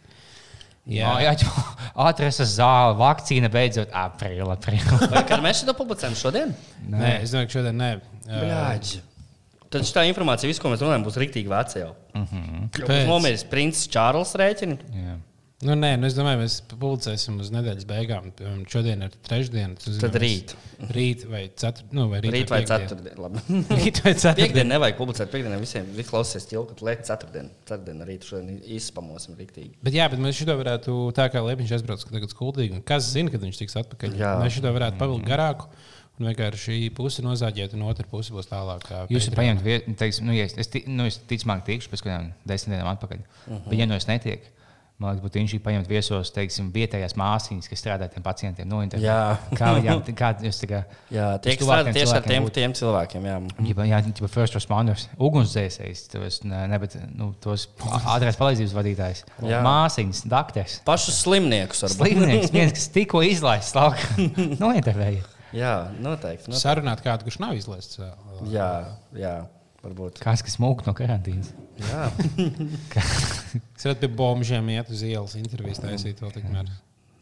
Jā, 0.88 1.10
jā 1.20 1.34
atrastas 2.00 2.54
zāle, 2.56 2.94
vakcīna 2.96 3.50
beidzot 3.52 3.92
aprīlī. 3.92 4.56
kad 5.30 5.44
mēs 5.44 5.66
šo 5.66 5.76
publicējam 5.76 6.16
šodien? 6.16 6.54
Nē, 6.88 7.18
es 7.26 7.34
domāju, 7.34 7.50
ka 7.50 7.56
šodien 7.58 7.82
nē. 7.82 7.90
Ā, 8.24 8.40
Bļāģi. 8.40 9.02
Tad 9.68 9.90
tā 9.92 10.06
informācija, 10.08 10.48
visu, 10.48 10.64
ko 10.64 10.72
mēs 10.72 10.80
runājam, 10.86 11.04
būs 11.04 11.20
rīktīgi 11.20 11.52
veca 11.52 11.82
jau. 11.82 11.90
Kāpēc? 12.16 12.86
Būs 12.88 13.10
nomiris 13.10 13.44
princis 13.52 13.92
Čārls 13.92 14.32
rēķini. 14.40 14.80
Jā. 14.96 15.18
Nu, 15.66 15.74
nē, 15.74 15.96
nu, 15.98 16.06
es 16.06 16.14
domāju, 16.14 16.38
mēs 16.44 16.56
publicēsim 16.70 17.40
uz 17.42 17.48
nedēļas 17.50 17.86
beigām. 17.90 18.28
Piemēram, 18.38 18.60
Šodien 18.70 19.02
ir 19.08 19.16
trešdiena. 19.26 19.74
tas 19.82 19.96
Tad 20.04 20.18
rīt. 20.22 20.52
Rīt 20.94 21.24
vai 21.26 21.48
ceturtdiena. 21.50 21.98
Nu, 21.98 22.04
vai 22.12 22.20
rīt, 22.22 22.36
Rīt 22.36 22.52
vai 22.54 22.60
piekdiena. 22.62 22.84
ceturtdien. 22.84 23.22
Labi. 23.24 23.42
Rīt 23.80 24.02
vai 24.06 24.14
ceturtdiena. 24.14 24.36
Piektdien 24.38 24.70
nevajag 24.70 25.00
publicēt. 25.00 25.32
Piektdienā 25.34 25.58
visiem 25.64 25.90
ir 25.98 26.06
klausies 26.12 26.46
ķilku, 26.52 26.78
lai 26.86 26.94
ceturtdien. 27.02 27.50
Ceturtdien 27.64 28.06
arī 28.06 28.20
šodien 28.22 28.60
izspamosim 28.78 29.40
rīktīgi. 29.40 29.74
Bet, 29.82 29.98
jā, 29.98 30.06
bet 30.14 30.22
mēs 30.22 30.38
šo 30.38 30.60
varētu, 30.62 31.00
tā 31.18 31.26
kā 31.34 31.42
Liepiņš 31.48 31.74
aizbrauc 31.80 32.06
tagad 32.06 32.36
skuldīgi, 32.36 32.78
un 32.78 32.86
kas 32.94 33.10
zina, 33.16 33.34
kad 33.34 33.42
viņš 33.48 33.62
tiks 33.64 33.80
atpakaļ. 33.82 34.14
Jā. 34.22 34.36
Mēs 34.44 34.60
šo 34.60 34.76
varētu 34.78 35.02
pavilkt 35.02 35.26
garāku. 35.26 35.72
Un 36.18 36.26
vienkārši 36.26 36.58
šī 36.58 36.78
puse 36.98 37.22
nozāģēt, 37.22 37.76
un 37.78 37.84
otra 37.86 38.06
puse 38.10 38.34
būs 38.34 38.48
tālāk. 38.50 38.88
kā 38.90 39.04
Jūs 39.14 39.28
vietu, 39.62 39.94
teiksim, 40.00 40.26
nu, 40.26 40.34
ja 40.34 40.48
es, 40.50 40.56
es, 40.58 40.72
nu, 40.90 41.06
es 41.06 41.20
ticamāk 41.30 41.62
tikšu 41.68 41.92
pēc 41.92 42.02
kādām 42.02 42.32
desmit 42.50 42.74
dienām 42.74 42.90
atpakaļ. 42.96 43.20
Uh 43.22 43.52
-huh. 43.52 43.68
Bet, 43.68 43.78
ja 43.78 43.86
nu 43.86 43.94
es 43.94 44.08
netieku, 44.10 44.50
man 44.98 45.12
liekas, 45.14 45.24
būtu 45.26 45.38
viņš 45.38 45.54
paņemt 45.62 45.90
viesos, 45.92 46.32
teiksim, 46.34 46.70
vietējās 46.74 47.14
māsīņas, 47.20 47.70
kas 47.70 47.82
strādā 47.84 48.08
ar 48.08 48.14
tiem 48.14 48.24
pacientiem. 48.26 48.70
Nu, 48.70 48.80
Jā. 48.98 49.38
kā, 49.54 49.72
jā, 49.86 49.96
kā 50.18 50.32
jūs 50.42 50.62
tā 50.64 50.70
kā. 50.72 50.80
Jā, 51.14 51.28
tie, 51.44 51.54
uz 51.54 51.60
kas 51.60 51.68
strādā 51.68 51.84
tuvākiem 51.84 51.98
tieši 52.00 52.16
ar 52.18 52.26
tiem, 52.26 52.48
tiem 52.56 52.76
cilvēkiem. 52.80 53.28
Jā. 53.30 53.38
Ja, 53.70 53.88
jā, 53.92 54.02
tā 54.18 54.30
first 54.34 54.58
responders, 54.58 55.06
ugunsdzēsējs, 55.22 56.04
tos, 56.16 56.42
ne, 56.50 56.82
bet, 56.82 56.98
nu, 57.14 57.30
tos 57.44 57.68
ātrās 58.02 58.40
palīdzības 58.42 58.76
vadītājs, 58.80 59.24
Jā. 59.46 59.62
māsīņas, 59.66 60.24
doktors, 60.34 60.80
Pašus 60.88 61.22
slimniekus 61.28 61.86
varbūt. 61.86 62.02
slimnieks, 62.02 62.54
viens, 62.56 62.74
kas 62.80 62.90
tikko 62.96 63.22
izlaists 63.28 63.78
laukā. 63.78 64.30
Nointervēja. 64.64 65.26
Jā, 65.56 65.76
noteikti. 66.04 66.50
noteikti. 66.50 66.60
Sarunāt 66.60 67.06
kādu, 67.06 67.28
kurš 67.28 67.38
nav 67.40 67.54
izlaists. 67.56 68.02
Jā, 68.52 68.66
jā, 69.16 69.36
varbūt. 69.84 70.20
Kāds, 70.24 70.44
kas 70.46 70.58
mūk 70.64 70.84
no 70.88 70.96
karantīnas. 70.98 71.54
Jā. 71.82 72.10
Es 73.78 73.86
redzu, 73.86 74.00
pie 74.02 74.10
bombžiem 74.10 74.70
iet 74.74 74.90
uz 74.90 75.04
ielas 75.06 75.36
intervijas 75.38 75.80
taisīt 75.84 76.20
vēl 76.24 76.32
tikmēr. 76.34 76.70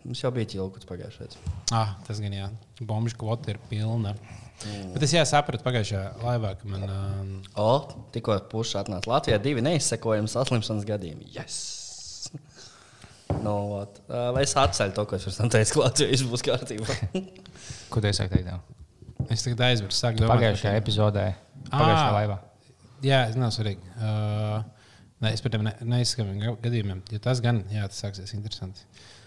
Mums 0.06 0.22
jau 0.22 0.32
bija 0.34 0.48
ķilkuts 0.54 0.88
pagājušajā. 0.88 1.42
Ah, 1.76 1.96
tas 2.08 2.22
gan 2.24 2.34
jā. 2.34 2.48
Bombžu 2.80 3.18
kvota 3.20 3.52
ir 3.52 3.60
pilna. 3.70 4.14
Mm. 4.64 4.94
Bet 4.94 5.04
es 5.04 5.16
sapratu 5.28 5.66
pagājušajā 5.66 6.06
laivā, 6.24 6.54
ka 6.60 6.70
man. 6.72 6.86
Um, 6.88 7.32
O, 7.60 7.70
tikko 8.16 8.38
puša 8.52 8.86
atnāca 8.86 9.12
Latvijā, 9.12 9.42
divi 9.44 9.66
neizsekojami 9.66 10.32
saslimšanas 10.32 10.88
gadījumi. 10.88 11.28
Yes! 11.36 11.60
Ot. 13.46 14.00
Ā, 14.08 14.30
Vai 14.36 14.46
es 14.46 14.56
atceļu 14.58 14.96
to, 14.96 15.06
ko 15.10 15.18
es 15.18 15.26
pirms 15.28 15.42
tam 15.42 15.52
teicu, 15.52 15.82
jo 15.82 16.10
viss 16.12 16.26
būs 16.30 16.46
kārtībā. 16.46 16.98
Ko 17.92 18.02
tu 18.02 18.14
saki 18.14 18.38
teikt? 18.38 18.50
tev? 18.52 18.64
es 19.32 19.44
tagad 19.46 19.64
aizmirsu, 19.70 19.98
sāku 19.98 20.22
domāt. 20.22 20.38
Pagājušajā 20.38 20.80
epizodē, 20.80 21.26
pagājušajā 21.72 22.12
Ā. 22.12 22.16
laivā. 22.20 22.38
Jā, 23.06 23.26
tas 23.30 23.36
nav 23.42 23.52
svarīgi. 23.56 23.92
Uh, 23.98 24.64
Nē, 25.24 25.30
es 25.32 25.40
par 25.42 25.54
tiem 25.54 25.62
ne- 25.64 25.78
neizskamiem 25.88 26.58
gadījumiem. 26.62 27.00
Ja 27.10 27.18
tas 27.24 27.40
gan, 27.42 27.62
jā, 27.72 27.86
tas 27.88 28.02
sāksies 28.04 28.34
interesanti. 28.36 28.84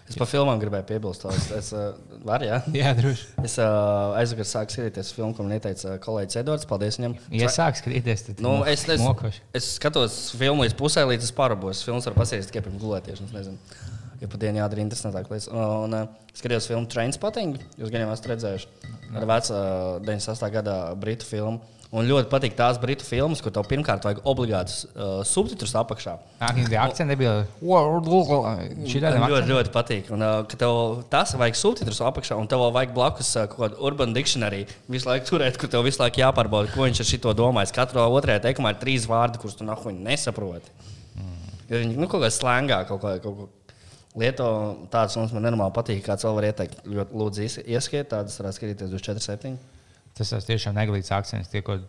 Es 0.09 0.15
par 0.17 0.29
filmām 0.29 0.59
gribēju 0.61 0.85
piebilst. 0.89 1.21
to. 1.25 1.31
Es, 1.33 1.47
es 1.53 1.69
uh, 1.73 1.97
varu, 2.25 2.45
jā. 2.47 2.59
Jā, 2.79 2.91
droši. 2.97 3.25
Es 3.45 3.57
uh, 3.61 4.13
aizvakar 4.17 4.47
sāku 4.47 4.73
skatīties 4.75 5.09
filmu, 5.17 5.33
ko 5.37 5.43
man 5.45 5.53
ieteica 5.57 5.97
kolēģis 6.01 6.39
Edvards. 6.43 6.67
Paldies 6.69 6.97
viņam. 7.01 7.15
Ja 7.35 7.49
sāks 7.53 7.81
skatīties, 7.83 8.23
tad 8.29 8.41
Nu, 8.45 8.53
es, 8.69 8.85
es, 8.89 9.01
mokoši. 9.01 9.41
es 9.57 9.67
skatos 9.77 10.17
filmu 10.39 10.63
līdz 10.65 10.77
pusē, 10.79 11.03
līdz 11.09 11.27
es 11.29 11.33
pārabos. 11.37 11.81
Filmas 11.85 12.05
var 12.09 12.17
pasīties 12.21 12.49
tikai 12.53 12.63
pirms 12.69 12.81
gulētiešanas. 12.85 13.33
Nezinu, 13.35 13.57
ja 14.21 14.29
pa 14.29 14.41
dienu 14.45 14.61
jādara 14.63 14.85
interesantāk 14.85 15.29
lietas. 15.33 15.49
Un 15.53 15.93
uh, 16.03 16.07
skatījos 16.37 16.69
filmu 16.69 16.89
Trainspotting. 16.89 17.57
Jūs 17.81 17.93
gan 17.93 18.05
jau 18.05 18.13
esat 18.13 18.31
redzējuši. 18.33 18.71
Ar 19.13 19.29
vecu 19.33 19.57
uh, 19.57 19.99
98. 20.05 20.53
gada 20.57 20.79
britu 20.97 21.25
filmu. 21.33 21.61
Un 21.89 22.05
ļoti 22.05 22.29
patīk 22.29 22.53
tās 22.53 22.77
britu 22.77 23.01
filmas, 23.01 23.39
kur 23.41 23.49
tev 23.49 23.63
pirmkārt 23.65 24.03
vajag 24.05 24.19
obligātus 24.29 24.83
uh, 24.91 25.23
subtitrus 25.25 25.71
apakšā. 25.79 26.11
Bija 26.69 26.83
akcents, 26.85 27.15
tāda 29.01 29.17
Man 29.23 29.31
ļoti, 29.33 29.49
ļoti 29.49 29.71
patīk. 29.73 30.11
Un, 30.13 30.21
uh, 30.21 30.43
tev 30.53 31.01
tas 31.09 31.33
vajag 31.33 31.57
subtitrus 31.57 32.03
apakšā, 32.05 32.37
un 32.37 32.45
tev 32.51 32.61
vajag 32.75 32.93
blakus 32.93 33.31
uh, 33.41 33.47
kaut 33.49 33.63
kādu 33.63 33.81
urban 33.89 34.13
dictionary. 34.13 34.67
Visu 34.85 35.09
laiku 35.09 35.31
turēt, 35.31 35.57
kur 35.57 35.71
tev 35.73 35.81
visu 35.87 36.03
laiku 36.03 36.21
jāpārbauda, 36.21 36.69
ko 36.75 36.85
viņš 36.85 37.01
ar 37.01 37.09
šito 37.09 37.33
domājis. 37.41 37.73
Katrā 37.73 38.05
otrajā 38.05 38.43
teikumā 38.45 38.75
ir 38.75 38.81
trīs 38.85 39.09
vārdi, 39.09 39.41
kurus 39.41 39.57
tu 39.57 39.65
nahuņ 39.65 39.97
nesaproti. 40.05 40.69
Jo 41.69 41.81
Viņi 41.81 41.97
nu, 41.97 42.05
kaut 42.09 42.21
kā 42.21 42.29
slēngā 42.33 42.83
kaut 42.89 43.01
ko. 43.01 43.15
Kaut 43.25 43.41
ko 43.41 43.49
Lieto 44.19 44.45
tādas 44.89 45.13
mums 45.19 45.33
nenormāli 45.37 45.73
patīk. 45.75 45.99
Kāds 46.03 46.25
vēl 46.25 46.33
var 46.39 46.47
ieteikt? 46.47 46.79
Ļoti 46.89 47.19
lūdzu, 47.21 47.43
ies- 47.45 47.59
ieskiet 47.61 48.09
tādas, 48.09 48.39
varētu 48.41 48.57
skatīties 48.57 48.95
uz 48.97 49.03
4,7. 49.05 49.53
Tas 50.19 50.33
tas 50.35 50.45
tiešām 50.49 50.75
neglīts 50.75 51.11
akcents. 51.15 51.47
Tie, 51.53 51.63
ko... 51.63 51.79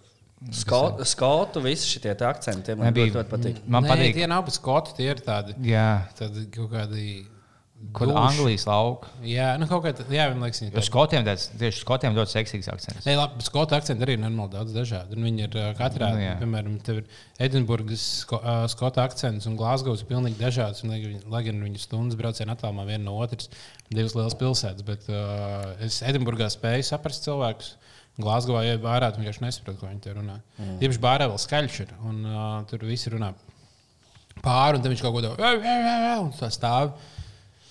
Skotu, 0.57 1.05
skotu 1.05 1.61
visi 1.61 1.85
šie 1.99 2.15
akcenti 2.15 2.73
man 2.79 2.89
Nebija- 2.89 3.13
ļoti, 3.19 3.29
patīk. 3.29 3.59
Man 3.69 3.85
Nē, 3.85 3.91
patīk, 3.93 4.15
tie 4.17 4.27
nav 4.31 4.47
skoti, 4.55 4.95
tie 4.97 5.11
ir 5.13 5.19
tādi, 5.27 5.53
jā, 5.69 5.89
tādi 6.17 6.47
kaut 6.55 6.71
kādi. 6.73 7.03
kur. 7.97 8.09
Anglijas 8.17 8.65
lauka. 8.69 9.09
Jā, 9.25 9.51
nu 9.61 9.67
kaut 9.69 9.83
kā 9.85 9.93
tā, 9.97 10.05
jā, 10.13 10.27
man 10.33 10.43
liekas, 10.47 10.63
Jo 10.63 10.71
tādi. 10.73 10.85
skotiem 10.89 11.27
tāds 11.29 11.47
tieši 11.61 11.81
skotiem 11.83 12.17
ļoti 12.17 12.33
seksīgs 12.39 12.69
akcents. 12.73 13.05
Nē, 13.09 13.15
labi, 13.21 13.45
skotu 13.45 13.77
akcenti 13.77 14.05
arī 14.05 14.17
ir 14.17 14.21
normāli 14.21 14.53
daudz 14.55 14.73
dažādi. 14.77 15.17
Un 15.17 15.25
Viņi 15.29 15.45
ir 15.47 15.59
katrā, 15.79 16.09
Nu, 16.13 16.21
nu, 16.21 16.25
jā. 16.25 16.35
piemēram, 16.41 16.75
tev 16.89 17.03
ir 17.03 17.05
Edinburgas 17.41 18.05
sko, 18.25 18.41
ā, 18.41 18.57
skotu 18.73 19.01
akcents 19.05 19.49
un 19.49 19.57
Glasgows 19.61 20.01
ir 20.05 20.09
pilnīgi 20.13 20.41
dažāds. 20.41 20.85
Un, 20.85 20.91
lai 20.93 21.01
gan- 21.05 21.21
lai 21.37 21.43
gan 21.51 21.61
viņi 21.65 21.81
stundas 21.85 22.17
brauciena 22.21 22.57
attālumā 22.57 22.85
viena 22.89 23.05
no 23.09 23.17
otras, 23.21 23.49
divas 23.91 24.17
lielas 24.17 24.37
pilsētas. 24.41 24.85
Bet 24.85 25.05
uh, 25.09 25.73
es 25.85 26.01
Edinburgā 26.05 26.49
spēju 26.53 26.85
saprast 26.95 27.25
cilvēkus. 27.29 27.75
Glasgowā 28.25 28.65
jau 28.67 28.79
bārā, 28.83 29.11
tu 29.15 29.23
vienkārši 29.23 29.45
nesaproti, 29.45 29.81
ko 29.81 29.89
viņi 29.91 30.01
te 30.05 30.15
runā. 30.17 30.39
Mm. 30.59 30.79
Tieši 30.83 31.03
bārā 31.03 31.29
vēl 31.31 31.41
skaļš 31.43 31.81
ir. 31.87 31.95
Un 32.09 32.25
uh, 32.27 32.49
tur 32.71 32.85
visi 32.89 33.13
runā 33.13 33.33
pāri, 34.45 34.79
un 34.79 34.83
tad 34.85 34.93
viņš 34.93 35.05
kaut 35.05 35.17
ko 35.17 35.25
tādu- 35.27 36.33
tā 36.41 36.51
stāv. 36.55 36.93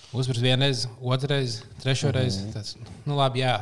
Uzvaras 0.10 0.42
vienreiz, 0.42 0.88
otrreiz, 1.06 1.60
trešoreiz. 1.84 2.40
Mm 2.40 2.48
-hmm. 2.48 2.56
tāds, 2.56 2.78
nu, 3.06 3.16
labi, 3.18 3.44
jā. 3.46 3.60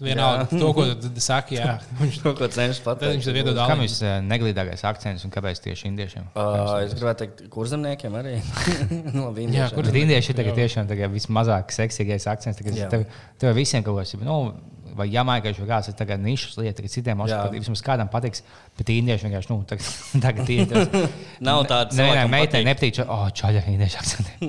Vienalga, 0.00 0.46
Jā. 0.48 0.58
to, 0.60 0.68
ko 0.72 0.84
tu 1.16 1.20
saki, 1.20 1.58
jā. 1.60 1.74
Viņš, 2.00 2.22
To, 2.24 2.32
ko 2.36 2.48
cenšas 2.48 2.80
pateikt. 2.80 3.18
viņš 3.18 3.26
tev 3.28 3.36
iedod 3.36 3.56
Kam 3.58 3.82
dāvanu. 3.82 3.84
ir 3.84 4.22
neglītākais 4.24 4.84
akcents 4.88 5.26
un 5.28 5.30
kāpēc 5.34 5.60
tieši 5.60 5.88
indiešiem? 5.90 6.24
Uh, 6.32 6.80
es 6.86 6.94
gribētu 6.96 7.26
teikt, 7.26 7.42
kurzemniekiem 7.52 8.16
arī. 8.16 8.38
no, 9.16 9.28
Jā, 9.36 9.68
kur- 9.74 9.84
indieši 9.84 10.32
ir 10.32 10.36
tagad 10.40 10.56
tiešām 10.56 10.88
tagad 10.88 11.12
vismazāk 11.12 11.68
seksīgais 11.76 12.26
akcents. 12.32 12.56
Tagad 12.62 12.80
tev, 12.90 13.04
tev 13.38 13.54
visiem 13.54 13.84
kaut 13.84 14.00
kas 14.00 14.14
ir. 14.16 14.24
Nu, 14.24 14.54
Vai 15.00 15.06
jamaikāši 15.10 15.62
vai 15.64 15.68
kāds 15.70 15.88
ir 15.90 15.96
tagad 15.98 16.20
nišas 16.24 16.58
lieta, 16.60 16.84
ka 16.84 16.90
citiem 16.92 17.22
oskariem 17.24 17.62
vismaz 17.64 17.82
kādam 17.86 18.10
patiks, 18.12 18.44
bet 18.78 18.92
indieši 18.92 19.26
vienkārši, 19.28 19.50
nu, 19.52 19.56
tagad, 19.70 19.86
tagad 20.26 20.52
ir. 20.52 20.68
Nav 21.48 21.64
tāda 21.70 21.88
Nevienai 21.96 22.26
cilvēkam 22.26 22.34
meitai 22.36 22.60
patīk. 22.60 22.68
nepatīk, 22.68 22.92
oh, 23.08 23.26
čaļa 23.40 23.64
indiešu 23.72 23.96
akcentiem. 24.02 24.48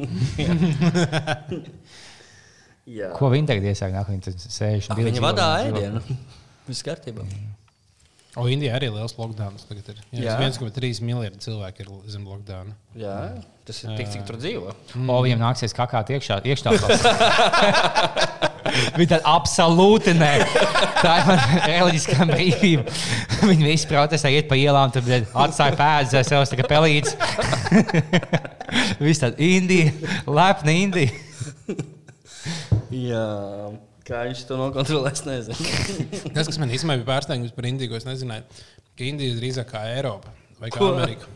Jā. 2.91 3.11
Ko 3.15 3.29
viņi 3.31 3.47
tagad 3.53 3.65
iesāk? 3.71 3.93
Nāk, 3.95 4.09
viņi 4.11 4.23
tur 4.27 4.33
sēž 4.41 4.91
un 4.91 5.01
dzīvo 5.05 5.23
vadā 5.23 5.47
ēdienu. 5.69 6.01
Viss 6.67 6.83
kārtībā. 6.85 7.23
O, 8.39 8.45
Indijā 8.47 8.77
arī 8.77 8.87
ir 8.87 8.93
liels 8.95 9.11
lockdown. 9.19 9.57
tagad 9.67 9.89
ir. 9.91 9.97
Jā, 10.15 10.21
Jā. 10.23 10.35
1,3 10.39 11.01
miljardi 11.03 11.43
cilvēku 11.43 11.83
ir 11.83 11.89
zem 12.13 12.23
lockdown. 12.23 12.69
Jā, 12.95 13.15
tas 13.67 13.81
ir 13.83 13.91
tik, 13.99 14.07
cik 14.13 14.23
tur 14.29 14.37
dzīvo. 14.39 14.71
O, 15.03 15.17
viņam 15.25 15.43
nāksies 15.43 15.75
kakāt 15.75 16.13
iekšā, 16.15 16.39
iekšā. 16.47 16.71
Viņa 18.97 19.09
tāda 19.13 19.33
absolūti 19.35 20.13
nē. 20.17 20.31
Tā 21.01 21.13
ir 21.19 21.29
mana 21.29 21.61
reliģiskā 21.67 22.27
brīvība. 22.29 22.95
Viņi 23.49 23.67
visi 23.67 23.89
protestē, 23.89 24.31
iet 24.33 24.49
pa 24.49 24.57
ielām, 24.59 24.93
tad 24.93 25.07
atstāja 25.11 25.77
pēdas 25.79 26.17
aiz 26.19 26.31
sevis, 26.31 26.53
kā 26.59 26.67
pelīts. 26.69 27.15
Viss 29.01 29.23
tāds 29.23 29.41
Indija, 29.41 29.93
lepna 30.29 30.75
Indija. 30.83 31.11
Jā. 32.91 33.25
Kā 34.07 34.23
viņš 34.27 34.45
to 34.49 34.57
nokontrolē, 34.59 35.11
es 35.13 35.21
nezinu. 35.23 36.31
Tas, 36.35 36.47
kas 36.49 36.57
man 36.59 36.71
īstenībā 36.73 36.97
bija 36.99 37.09
pārsteigums 37.13 37.53
par 37.55 37.67
Indiju, 37.69 37.93
ko 37.93 37.99
es 37.99 38.07
nezināju, 38.07 38.63
ka 38.97 39.05
Indija 39.07 39.31
ir 39.31 39.37
drīzāk 39.39 39.69
kā 39.71 39.85
Eiropa 39.93 40.33
vai 40.59 40.71
kā? 40.73 40.81
Amerika. 40.89 41.29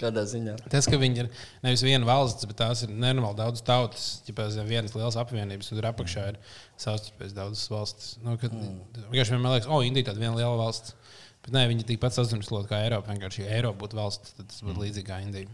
Kādā 0.00 0.24
ziņā? 0.26 0.56
Tas, 0.72 0.88
ka 0.90 0.98
viņi 0.98 1.22
ir 1.22 1.28
nevis 1.62 1.84
viena 1.86 2.08
valsts, 2.08 2.46
bet 2.50 2.58
tās 2.58 2.82
ir 2.86 2.90
nenormāli 2.90 3.38
daudz 3.38 3.62
tautas, 3.66 4.06
ja 4.26 4.46
zem 4.50 4.66
vienas 4.70 4.96
lielas 4.96 5.18
apvienības, 5.20 5.70
un 5.70 5.78
tur 5.78 5.88
apakšā 5.90 6.24
ir 6.32 6.40
savstarpēji 6.82 7.36
daudzas 7.36 7.70
valstis. 7.70 8.08
Nu, 8.24 8.34
kad, 8.40 8.54
mm. 8.54 9.04
Vienkārši 9.12 9.36
vienmēr 9.36 9.56
liekas, 9.56 9.70
o, 9.70 9.80
Indija 9.86 10.06
ir 10.06 10.10
tāda 10.10 10.24
viena 10.24 10.34
liela 10.40 10.58
valsts. 10.58 10.96
Bet 11.44 11.52
nē, 11.54 11.66
viņi 11.70 11.84
ir 11.84 11.88
tikpat 11.92 12.16
sazināti 12.16 12.66
kā 12.70 12.80
Eiropa. 12.86 13.12
Vienkārši, 13.12 13.44
ja 13.44 13.58
Eiropa 13.58 13.84
būtu 13.84 14.00
valsts, 14.00 14.34
tad 14.38 14.48
tas 14.50 14.62
būtu 14.64 14.86
līdzīgi 14.86 15.08
kā 15.10 15.20
Indija. 15.22 15.50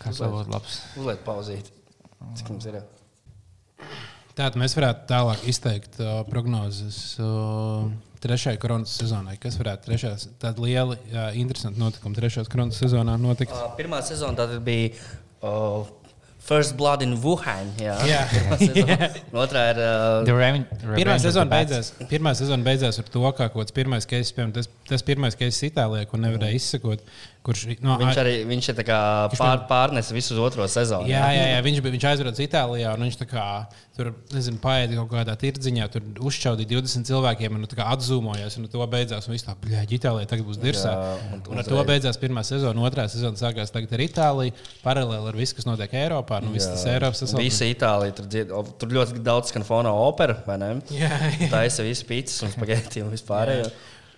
Kas 0.00 0.20
vēl 0.22 0.36
būtu 0.38 0.54
labs? 0.54 0.78
Uzliek 1.00 1.24
pauzīt. 1.26 1.72
Cik 2.38 2.52
mums 2.54 2.68
ir? 2.70 2.80
Tātad 4.36 4.58
mēs 4.60 4.74
varētu 4.76 5.06
tālāk 5.08 5.44
izteikt 5.48 5.94
uh, 5.96 6.18
prognozes 6.28 7.16
uh, 7.24 7.86
trešajai 8.20 8.58
koronas 8.60 8.92
sezonai. 9.00 9.38
Kas 9.40 9.56
varētu 9.56 9.88
trešās, 9.88 10.26
tāda 10.42 10.60
liela, 10.60 10.98
uh, 11.08 11.30
interesanta 11.40 11.80
notikuma 11.80 12.18
trešās 12.18 12.50
koronas 12.52 12.76
sezonā 12.82 13.14
notikt? 13.20 13.54
Uh, 13.56 13.70
pirmā 13.78 14.02
sezona 14.04 14.36
tātad 14.36 14.60
bija 14.66 14.92
uh, 15.40 15.88
First 16.46 16.76
Blood 16.76 17.00
in 17.02 17.16
Wuhan. 17.22 17.72
Jā, 17.80 17.96
Jā. 18.12 18.20
Un 19.32 19.40
Otrā 19.46 19.64
ir. 19.72 19.80
Uh, 19.80 20.28
Pirmā 20.84 21.16
sezona, 21.22 21.48
beidzās, 21.50 21.90
pirmā 22.12 22.36
sezona 22.38 22.68
beidzās 22.68 23.00
ar 23.00 23.08
to, 23.08 23.24
ka 23.32 23.48
kaut 23.48 23.64
kāds 23.64 23.74
pirmais 23.74 24.04
cases, 24.06 24.36
piemēram, 24.36 24.52
tas, 24.60 24.68
tas 24.86 25.06
pirmais 25.06 25.34
cases 25.38 25.64
Itālijā, 25.70 26.04
ko 26.12 26.20
nevarēja 26.20 26.60
izsekot, 26.60 27.08
kurš 27.46 27.62
no, 27.86 27.94
viņš 28.00 28.18
arī 28.22 28.32
viņš 28.50 28.68
ir 28.72 28.76
pār, 29.38 29.60
pārnesa 29.70 30.14
visu 30.16 30.34
uz 30.34 30.40
otro 30.42 30.66
sezonu. 30.70 31.06
Jā, 31.10 31.22
jā, 31.36 31.44
jā 31.54 31.60
viņš, 31.66 31.82
bija- 31.84 31.94
viņš 31.96 32.06
aizbrauca 32.10 32.42
Itālijā 32.46 32.94
un 32.96 33.04
viņš 33.06 33.18
tā 33.22 33.26
kā, 33.30 33.44
tur 33.96 34.10
paēda 34.62 34.98
kaut 34.98 35.12
kādā 35.14 35.36
tirdziņā, 35.40 35.86
tur 35.94 36.02
uzšķaudīja 36.26 36.68
20 36.74 37.06
cilvēkiem 37.08 37.54
un 37.56 37.62
nu, 37.64 37.70
atzūmojās. 37.70 38.58
Un 38.58 38.68
to 38.72 38.82
beidzās. 38.90 39.28
Un 39.28 39.36
viss 39.36 39.46
tā, 39.46 39.54
bļaigi, 39.62 39.98
Itālijā 40.00 40.28
tagad 40.32 40.48
būs 40.50 40.60
dirsā. 40.60 40.92
Jā, 40.92 41.16
un- 41.32 41.42
un, 41.52 41.62
ar 41.62 41.64
to 41.70 41.84
beidzās 41.88 42.18
pirmā 42.20 42.42
sezona. 42.46 42.82
Otrā 42.90 43.06
sezona 43.12 43.38
sākās 43.40 43.72
tagad 43.72 43.94
ar 43.96 44.04
Itāliju, 44.04 44.52
paralēli 44.84 45.30
ar 45.32 45.38
visu, 45.38 45.54
kas 45.56 45.68
notiek 45.70 45.94
Eiropā. 46.02 46.42
Nu, 46.42 46.52
viss 46.56 46.66
tas 46.68 46.84
Eiropas 46.90 47.22
sasaukums. 47.22 47.46
Visa 47.46 47.64
Itālija 47.70 48.16
tur, 48.20 48.26
dzied, 48.26 48.52
tur 48.80 48.88
ļoti 48.98 49.22
daudz 49.22 49.52
skan 49.54 49.64
fonā 49.66 49.92
opera, 49.94 50.36
vai 50.46 50.58
ne? 50.58 50.72
Jā, 50.90 51.12
jā. 51.40 51.50
Tā 51.52 51.64
ir 51.66 51.86
visa 51.88 52.04
pīcis 52.10 52.42
un 52.46 52.52
spagetti 52.54 53.02
un 53.06 53.12
vispārējo. 53.14 53.70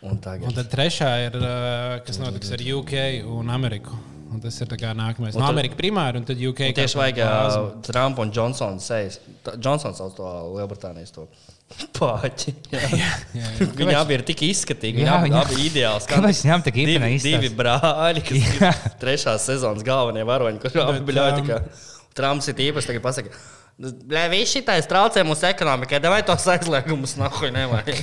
Un 0.07 0.21
tagad. 0.23 0.47
Un 0.47 0.55
tad 0.55 0.69
trešā 0.71 1.09
ir, 1.27 1.37
uh, 1.41 1.97
kas 2.07 2.21
notiks 2.23 2.53
ar 2.55 2.63
UK 2.63 2.93
un 3.27 3.51
Ameriku. 3.51 3.97
Un 4.29 4.43
tas 4.45 4.55
ir 4.61 4.69
tā 4.69 4.77
nākamais. 4.95 5.35
Un 5.35 5.41
No 5.41 5.49
Amerikas 5.49 5.79
primāri 5.79 6.21
un 6.21 6.27
tad 6.29 6.37
UK. 6.39 6.67
Un 6.69 6.75
tieši 6.77 6.99
vajag 7.01 7.19
uh, 7.25 7.71
Trumpa 7.83 8.23
un 8.23 8.31
Johnsona 8.37 8.79
sejas. 8.85 9.17
Tā- 9.43 9.57
Johnsons 9.57 9.97
sauc 9.99 10.15
to 10.19 10.29
Lielbritānijas 10.55 11.15
to 11.17 11.25
pāķi. 11.99 12.53
Jā. 13.41 13.49
Viņi 13.81 13.97
abi 13.99 14.19
ir 14.19 14.25
tik 14.29 14.45
izskatīgi. 14.51 15.03
Jā, 15.09 15.17
viņi- 15.25 15.41
abi 15.41 15.59
ideāli 15.67 16.11
Kāpēc 16.13 16.43
viņam 16.45 16.67
tik 16.69 16.77
divi, 16.79 16.95
īpina 16.95 17.11
izstāsta? 17.17 17.41
divi 17.41 17.55
brāļi, 17.59 18.25
kas 18.29 18.51
ir 18.53 18.97
trešās 19.03 19.49
sezonas 19.51 19.83
galvenie 19.89 20.27
varoņi, 20.29 20.61
kurš 20.63 20.79
abi 20.85 21.03
bļauj. 21.11 21.41
tā 21.49 21.59
um, 21.63 21.87
Trumps 22.19 22.49
ir 22.53 22.63
īpaši 22.69 22.93
tagad 22.93 23.05
pasaka. 23.05 23.33
Lai 23.79 24.25
viss 24.33 24.57
šitais 24.57 24.89
traucē 24.91 25.23
mūsu 25.23 25.47
ekonomikai, 25.47 26.01
vai 26.11 26.19
tos 26.27 26.49
aizliegumus 26.51 27.15
nahuj 27.21 27.53
nevajag. 27.55 28.01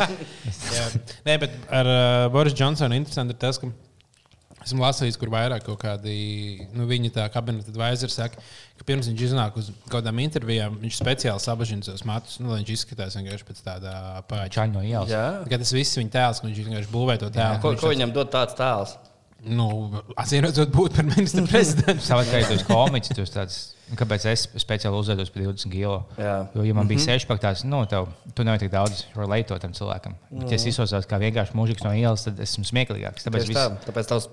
Jā. 0.76 0.86
Nē, 1.26 1.36
bet 1.42 1.56
ar 1.68 1.90
uh, 1.90 2.28
Boris 2.32 2.56
Johnsonu 2.56 2.96
interesanti 2.96 3.36
ir 3.36 3.40
tas, 3.42 3.58
ka 3.60 3.68
esmu 4.62 4.80
lasījis, 4.86 5.18
kur 5.20 5.28
vairāk 5.34 5.66
kaut 5.66 5.82
kādi 5.82 6.14
nu, 6.72 6.86
viņa 6.88 7.12
tā 7.18 7.26
kabineta 7.34 7.68
advisori 7.74 8.14
saka, 8.14 8.40
ka 8.78 8.88
pirms 8.88 9.10
viņš 9.10 9.26
iznāk 9.28 9.60
uz 9.60 9.68
kaut 9.84 9.98
kādām 9.98 10.22
intervijām, 10.24 10.80
viņš 10.80 11.02
speciāli 11.02 11.44
sabažina 11.44 11.84
savus 11.86 12.06
matus, 12.08 12.38
nu, 12.40 12.48
lai 12.52 12.62
viņš 12.62 12.74
izskatās 12.78 13.18
vienkārši 13.18 13.48
pēc 13.50 13.62
tāda. 13.66 13.94
Čaļ 14.52 14.72
no 14.72 14.84
ielas. 14.86 15.12
Jā. 15.12 15.24
Tā 15.44 15.52
kā 15.52 15.60
Tas 15.62 15.76
viss 15.76 15.98
viņa 15.98 16.14
tēls, 16.16 16.40
ka 16.40 16.48
viņš 16.48 16.64
vienkārši 16.64 16.92
būvē 16.94 17.20
to 17.20 17.28
tēlu. 17.34 17.60
Ko, 17.62 17.76
ko 17.78 17.92
viņam 17.92 18.16
dod 18.16 18.32
tāds 18.32 18.56
tēls? 18.58 18.96
Nu, 19.42 19.68
acīm 20.16 20.44
redzot, 20.46 20.70
būt 20.72 20.96
par 20.98 21.06
ministru 21.08 21.44
prezidentu. 21.52 22.04
Savā 22.06 22.24
kā 22.28 22.42
jūs 22.46 22.64
komiķis, 22.68 23.18
jūs 23.18 23.34
tāds, 23.34 23.60
nu, 23.92 23.98
kāpēc 24.00 24.24
es 24.32 24.46
speciāli 24.64 24.98
uzvedos 24.98 25.30
par 25.32 25.44
20 25.44 25.72
kilo? 25.72 25.96
Jā. 26.16 26.36
Jo, 26.56 26.64
ja 26.66 26.74
man 26.74 26.88
bija 26.88 26.98
mm 26.98 27.06
-hmm. 27.06 27.24
6 27.24 27.28
pakāpes, 27.28 27.64
nu, 27.68 27.84
tev, 27.86 28.08
tu 28.34 28.44
nevari 28.44 28.64
tik 28.64 28.72
daudz 28.72 29.04
relate 29.16 29.58
tam 29.58 29.72
cilvēkam. 29.72 30.14
Mm 30.30 30.38
-hmm. 30.38 30.48
Ja 30.50 30.54
es 30.54 30.66
izsaucos 30.66 31.06
kā 31.06 31.18
vienkārši 31.18 31.52
mūžiks 31.54 31.84
no 31.84 31.92
ielas, 31.92 32.24
tad 32.24 32.40
esmu 32.40 32.64
smieklīgāks. 32.64 33.26
Tāpēc 33.26 33.44
Tieši 33.44 33.52
viss, 33.52 33.60
tā, 33.60 33.76
tāpēc 33.88 34.08
tavs, 34.08 34.28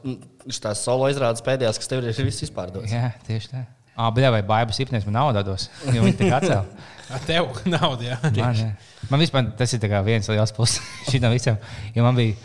tās 0.60 0.84
solo 0.84 1.10
izrādes 1.10 1.44
pēdējās, 1.44 1.78
kas 1.78 1.88
tev 1.88 2.04
ir, 2.04 2.26
viss 2.26 2.42
vispār 2.42 2.72
dots. 2.72 2.92
jā, 2.92 3.12
tieši 3.28 3.50
tā. 3.50 3.66
Ah, 4.00 4.12
bet 4.16 4.24
vai 4.32 4.40
baigas 4.42 4.78
sipnēs 4.80 5.04
man 5.06 5.18
naudā 5.18 5.44
dos? 5.44 5.70
Jo 5.92 6.06
viņi 6.06 6.18
tik 6.22 6.32
atcēla. 6.32 6.66
Ar 7.14 7.20
tev 7.26 7.50
naudu, 7.74 8.06
jā. 8.08 8.18
Man, 8.24 8.56
jā. 8.56 8.70
man 9.10 9.20
vispār 9.20 9.50
tas 9.58 9.74
ir 9.74 10.04
viens 10.06 10.30
liels 10.32 10.54
pluss 10.56 10.80
šitam 11.12 11.34
visam. 11.36 11.58
Jo 11.96 12.06
man 12.06 12.16
bija 12.16 12.36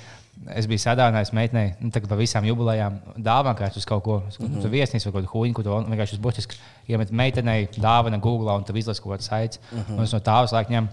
Es 0.52 0.66
biju 0.68 0.82
sadāvinājis 0.82 1.32
meitenei, 1.32 1.70
nu, 1.80 1.88
tā 1.94 2.02
kā 2.04 2.08
pa 2.10 2.18
visām 2.20 2.44
jubilejām, 2.44 2.98
dāvā 3.16 3.54
kā 3.56 3.70
uz 3.76 3.86
kaut 3.88 4.02
ko. 4.04 4.16
Mm 4.26 4.46
-hmm. 4.46 4.62
Tu 4.62 4.68
viesnīs 4.68 5.04
vai 5.06 5.12
kaut 5.12 5.22
kādu 5.22 5.32
huņu, 5.32 5.52
ko 5.54 5.62
tu 5.62 5.70
vienkārši 5.70 6.12
uz 6.12 6.20
būtiski 6.20 6.58
iemet 6.88 7.10
meitenei 7.10 7.68
dāvana 7.76 8.20
Google 8.20 8.52
un 8.52 8.64
tu 8.64 8.76
izlasi 8.76 9.02
kaut 9.02 9.14
kādu 9.14 9.22
saiti. 9.22 9.58
Mm 9.72 9.78
-hmm. 9.78 9.98
Un 9.98 10.04
es 10.04 10.12
no 10.12 10.18
tā 10.18 10.44
uz 10.44 10.52
laiku 10.52 10.72
ņemu. 10.72 10.88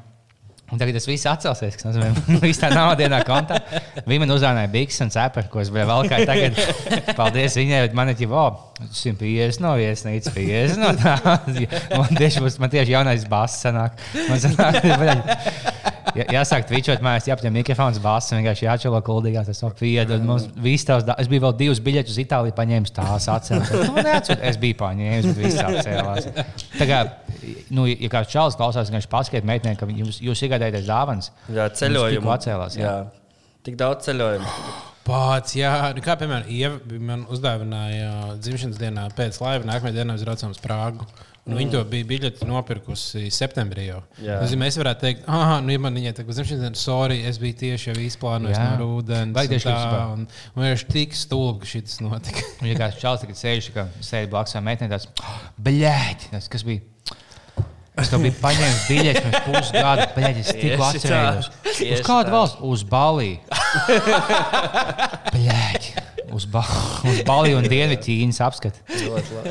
Un 0.71 0.79
tagad 0.79 0.95
tas 0.95 1.07
viss 1.07 1.27
atcelsies, 1.27 1.75
kas 1.75 1.83
nozīmē, 1.83 2.13
ka 2.15 2.37
viss 2.47 2.61
tā 2.61 2.69
nav 2.71 2.93
dienā 2.95 3.19
kontā. 3.27 3.57
Viņa 4.07 4.19
man 4.19 4.29
uzrādīja 4.29 4.71
bikses 4.71 5.01
un 5.01 5.09
cepuri, 5.09 5.49
ko 5.51 5.59
es 5.59 5.69
biju 5.69 5.87
valkājis 5.89 6.29
tagad. 6.29 6.53
Paldies 7.19 7.57
viņai, 7.59 7.81
bet 7.87 7.93
man 7.93 8.09
ir 8.13 8.15
jau, 8.23 8.31
oh, 8.31 8.61
150 8.79 9.59
no 9.59 9.73
viesnīcas, 9.75 10.31
50 10.33 10.79
no 10.79 10.93
tā. 10.95 11.17
Man 11.99 12.15
tieši, 12.15 12.39
būs- 12.39 12.59
man 12.59 12.69
tieši 12.69 12.91
jaunais 12.91 13.27
bass 13.27 13.65
sanāk. 13.65 13.99
Man 14.29 14.39
sanāk, 14.39 14.79
Jā, 16.17 16.25
jāsāk 16.35 16.65
tvīčot, 16.69 17.01
mājās 17.05 17.27
jāapņem 17.29 17.53
mikrofons, 17.55 17.99
bāzes, 18.03 18.33
vienkārši 18.35 18.65
jāčelo 18.67 18.99
kuldīgās. 19.05 19.47
Tas 19.47 19.61
nav 19.63 19.75
piedod. 19.79 20.25
Mums 20.27 20.47
viss 20.59 20.85
da- 20.89 21.15
es 21.21 21.29
biju 21.31 21.45
vēl 21.45 21.55
divus 21.57 21.79
biļetus 21.79 22.15
uz 22.15 22.21
Itāliju 22.25 22.55
paņēmis, 22.57 22.93
tās 22.95 23.27
atcēlās. 23.31 23.71
Nu, 23.87 23.95
neatsūt, 23.95 24.43
es 24.51 24.59
biju 24.61 24.77
paņēmis, 24.81 25.29
bet 25.29 25.41
viss 25.45 25.63
atcēlās. 25.63 26.29
Tā 26.77 26.89
kā, 26.89 27.01
nu, 27.71 27.87
ja 27.87 28.11
kāds 28.11 28.31
čalis 28.33 28.59
klausās, 28.59 28.91
viņš 28.93 29.09
paskaidro 29.11 29.47
meitenei, 29.47 29.79
ka 29.79 29.87
jums, 29.87 30.19
jūs 30.23 30.43
iegādājaties 30.47 30.87
dāvanas. 30.89 31.31
Jā, 31.49 31.69
ceļojumu. 31.79 32.31
Atcēlās, 32.35 32.77
jā. 32.79 32.87
jā. 32.87 33.51
Tik 33.63 33.77
daudz 33.79 34.09
ceļojumu. 34.09 34.55
Pats, 35.07 35.55
jā, 35.57 35.71
nu, 35.97 36.01
kā 36.05 36.13
piemēram, 36.19 36.45
Ieva 36.53 36.99
man 37.01 37.23
uzdāvināja 37.33 38.35
dzimšanas 38.37 38.77
dienā 38.77 39.07
pēc 39.17 39.39
laiva, 39.41 39.65
nākamajā 39.65 39.95
dienā 39.95 40.13
mēs 40.13 40.25
braucām 40.27 40.53
uz 40.53 40.61
Nu, 41.41 41.55
viņa 41.57 41.71
to 41.73 41.79
bija 41.89 42.05
biļeti 42.05 42.45
nopirkusi 42.45 43.23
septembrī 43.33 43.87
jau. 43.87 44.01
Es 44.45 44.51
mēs 44.61 44.75
varētu 44.77 45.01
teikt, 45.07 45.23
ah, 45.25 45.55
nu, 45.65 45.73
ja 45.73 45.81
man 45.81 45.95
viņai 45.97 46.11
tā 46.19 46.25
kā 46.27 46.35
dzimšanas 46.35 46.61
diena, 46.67 46.77
sorry, 46.77 47.17
es 47.25 47.39
biju 47.41 47.57
tieši 47.63 47.89
jau 47.89 47.95
izplānojis 48.05 48.59
no. 48.77 48.91
Vajag 49.33 49.55
un 49.55 49.55
tieši 49.55 49.65
tā. 49.71 50.03
Un, 50.13 50.27
un 50.53 50.65
vienkārši 50.67 50.87
tik 50.93 51.17
stulbi, 51.17 51.63
ka 51.63 51.71
šis 51.71 51.97
notika. 52.05 52.45
Ja 52.69 52.77
kāds 52.77 53.01
čalis 53.01 53.25
tagad 53.25 53.41
sēž, 53.41 53.71
ka 53.73 53.87
sēž 54.05 54.29
blakus 54.29 54.53
tam 54.53 54.69
meitenei, 54.69 54.93
tāds- 54.93 55.09
bļēķi, 55.65 56.29
tas 56.35 56.51
kas 56.53 56.67
bija. 56.67 56.85
Es 58.01 58.13
to 58.13 58.21
biju 58.21 58.37
paņēmis 58.39 58.85
biļeti 58.87 59.25
pirms 59.25 59.41
pusgada, 59.49 60.05
bet 60.15 60.37
es 60.45 60.53
tikko 60.55 60.85
atcerējos. 60.91 61.49
Uz 61.73 62.05
kādu 62.05 62.29
tā. 62.29 62.37
valstu? 62.37 62.69
Uz 62.69 62.85
Baliju. 62.87 63.41
Bļēķi. 65.35 66.00
Uz, 66.35 66.45
ba 66.51 66.63
uz 67.11 67.21
Baliju 67.27 67.59
un 67.59 67.67
Dienvidķīnas 67.71 68.39
apskati. 68.45 68.81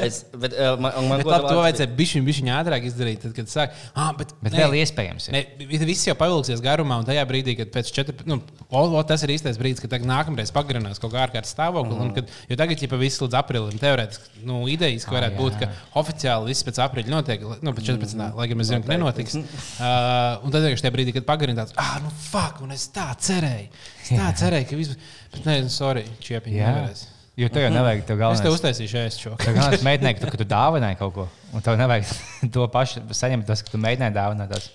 Es, 0.00 0.22
bet, 0.32 0.54
uh, 0.56 0.76
man, 0.80 0.96
man 1.10 1.22
Bet 1.22 1.28
labi, 1.28 1.48
to 1.50 1.58
vajadzēja 1.60 1.90
bišķiņ, 1.98 2.24
bišķiņ 2.28 2.50
ātrāk 2.56 2.86
izdarīt, 2.88 3.20
tad, 3.24 3.34
kad 3.36 3.50
sāk. 3.52 3.76
Ah, 3.94 4.12
bet, 4.16 4.32
Bet 4.40 4.54
nē, 4.54 4.62
vēl 4.64 4.78
iespējams. 4.80 5.28
ir. 5.28 5.36
Ne, 5.36 5.68
viss 5.84 6.08
jau 6.08 6.16
pavilksies 6.18 6.62
garumā, 6.64 7.00
un 7.02 7.08
tajā 7.08 7.24
brīdī, 7.28 7.56
kad 7.58 7.72
pēc 7.74 7.92
četriem, 7.96 8.24
nu, 8.30 8.40
o, 8.68 8.84
o, 8.84 9.02
tas 9.06 9.24
ir 9.26 9.34
īstais 9.36 9.60
brīdis, 9.60 9.82
kad 9.84 9.92
tagad 9.94 10.08
nākamreiz 10.10 10.52
pagarinās 10.54 11.02
kaut 11.02 11.14
kā 11.14 11.24
ārkārtas 11.26 11.54
stāvokli. 11.56 11.98
Mm. 11.98 12.14
Kad, 12.16 12.32
jo 12.50 12.60
tagad, 12.60 12.84
ja 12.84 13.00
viss 13.00 13.22
līdz 13.22 13.38
aprīlim, 13.40 13.80
teorētiski, 13.80 14.44
nu, 14.48 14.62
idejas 14.72 15.06
varētu 15.10 15.36
jā. 15.36 15.40
būt, 15.40 15.58
ka 15.60 16.00
oficiāli 16.00 16.52
viss 16.52 16.66
pēc 16.66 16.80
aprīļa 16.86 17.14
notiek, 17.14 17.46
nu, 17.60 17.74
pēc 17.76 17.90
14. 17.92 18.16
Mm. 18.16 18.40
lai 18.40 18.48
gan 18.50 18.60
mēs 18.60 18.70
zinām, 18.72 18.84
ka 18.86 18.94
nenotiks. 18.94 19.38
Uh, 19.40 20.44
un 20.44 20.54
tad 20.54 20.66
tajā 20.66 20.92
brīdī, 20.94 21.14
kad 21.16 21.28
pagarināts, 21.28 21.76
ah, 21.80 21.98
nu, 22.04 22.12
fuck, 22.30 22.60
un 22.64 22.74
es 22.76 22.88
tā 22.94 23.08
cerēju. 23.20 23.70
Es 24.00 24.12
tā 24.14 24.30
cerēju, 24.40 24.68
ka 24.70 24.78
viss, 24.78 24.96
bet 25.32 25.46
nē, 25.48 25.56
sorry, 25.72 26.04
čiepiņi. 26.24 26.56
Jā. 26.60 26.74
nevarēs. 26.74 27.06
Jo 27.40 27.48
tev 27.48 27.62
jau 27.64 27.70
nevajag 27.72 28.02
to 28.04 28.12
Es 28.16 28.18
galveno. 28.20 28.42
tev 28.44 28.56
uztaisīšu 28.56 28.98
ēst 29.00 29.22
šo. 29.24 29.30
Tā 29.40 29.52
kā 29.56 29.70
tas 29.72 29.84
meitenei, 29.86 30.12
ka 30.18 30.24
tu, 30.26 30.30
ka 30.34 30.40
tu 30.42 30.44
dāvināji 30.50 30.98
kaut 31.00 31.14
ko, 31.14 31.28
un 31.56 31.62
tev 31.64 31.78
nevajag 31.80 32.10
to 32.54 32.66
pašu 32.68 33.00
saņemt, 33.16 33.46
tas, 33.48 33.62
ka 33.64 33.72
tu 33.72 33.80
mēģināji 33.80 34.16
dāvināt. 34.18 34.52
tās 34.52 34.68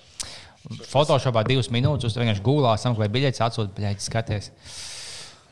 Photoshopā 0.90 1.44
divas 1.46 1.68
minūtes, 1.70 2.08
uz 2.08 2.16
vienkārši 2.18 2.42
gūlā 2.42 2.72
sameklēji 2.82 3.12
biļetes, 3.14 3.42
atsūti 3.46 3.76
biļetes, 3.76 4.08
skaties. 4.10 4.50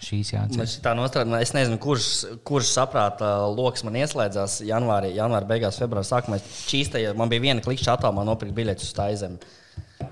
Šīs 0.05 0.33
Man 0.35 0.41
jāatcer. 0.51 0.67
šī 0.83 0.95
nostrādā, 0.99 1.39
es 1.41 1.53
nezinu, 1.55 1.79
kurš, 1.81 2.09
kurš 2.45 2.73
saprāta 2.75 3.29
lokus 3.47 3.85
man 3.87 3.95
ieslēdzās 4.03 4.59
janvārī, 4.67 5.13
janvāra 5.17 5.47
beigās, 5.49 5.79
februāra 5.81 6.05
sākumā. 6.09 6.41
Es 6.43 6.65
Čīstajā, 6.69 7.15
man 7.17 7.31
bija 7.31 7.45
viena 7.47 7.63
klikšķa 7.65 7.95
attālumā 7.95 8.25
nopirkt 8.27 8.57
biļetes 8.59 8.91
uz 8.91 8.97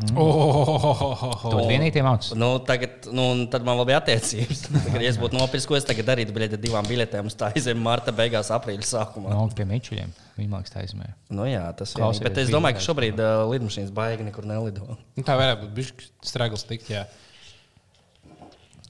Taizemi. 0.01 0.19
Oh, 0.23 1.45
Tu 1.45 1.63
vienīgais 1.69 2.07
mācis. 2.07 2.35
Nu, 2.39 2.51
tagad, 2.67 3.09
nu, 3.15 3.27
tad 3.53 3.67
man 3.67 3.79
vēl 3.81 3.89
bija 3.93 4.01
attiecības. 4.03 4.65
Tagad, 4.75 4.99
ja 5.05 5.13
es 5.13 5.19
būtu 5.21 5.39
nopircis, 5.39 5.69
ko 5.69 5.79
es 5.79 5.87
tagad 5.89 6.09
darītu 6.13 6.35
biļeti 6.37 6.59
ar 6.59 6.63
divām 6.63 6.89
biļetēm 6.89 7.31
uz 7.31 7.37
Taizemi 7.39 7.83
marta 7.85 8.15
beigās, 8.17 8.53
aprīļa 8.55 8.89
sākumā. 8.89 9.33
No, 9.35 9.47
pie 9.57 9.67
Mičuļiem. 9.69 10.13
Mākslinieks 10.43 10.73
taisnē. 10.73 11.11
Nu, 11.31 11.45
jā, 11.47 11.65
tas 11.77 11.93
ir. 11.95 12.23
Bet 12.25 12.39
es 12.41 12.51
domāju, 12.51 12.79
ka 12.79 12.87
šobrīd 12.87 13.21
uh, 13.21 13.43
lidmašīnas 13.53 13.93
baigi 13.95 14.25
nekur 14.27 14.49
nelido. 14.49 14.97
Nu, 15.17 15.25
tā 15.27 15.37
varētu 15.39 15.67
būt 15.67 15.75
bijis 15.77 15.93
stragls 16.25 16.65
tikt. 16.69 16.89
Jā. 16.91 17.05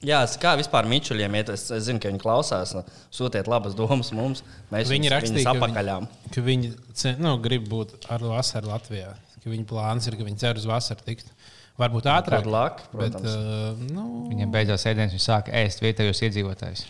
Jā, 0.03 0.19
kā 0.39 0.55
vispār 0.59 0.87
Mičuļiem 0.91 1.35
iet, 1.39 1.49
es, 1.53 1.69
es 1.71 1.85
zinu, 1.87 2.01
ka 2.03 2.09
viņi 2.11 2.19
klausās, 2.19 2.73
nu, 2.75 2.81
sūtiet 3.13 3.47
labas 3.47 3.75
domas 3.77 4.09
mums. 4.15 4.41
Mēs 4.73 4.91
Viņi 4.91 5.11
rakstīja, 5.13 5.37
viņus 5.39 5.47
ka 5.47 5.53
apakaļām. 5.61 6.07
viņi, 6.09 6.33
ka 6.35 6.43
viņi 6.49 7.13
nu, 7.23 7.37
grib 7.43 7.69
būt 7.71 7.95
ar 8.11 8.25
vasaru 8.33 8.73
Latvijā. 8.73 9.13
Ka 9.43 9.51
viņa 9.51 9.67
plāns 9.69 10.07
ir, 10.07 10.17
ka 10.19 10.27
viņi 10.27 10.39
cer 10.39 10.59
uz 10.59 10.67
vasaru 10.69 11.05
tikt. 11.05 11.33
Varbūt 11.79 12.07
ātrāk. 12.09 12.47
Luck, 12.47 12.83
bet, 12.93 13.15
uh, 13.17 13.79
nu, 13.89 14.05
Viņiem 14.29 14.51
beidzās 14.53 14.85
ēdienas, 14.89 15.15
viņi 15.15 15.25
sāka 15.25 15.55
ēst 15.63 15.81
vietējos 15.81 16.21
iedzīvotājus. 16.27 16.85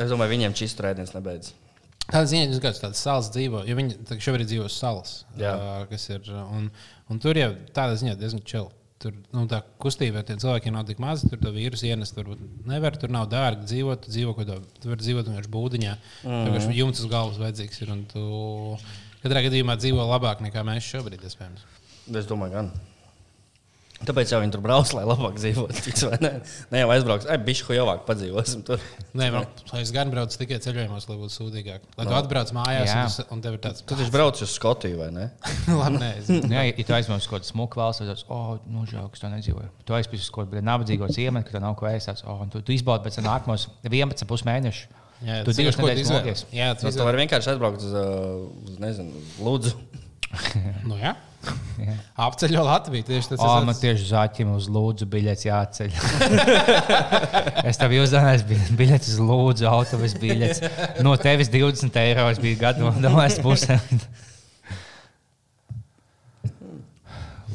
Es 0.00 0.12
domāju, 0.12 0.30
viņiem 0.36 0.54
šis 0.56 0.76
turēdienas 0.78 1.12
nebeidz. 1.16 1.50
Tāda 2.10 2.26
ziņa, 2.30 2.58
ka 2.62 2.72
tādas 2.74 3.02
salas 3.02 3.30
dzīvo, 3.34 3.64
jo 3.66 3.74
viņi 3.78 3.98
tagad 4.08 4.24
šobrīd 4.24 4.50
dzīvo 4.50 4.66
uz 4.70 4.76
salas. 4.78 5.16
Jā. 5.38 5.54
Uh, 5.54 5.80
kas 5.90 6.06
ir, 6.10 6.30
un, 6.30 6.70
un 7.10 7.22
tur 7.22 7.38
jau 7.38 7.50
tāda 7.76 7.98
ziņa 7.98 8.16
diezgan 8.18 8.46
čela. 8.46 8.70
Tur 9.00 9.14
nu, 9.32 9.46
tā 9.48 9.62
kustība 9.80 10.20
ar 10.20 10.26
tiem 10.28 10.40
cilvēkiem 10.42 10.74
nav 10.76 10.84
tik 10.88 10.98
maza. 11.00 11.28
Tur 11.30 11.40
to 11.40 11.54
vīrusu 11.54 11.86
ienest 11.88 12.12
tur 12.18 12.34
nevar. 12.68 12.98
Tur 13.00 13.12
nav 13.14 13.30
dārgi 13.32 13.64
dzīvot. 13.70 14.10
Dzīvo 14.12 14.34
kaut 14.36 14.44
kādā, 14.44 14.58
tu 14.82 14.90
vari 14.90 15.06
dzīvot 15.06 15.30
vienkārši 15.30 15.52
būdiņā. 15.54 15.94
Mm. 15.96 16.26
Tur 16.26 16.50
vienkārši 16.50 16.76
jumts 16.76 17.00
uz 17.00 17.08
galvas 17.08 17.40
vajadzīgs 17.40 17.80
ir. 17.80 17.94
Tu 19.20 19.28
katrā 19.28 19.42
gadījumā 19.44 19.76
dzīvo 19.76 20.06
labāk 20.08 20.40
nekā 20.40 20.64
mēs 20.64 20.86
šobrīd. 20.94 21.20
Iespējams. 21.28 21.66
Es 22.16 22.28
domāju, 22.28 22.56
gan. 22.56 22.70
Tāpēc 24.00 24.30
jau 24.32 24.38
viņi 24.40 24.54
tur 24.54 24.62
brauc, 24.64 24.88
lai 24.96 25.02
labāk 25.04 25.34
dzīvotu. 25.36 25.90
Vai 26.08 26.16
ne? 26.24 26.30
jau 26.80 26.86
aizbrauks, 26.94 27.26
ai, 27.28 27.34
bišķi 27.44 27.74
jau 27.76 27.82
labāk 27.84 28.06
padzīvosim 28.06 28.62
tur. 28.64 28.80
Nē, 29.12 29.26
man, 29.34 29.44
es 29.76 29.90
gan 29.92 30.08
braucu 30.08 30.38
tikai 30.40 30.56
ceļojumos, 30.64 31.04
lai 31.10 31.16
būtu 31.20 31.34
sūdīgāk. 31.34 31.84
Lai 31.98 32.06
tu 32.08 32.16
atbrauc 32.16 32.52
mājās, 32.56 32.88
Jā. 32.88 33.02
un, 33.04 33.12
tu- 33.18 33.26
un 33.36 33.42
tev 33.44 33.58
ir 33.58 33.60
tāds 33.66 33.84
Tu 33.84 33.98
taču 33.98 34.14
brauc 34.14 34.40
uz 34.40 34.54
Skotiju, 34.56 35.02
vai 35.02 35.10
ne? 35.12 35.26
labi, 35.82 36.00
nē, 36.00 36.08
es- 36.16 36.32
Nu, 36.32 36.40
Jā, 36.56 36.62
ja 36.70 36.86
tu 36.88 36.96
aizmirsti 36.96 37.28
kaut 37.28 37.42
kādu 37.42 37.50
smuku 37.52 37.82
valsts, 37.82 38.08
tad, 38.08 38.24
oh, 38.32 38.54
nu, 38.72 38.86
žēl, 38.88 39.04
ka 39.12 39.20
es 39.20 39.24
to 39.26 39.32
nedzīvoju. 39.34 39.68
Tu 39.84 39.98
aizmirsti 39.98 40.30
uz 40.30 40.32
kaut 40.38 40.48
kādu 40.48 40.64
nabadzīgo 40.64 41.10
ciematu, 41.12 41.50
ka 41.50 41.58
tev 41.58 41.66
nav 41.66 41.76
ko 41.76 41.90
ēst. 41.92 42.24
Oh, 42.24 42.40
tu, 42.48 42.64
tu 42.64 42.72
izbaudi 42.72 43.04
pēc 43.04 43.20
nākamos 43.28 43.68
11 43.84 44.24
pus 44.32 44.48
mēnešus. 44.48 44.88
Jā, 45.20 45.40
Tu 45.44 45.52
divas 45.56 45.76
nedēļas 45.76 46.12
mokies. 46.14 46.44
Jā, 46.54 46.70
tu 46.78 46.86
Nu, 46.86 46.92
tu 46.96 47.04
vari 47.04 47.24
vienkārši 47.24 47.52
aizbraukt 47.52 47.82
uz, 47.84 47.92
uh, 47.92 48.46
uz 48.68 48.78
nezinu, 48.80 49.20
uz 49.20 49.40
Lūdzu. 49.44 49.74
Nu, 50.88 50.96
jā. 51.00 51.16
Jā. 51.80 51.94
Apceļo 52.20 52.62
Latviju. 52.66 53.06
Tieši 53.08 53.30
tas 53.32 53.40
ir. 53.40 53.66
man 53.66 53.76
tieši 53.80 54.08
zāķim 54.10 54.50
uz 54.52 54.66
lūdzu 54.72 55.06
biļets 55.10 55.46
jāceļ. 55.46 55.94
es 57.70 57.80
tev 57.80 57.94
uzzvanīju, 57.96 58.44
bija 58.50 58.66
biļets 58.80 59.12
uz 59.14 59.22
lūdzu, 59.24 59.68
autobusu 59.70 60.20
biļets. 60.20 60.60
No 61.06 61.14
tevis 61.20 61.48
20 61.52 61.96
eiro 62.02 62.26
es 62.28 62.42
biju 62.42 62.60
gatavs 62.60 63.38
pusē. 63.44 63.78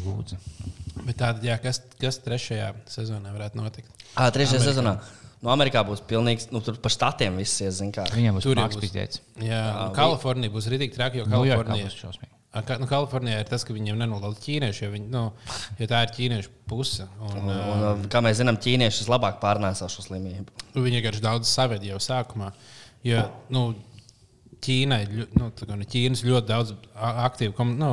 Lūdzu. 0.05 0.41
Bet 1.05 1.20
tāda, 1.22 1.45
jā, 1.45 1.59
kas, 1.61 1.84
kas 2.01 2.18
trešajā 2.26 2.72
sezonā 2.89 3.36
varētu 3.36 3.61
notikt? 3.61 3.93
Ah, 4.18 4.32
trešajā 4.34 4.66
sezonā. 4.72 4.97
No 5.43 5.51
Amerikā 5.53 5.83
būs 5.86 6.01
pilnīgs, 6.07 6.47
nu 6.51 6.61
tur 6.61 6.75
pa 6.81 6.89
štatiem 6.89 7.36
viss 7.38 7.59
ies, 7.61 7.75
zin 7.81 7.91
kā. 7.91 8.05
Viņam 8.13 8.38
būs 8.39 8.43
Tur 8.47 8.55
būs. 8.55 8.79
pizdēts. 8.81 9.19
Jā, 9.43 9.89
vi- 9.89 9.95
Kalifornija 9.95 10.51
būs 10.51 10.69
rītīgi 10.71 10.95
traki, 10.95 11.17
jo 11.17 11.25
Nu, 11.25 11.43
jā, 11.45 11.55
Kalifornija, 11.57 11.86
būs 11.86 11.99
šausmīgi. 12.01 12.31
Nu, 12.79 12.88
Kalifornijā 12.88 13.39
ir 13.43 13.49
tas, 13.49 13.63
ka 13.67 13.73
viņiem 13.73 13.97
nenolauž 13.99 14.38
ķīnieši, 14.39 14.81
jo, 14.86 14.91
viņi, 14.91 15.09
nu, 15.11 15.33
jo 15.77 15.88
tā 15.91 16.03
ir 16.07 16.13
ķīniešu 16.15 16.49
puse. 16.65 17.03
Un, 17.19 17.38
Un, 17.38 17.49
uh, 17.49 17.73
un, 17.73 17.83
uh, 18.05 18.07
kā 18.07 18.21
mēs 18.23 18.39
zinām, 18.39 18.55
ķīnieši 18.57 19.09
labāk 19.11 19.41
pārnēsā 19.41 19.89
šo 19.91 20.01
slimību. 20.07 20.47
viņi 20.73 21.01
vienkārši 21.01 21.21
daudz 21.21 21.47
saved 21.51 21.83
jau 21.83 21.97
sākumā. 21.99 22.53
Jo, 23.03 23.29
nu, 23.49 23.75
Ķīnai, 24.64 25.01
nu, 25.12 25.26
no 25.39 25.78
Ķīnas 25.91 26.24
ļoti 26.26 26.47
daudz 26.49 26.74
aktīvu 26.95 27.68
nu, 27.76 27.91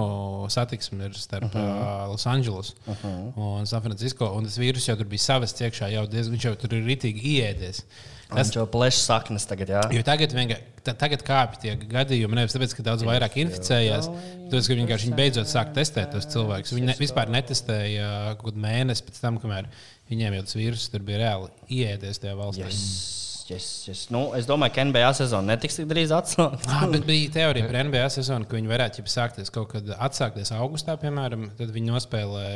satiksmi 0.53 1.09
ir 1.09 1.19
starp 1.19 1.51
uh 1.51 1.59
-huh. 1.59 1.83
uh, 1.83 2.09
Losandželosu 2.13 2.75
uh 2.87 3.05
-huh. 3.05 3.33
un 3.37 3.67
San 3.67 3.83
Francisco. 3.83 4.31
Un 4.37 4.45
tas 4.45 4.59
vīrus 4.59 4.89
jau 4.89 4.97
tur 4.97 5.07
bija 5.07 5.19
savas 5.19 5.55
iekšā, 5.61 5.93
jau 5.93 6.07
diezgan, 6.07 6.37
viņš 6.37 6.45
jau 6.45 6.57
tur 6.57 6.75
ir 6.75 6.85
ritīgi 6.87 7.23
iēdies. 7.37 7.85
Tas 8.33 8.51
jau 8.55 8.67
plēš 8.67 8.99
saknes 9.05 9.47
tagad, 9.47 9.69
jā. 9.69 9.83
Jo 9.93 10.03
tagad, 10.03 10.33
vienkār- 10.33 10.63
ta- 10.83 10.95
tagad 10.95 11.23
kāpj 11.23 11.59
tie 11.61 11.77
gadījumi, 11.77 12.35
nevis 12.35 12.55
tāpēc, 12.57 12.75
ka 12.77 12.83
daudz 12.83 13.05
vairāk 13.07 13.37
inficējās, 13.45 14.09
bet 14.51 14.67
ka 14.67 14.75
vienkārši 14.75 15.09
viņi 15.09 15.17
beidzot 15.17 15.51
sāk 15.51 15.75
testēt 15.77 16.13
tos 16.13 16.27
cilvēkus. 16.33 16.73
Viņi 16.73 16.87
ne, 16.87 16.95
vispār 16.99 17.29
netestēja 17.29 18.37
kaut 18.37 18.53
kādu 18.53 18.65
mēnesi 18.65 19.05
pēc 19.05 19.21
tam, 19.21 19.39
kamēr 19.43 19.69
viņiem 20.11 20.39
jau 20.39 20.47
tas 20.47 20.57
vīrus 20.57 20.89
tur 20.93 21.05
bija 21.07 21.19
reāli 21.19 21.51
iēdies 21.69 22.23
tajā 22.23 22.37
valstī. 22.39 22.65
Yes, 22.65 23.22
yes, 23.51 23.67
yes. 23.89 24.07
Nu, 24.13 24.29
es 24.39 24.47
domāju, 24.49 24.75
ka 24.77 24.85
NBA 24.89 25.13
sezona 25.19 25.55
netiks 25.55 25.79
tik 25.81 25.91
drīz 25.91 26.15
atslēgta. 26.15 26.63
Ah, 26.73 26.87
bet 26.91 27.07
bija 27.09 27.31
teorija 27.35 27.69
par 27.69 27.79
NBA 27.89 28.09
sezonu, 28.15 28.49
ka 28.49 28.59
viņi 28.59 28.71
varētu 28.71 29.05
sākties 29.11 29.53
kaut 29.53 29.73
kad 29.75 29.93
atsākties 29.99 30.55
augustā, 30.57 30.97
piemēram. 31.01 31.51
Tad 31.59 31.73
viņi 31.75 31.93
nospēlē 31.93 32.49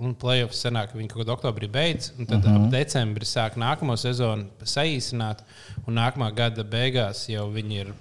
un 0.00 0.14
playoffs 0.16 0.62
sanāk, 0.64 0.92
ka 0.92 0.98
viņi 0.98 1.10
kaut 1.12 1.22
kādā 1.22 1.34
oktobrī 1.34 1.68
beidz, 1.72 2.12
un 2.16 2.28
tad 2.28 2.44
uh 2.44 2.50
-huh. 2.50 2.66
ap 2.66 2.72
decembrī 2.72 3.26
sāk 3.28 3.58
nākamo 3.60 3.96
sezonu 4.00 4.48
saīsināt, 4.64 5.44
un 5.86 5.94
nākamā 5.94 6.32
gada 6.34 6.64
beigās 6.64 7.28
jau 7.28 7.50
viņi 7.52 7.80
ir. 7.84 7.94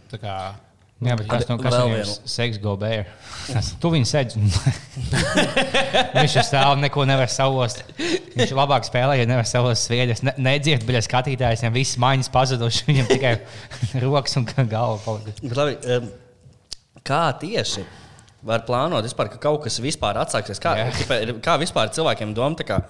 Jā, 1.00 1.14
bet 1.16 1.30
kas, 1.32 1.46
nu, 1.48 1.56
kas 1.62 1.72
Vēl 1.72 1.86
viņam 1.88 2.00
vienu. 2.02 2.14
seks 2.28 2.58
go 2.60 2.74
bear? 2.80 3.06
Tas, 3.48 3.70
tu 3.82 3.88
viņu 3.94 4.08
sedz. 4.10 4.34
un- 4.36 4.50
Viņš 6.20 6.34
ir 6.42 6.44
stāv, 6.44 6.74
neko 6.82 7.06
nevar 7.08 7.32
savost. 7.32 7.86
Viņš 8.36 8.52
labāk 8.58 8.84
spēlē, 8.88 9.16
ja 9.22 9.28
nevar 9.30 9.48
savost 9.48 9.88
sviedas. 9.88 10.20
Ne, 10.28 10.34
nedziet, 10.44 10.84
bet 10.88 10.98
skatītājs 11.08 11.64
viņam 11.64 11.78
viss 11.78 11.96
maiņas 12.04 12.32
pazuduši. 12.34 12.84
Viņam 12.90 13.08
tikai 13.14 13.34
rokas 14.04 14.36
un 14.42 14.48
galva 14.60 15.00
em, 15.88 16.12
kā 17.08 17.22
tieši 17.40 17.86
var 18.46 18.66
plānot, 18.68 19.04
vispār, 19.08 19.32
ka 19.32 19.40
kaut 19.48 19.64
kas 19.66 19.80
vispār 19.84 20.20
atsāksies? 20.20 20.60
Kā, 20.64 20.76
ķipa, 21.00 21.22
ir- 21.24 21.38
kā 21.44 21.56
vispār 21.64 21.92
cilvēkiem 21.96 22.36
doma, 22.36 22.60
tā 22.60 22.68
kā, 22.68 22.82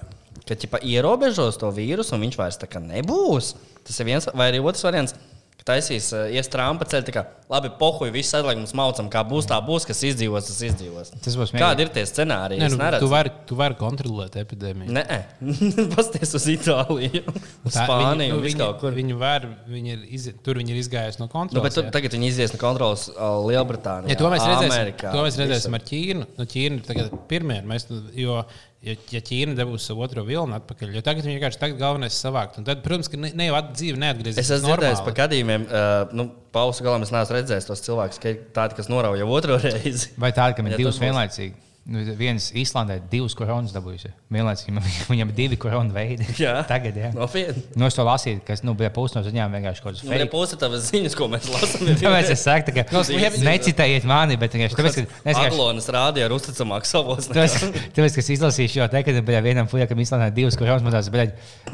ka 0.50 0.58
ķipa, 0.58 0.82
ierobežos 0.86 1.62
to 1.62 1.70
vīrusu 1.78 2.18
un 2.18 2.26
viņš 2.26 2.42
vairs 2.42 2.58
nebūs? 2.90 3.54
Tas 3.86 4.02
ir 4.02 4.10
viens, 4.10 4.28
vai 4.34 4.50
arī 4.52 4.60
otrs 4.66 4.86
variants. 4.86 5.14
Ka 5.60 5.68
Taisīs, 5.74 6.10
uh, 6.16 6.26
ies 6.32 6.48
trāmpa 6.52 6.88
ceļā, 6.90 7.06
tā 7.08 7.14
kā 7.16 7.24
labi, 7.50 7.72
pohuļ, 7.80 8.12
viss 8.14 8.36
atlikumus 8.38 8.72
maucam, 8.78 9.08
kā 9.12 9.24
būs 9.28 9.48
tā, 9.50 9.58
būs, 9.66 9.86
kas 9.90 10.00
izdzīvos, 10.06 10.48
tas 10.50 10.60
izdzīvos. 10.70 11.10
Tas 11.26 11.36
būs 11.40 11.52
Kādi 11.52 11.60
mierīgi. 11.60 11.86
ir 11.88 11.92
tie 11.96 12.04
scenāriji? 12.10 12.62
Nē, 12.62 12.70
nu, 12.76 13.00
tu, 13.02 13.10
vari, 13.12 13.32
tu 13.50 13.58
vari 13.60 13.78
kontrolēt 13.80 14.38
epidēmiju. 14.40 14.94
Nē, 14.96 15.04
pasties 15.96 16.36
uz 16.38 16.46
Itāliju, 16.54 17.24
uz 17.66 17.74
Tā- 17.76 17.86
Spāniju, 17.88 18.38
nu, 18.38 18.44
viņi, 18.46 18.60
kaut 18.62 18.80
kur. 18.84 18.96
viņi 18.96 19.18
var, 19.20 19.48
viņi 19.70 19.94
ir 19.96 20.06
iz, 20.20 20.30
tur 20.46 20.62
viņi 20.62 20.76
ir 20.76 20.82
izgājuši 20.84 21.24
no 21.24 21.26
Nu, 21.26 21.30
bet 21.30 21.36
kontrolas. 21.52 21.78
tu, 21.80 21.86
tagad 21.98 22.16
viņi 22.18 22.32
izies 22.32 22.54
no 22.56 22.62
kontrolas 22.62 23.08
uh, 23.10 23.40
Lielbritānijā. 23.50 24.14
Ja 24.14 24.20
to 24.22 24.32
mēs 24.32 24.46
redzēsim, 24.46 24.76
Amerikā, 24.78 25.14
to 25.16 25.26
mēs 25.26 25.40
redzēsim 25.42 25.78
ar 25.80 25.86
Ķīnu. 25.90 26.28
Nu, 26.38 26.48
Ķīna 26.54 26.80
ir 26.80 26.88
tagad 26.88 27.18
pirmie, 27.32 27.60
mēs, 27.66 27.90
jo, 28.18 28.44
ja, 28.86 28.96
ja 29.14 29.22
Ķīna 29.30 29.56
dabūs 29.58 29.86
savu 29.90 30.04
otro 30.06 30.24
vilnu 30.28 30.56
atpakaļ, 30.60 30.94
jo 30.98 31.04
tagad 31.06 31.26
viņi 31.28 31.38
vienkārši 31.38 31.62
tagad 31.62 31.80
galvenais 31.82 32.14
ir 32.16 32.20
savākt. 32.24 32.60
Un 32.62 32.68
tad, 32.68 32.84
protams, 32.86 33.10
ka 33.12 33.20
ne, 33.20 33.32
ne 33.36 33.50
jau 33.50 33.62
dzīve 33.74 34.00
neatgriezīsies. 34.02 34.44
Es 34.46 34.54
esmu 34.60 34.72
dzirdējis 34.74 35.04
par 35.08 35.18
gadījumiem, 35.24 35.66
uh, 35.70 36.14
nu, 36.16 36.30
pausu 36.56 36.86
galā 36.88 37.02
es 37.04 37.14
neesmu 37.16 37.38
redzējis 37.40 37.70
tos 37.70 37.84
cilvēkus, 37.88 38.22
tādi, 38.56 38.78
kas 38.80 38.92
norauja 38.92 39.28
otro 39.28 39.60
reizi. 39.66 40.14
Vai 40.20 40.32
tāda, 40.36 40.56
ka 40.58 40.64
Ja 40.66 40.78
ir 40.78 40.84
divas 40.84 40.96
tas 40.96 41.04
būs- 41.04 41.08
vienlaicīgi? 41.10 41.56
Nu, 41.90 42.04
viens 42.20 42.52
Īslandē 42.54 43.00
divas 43.10 43.34
koronas 43.34 43.72
dabūjusi. 43.74 44.12
Vienlaicīgi 44.30 44.74
viņam- 45.10 45.32
ir 45.32 45.36
divi 45.40 45.58
koronu 45.58 45.90
veidi. 45.96 46.28
Jā. 46.38 46.60
Tagad, 46.70 46.94
jā. 47.02 47.08
Nopietni. 47.16 47.64
Nu, 47.80 47.88
es 47.90 47.96
to 47.98 48.04
lasīju, 48.06 48.44
kas 48.46 48.62
nu, 48.62 48.76
bija 48.78 48.92
pusi 48.94 49.18
no 49.18 49.24
ziņām 49.26 49.56
vienkārši 49.58 49.82
kaut 49.82 49.96
kas 49.98 50.04
Nu, 50.06 50.14
ir 50.14 50.22
fake. 50.28 50.32
pusi 50.36 50.60
tavas 50.62 50.86
ziņas, 50.92 51.16
ko 51.18 51.28
mēs 51.34 51.48
lasām. 51.50 51.88
Tāpēc 52.04 52.30
es 52.36 52.44
saku, 52.46 52.76
ka 52.78 52.84
Nu, 52.94 53.02
ziņas- 53.10 53.40
necitējiet 53.48 54.06
mani, 54.10 54.38
bet 54.38 54.54
vienkārši 54.54 54.78
tāpēc, 54.78 55.00
ka 55.00 55.34
es 55.34 55.42
Aglonas 55.48 55.90
rādīja 55.98 56.30
ar 56.30 56.36
uzticamāku 56.38 56.86
savos. 56.92 57.32
Tāpēc, 57.32 57.58
tāpēc, 57.98 58.20
ka 58.20 58.24
es 58.26 58.30
izlasīju 58.38 58.74
šo 58.76 58.88
te, 58.94 59.02
kad 59.10 59.20
bija 59.26 59.42
vienam 59.50 59.66
puisim, 59.72 59.90
kam 59.90 60.04
izslēgta 60.06 60.30
divas 60.38 60.60
koronas, 60.62 60.86
man 60.86 60.94
tās 60.94 61.10
bija. 61.10 61.26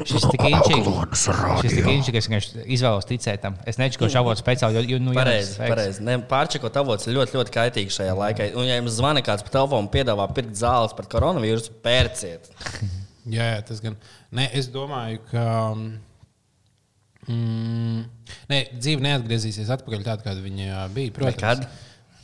Šis 0.06 0.26
tik 0.32 0.46
inčīgs, 0.48 1.26
šis 1.60 1.76
tik 1.76 1.90
inčīgs, 1.92 2.12
ka 2.16 2.20
es 2.24 2.28
vienkārši 2.30 2.64
izvēlos 2.76 3.06
ticēt 3.08 3.44
tam. 3.44 3.56
Es 3.68 3.76
nečakošu 3.80 4.20
avotu 4.20 4.40
speciāli, 4.42 4.82
jo, 4.90 4.98
nu, 5.02 5.12
Pareizi, 5.16 5.56
pareizi. 5.60 6.08
Pārčekot 6.30 6.76
avots 6.80 7.08
ļoti, 7.10 7.36
ļoti 7.38 7.54
kaitīgi 7.54 7.94
šajā 7.96 8.16
laikā. 8.16 8.48
Un, 8.56 8.66
ja 8.68 8.76
jums 8.80 8.96
zvana 8.98 9.22
kāds 9.24 9.44
pa 9.46 9.52
telefonu, 9.58 9.88
piedāvā 10.06 10.28
pirkt 10.34 10.54
zāles 10.58 10.94
par 10.96 11.08
koronavīrusu, 11.10 11.74
pērciet. 11.84 12.50
Jā, 13.26 13.42
jā, 13.56 13.62
tas 13.66 13.80
gan. 13.82 13.96
Nē, 14.38 14.44
es 14.54 14.68
domāju, 14.70 15.18
ka. 15.32 15.46
Mm, 17.26 18.04
nē, 18.52 18.60
dzīve 18.76 19.02
neatgriezīsies 19.02 19.72
atpakaļ 19.74 20.04
tāda, 20.06 20.22
kāda 20.28 20.44
viņa 20.44 20.84
bija. 20.94 21.10
Protams, 21.16 21.34
Nekad? 21.34 21.66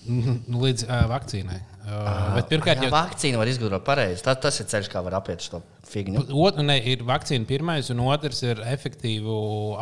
Nu, 0.06 0.60
līdz 0.62 0.86
uh, 0.86 1.00
vakcīnai. 1.10 1.58
Uh, 1.82 2.06
bet 2.36 2.46
pirmkārt, 2.52 2.78
Jā, 2.78 2.86
jau 2.86 2.94
vakcīna 2.94 3.40
var 3.40 3.50
izgudrot 3.50 3.82
pareizi. 3.86 4.22
Tas, 4.22 4.38
tas 4.42 4.62
ir 4.62 4.70
ceļš, 4.70 4.92
kā 4.94 5.02
var 5.02 5.18
apiet 5.18 5.42
šo 5.42 5.58
figņu. 5.90 6.22
Ot, 6.38 6.62
ne, 6.62 6.78
ir 6.94 7.02
vakcīna 7.06 7.50
pirmais, 7.50 7.90
un 7.90 8.06
otrs 8.06 8.44
ir 8.46 8.62
efektīva 8.70 9.34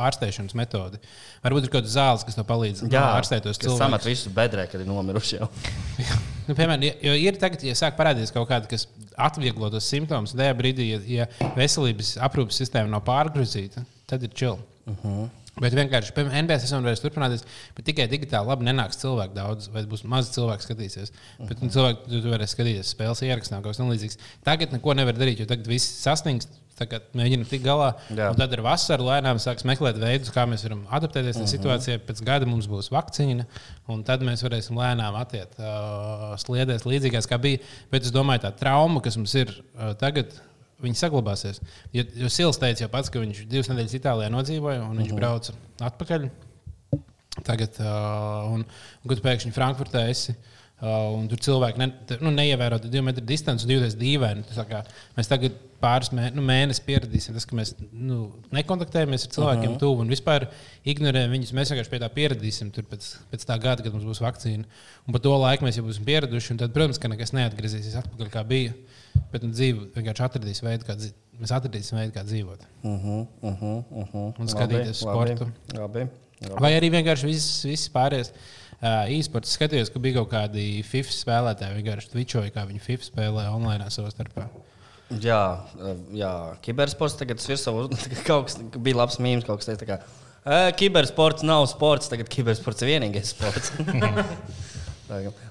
ārstēšanas 0.08 0.56
metode. 0.56 1.04
Varbūt 1.44 1.68
ir 1.68 1.72
kaut 1.74 1.82
kāda 1.82 1.92
zāle, 1.98 2.24
kas 2.24 2.40
to 2.40 2.48
palīdz 2.48 2.86
nu, 2.88 2.92
ārstēt 2.96 3.44
tos 3.44 3.60
kas 3.60 3.76
samet 3.76 4.08
visus 4.08 4.32
bedrē, 4.32 4.64
kad 4.72 4.80
ir 4.80 4.88
nomiruši 4.88 5.42
jau. 5.42 5.52
Nu, 6.50 6.56
piemēram, 6.58 6.82
jo 7.06 7.12
ir 7.14 7.36
tagad, 7.38 7.62
ja 7.62 7.76
sāk 7.78 7.94
parādīties 7.94 8.32
kaut 8.34 8.48
kāda, 8.50 8.66
kas 8.70 8.88
atvieglo 9.14 9.68
tos 9.70 9.86
simptomus, 9.86 10.32
tajā 10.34 10.54
brīdī, 10.58 10.88
ja, 10.90 11.02
ja 11.06 11.50
veselības 11.54 12.16
aprūpes 12.26 12.58
sistēma 12.58 12.90
nav 12.90 13.04
pārgrozīta, 13.06 13.84
tad 14.10 14.24
ir 14.26 14.32
čili. 14.34 14.58
Uh 14.90 15.04
-huh. 15.04 15.28
Bet 15.60 15.76
vienkārši, 15.76 16.14
piemēram, 16.16 16.46
NBA 16.46 16.56
sezona 16.62 16.88
varēs 16.88 17.02
turpināties, 17.04 17.44
bet 17.76 17.86
tikai 17.86 18.06
digitāli 18.10 18.48
labi 18.48 18.66
nenāks 18.66 18.98
cilvēku 19.02 19.34
daudz, 19.36 19.68
vai 19.70 19.84
būs 19.86 20.02
maz 20.08 20.32
cilvēku 20.34 20.66
skatīsies. 20.66 21.12
Uh 21.12 21.44
-huh. 21.44 21.48
Bet 21.52 21.62
nu, 21.62 21.70
cilvēki 21.70 22.08
tu, 22.08 22.22
tu 22.24 22.34
varēs 22.34 22.54
skatīties 22.56 22.94
spēles 22.96 23.22
ierakstā, 23.22 23.60
kaut 23.60 23.70
kas 23.70 23.82
tamlīdzīgs. 23.82 24.18
Tagad 24.42 24.72
neko 24.72 24.94
nevar 24.94 25.14
darīt, 25.14 25.38
jo 25.38 25.46
tagad 25.46 25.66
viss 25.66 26.02
sasniegs. 26.02 26.48
Tagad 26.80 27.10
mēģinām 27.18 27.44
tikt 27.44 27.64
galā. 27.66 27.90
Tad 28.08 28.54
ar 28.56 28.62
vasaru 28.64 29.04
lēnām 29.10 29.36
sāks 29.42 29.66
meklēt 29.68 29.98
veidus, 30.00 30.30
kā 30.32 30.46
mēs 30.48 30.62
varam 30.64 30.86
adaptēties 30.96 31.36
tajā 31.36 31.50
situācijā. 31.52 32.00
Pēc 32.08 32.22
gada 32.24 32.48
mums 32.48 32.70
būs 32.70 32.88
vakcīna, 32.94 33.44
un 33.92 34.00
tad 34.08 34.24
mēs 34.24 34.40
varēsim 34.46 34.80
lēnām 34.80 35.18
atiet 35.20 35.58
uh, 35.60 36.30
sliedēs 36.40 36.86
līdzīgās, 36.88 37.28
kā 37.28 37.36
bija. 37.42 37.60
Bet 37.92 38.08
es 38.08 38.14
domāju, 38.16 38.46
tā 38.46 38.54
trauma, 38.62 39.04
kas 39.04 39.20
mums 39.20 39.36
ir 39.36 39.52
uh, 39.52 39.92
tagad, 40.00 40.32
viņi 40.80 41.02
saglabāsies. 41.02 41.60
Jo, 41.92 42.06
jo 42.22 42.32
Sils 42.32 42.60
teica 42.62 42.86
jau 42.86 42.92
pats, 42.96 43.12
ka 43.12 43.20
viņš 43.20 43.44
divas 43.50 43.68
nedēļas 43.68 44.00
Itālijā 44.00 44.32
nodzīvoja, 44.32 44.86
un 44.88 45.04
viņš 45.04 45.16
brauca 45.20 45.56
atpakaļ. 45.90 46.28
Tagad, 47.44 47.76
uh, 47.84 48.54
un, 48.56 48.64
un 48.64 49.12
kad 49.12 49.20
pēkšņi 49.28 49.52
Frankfurtē 49.52 50.08
esi. 50.08 50.32
Uh, 50.80 51.10
un 51.12 51.26
tur 51.28 51.44
cilvēki 51.44 51.76
ne, 51.76 51.92
nu, 52.24 52.32
neievēro 52.32 52.78
divu 52.86 53.04
metru 53.04 53.28
distanci 53.28 53.68
jūtas 53.68 54.00
dīvaini. 54.00 54.48
Mēs 55.18 55.28
tagad 55.28 55.66
pāris 55.80 56.10
mē, 56.14 56.28
nu, 56.36 56.42
mēnešus 56.46 56.82
pieradīsim, 56.86 57.34
tas, 57.36 57.46
ka 57.48 57.56
mēs 57.58 57.72
nu, 57.90 58.18
nekontaktējamies 58.54 59.26
ar 59.26 59.32
cilvēkiem 59.34 59.66
uh 59.66 59.74
-huh. 59.74 59.80
tuvu 59.82 60.04
un 60.04 60.12
vispār 60.12 60.46
ignorējam 60.84 61.34
viņus. 61.34 61.52
Mēs 61.56 61.72
vienkārši 61.72 61.92
pie 61.94 62.00
tā 62.02 62.10
pieradīsim 62.14 62.70
tur 62.74 62.86
pēc, 62.90 63.08
pēc 63.32 63.46
tā 63.48 63.56
gada, 63.62 63.82
kad 63.82 63.92
mums 63.92 64.06
būs 64.08 64.22
vakcīna. 64.24 64.64
Un 65.06 65.16
par 65.16 65.24
to 65.24 65.34
laiku 65.36 65.66
mēs 65.66 65.80
jau 65.80 65.84
būsim 65.86 66.04
pieraduši. 66.04 66.52
un 66.52 66.62
Tad, 66.62 66.72
protams, 66.76 66.98
ka 66.98 67.08
nekas 67.08 67.32
neatgriezīsies 67.32 67.98
atpakaļ, 68.02 68.30
kā 68.30 68.44
bija. 68.46 68.72
Bet 69.32 69.42
nu, 69.42 69.50
dzīve 69.50 69.90
vienkārši 69.96 70.26
atradīs 70.26 70.62
veidu, 70.62 70.86
kā, 70.86 70.96
dzīv- 70.96 71.14
mēs 71.40 71.52
atradīsim 71.56 71.98
veidu, 71.98 72.12
kā 72.14 72.24
dzīvot. 72.24 72.60
Uh 72.82 72.90
-huh, 72.90 73.26
uh 73.42 73.60
-huh, 73.60 73.84
uh 73.90 74.08
-huh. 74.14 74.40
Un 74.40 74.46
skatīties 74.46 75.02
labi, 75.02 75.36
sportu. 75.36 75.52
Labi, 75.74 76.06
labi. 76.40 76.60
Vai 76.60 76.72
arī 76.78 76.90
vienkārši 76.90 77.26
viss, 77.26 77.64
viss 77.64 77.88
pārējais. 77.88 78.32
Uh, 78.80 79.04
Īsports 79.12 79.52
skatījos, 79.58 79.90
ka 79.92 80.00
bija 80.00 80.22
kaut 80.22 80.30
kādi 80.30 80.82
FIFA 80.88 81.12
spēlētāji, 81.12 81.76
vienkārši 81.82 82.10
twitchoja, 82.14 82.50
kā 82.54 82.62
viņi 82.64 82.80
FIFA 82.80 83.04
spēlē 83.04 83.42
online 83.52 83.90
savā 83.92 84.08
starpā. 84.08 84.46
Jā, 85.18 85.42
eh, 85.74 85.94
jā, 86.20 86.32
kibersports 86.62 87.16
tagad 87.18 87.40
ir 87.42 87.52
virsū. 87.52 87.72
Kaut 88.28 88.46
kas 88.46 88.58
bija 88.78 89.00
labs 89.00 89.18
mīmīms, 89.18 89.46
kaut 89.48 89.58
kas 89.64 89.82
kā, 89.82 89.98
"Ē, 90.46 90.70
Kibersports 90.78 91.42
nav 91.42 91.66
sports, 91.68 92.08
tagad 92.08 92.30
kibersports 92.30 92.82
ir 92.86 92.94
vienīgais 92.94 93.34
sports. 93.34 93.72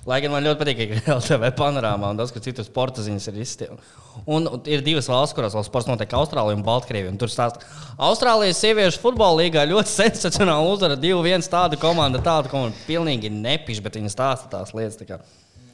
Lai 0.08 0.22
gan 0.24 0.32
man 0.32 0.46
ļoti 0.46 0.60
patīk, 0.62 0.92
ka 1.04 1.18
LTV 1.18 1.50
panorāmā 1.58 2.14
un 2.14 2.20
daudz 2.20 2.32
kas 2.32 2.46
citu 2.46 2.64
sporta 2.64 3.04
ziņas 3.04 3.26
ir 3.28 3.40
izstāstīts. 3.44 3.98
Un 4.32 4.48
ir 4.72 4.80
divas 4.86 5.10
valsts, 5.12 5.36
kurās 5.36 5.56
vēl 5.58 5.66
sports 5.68 5.90
notiek 5.90 6.16
Austrālijā 6.16 6.56
un 6.56 6.64
Baltkrievijā. 6.64 7.12
un 7.12 7.20
Tur 7.20 7.28
stāsta, 7.28 7.68
Austrālijas 8.00 8.62
sieviešu 8.64 9.02
futbola 9.04 9.42
līgā 9.42 9.66
ļoti 9.68 9.92
sensacionāli 10.00 10.72
uzvara 10.72 10.96
2-1 10.96 11.52
tādu 11.52 11.80
komandu, 11.82 12.24
tādu 12.24 12.52
komandu. 12.54 12.80
Pilnīgi 12.88 13.32
nepiš, 13.36 13.84
bet 13.84 14.00
viņi 14.00 14.16
stāsta 14.16 14.48
tās 14.56 14.72
lietas. 14.72 14.96
tā 15.02 15.10
kā. 15.12 15.20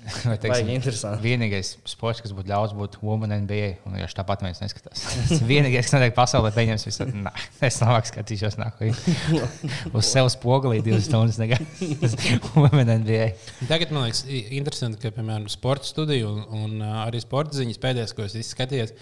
Vai, 0.29 0.35
Baigi 0.37 0.75
interesanti. 0.75 1.23
vienīgais 1.23 1.71
sports, 1.89 2.21
kas 2.23 2.33
būtu 2.35 2.51
ļauts 2.51 2.75
būt 2.77 2.97
Women 3.05 3.33
NBA, 3.45 3.69
un 3.87 3.97
vienkārši 3.97 4.17
tāpat 4.19 4.43
mēs 4.45 4.61
neskatās. 4.61 5.01
Tas 5.29 5.43
vienīgais, 5.45 5.87
kas 5.87 5.95
notiek 5.97 6.15
pasaulē, 6.17 6.51
pieņems 6.55 6.85
visu. 6.87 7.07
Nē, 7.25 7.33
es 7.65 7.79
labāk 7.81 8.09
skatīšos 8.11 8.59
nākamajā. 8.61 8.95
Uz 9.97 10.11
sevi 10.11 10.33
spogulī 10.33 10.81
divas 10.85 11.09
stundas 11.09 11.39
negaidīt. 11.41 12.05
Women 12.53 12.93
NBA. 13.01 13.29
Tagad 13.71 13.93
man 13.95 14.07
liekas, 14.07 14.25
interesanti, 14.29 15.01
ka, 15.01 15.13
piemēram, 15.15 15.49
sporta 15.51 15.89
studija 15.89 16.29
un, 16.29 16.43
un 16.59 16.85
arī 17.05 17.23
sporta 17.23 17.57
ziņas 17.57 17.81
pēdējās, 17.81 18.15
ko 18.17 18.27
es 18.29 18.37
skatījos, 18.53 18.93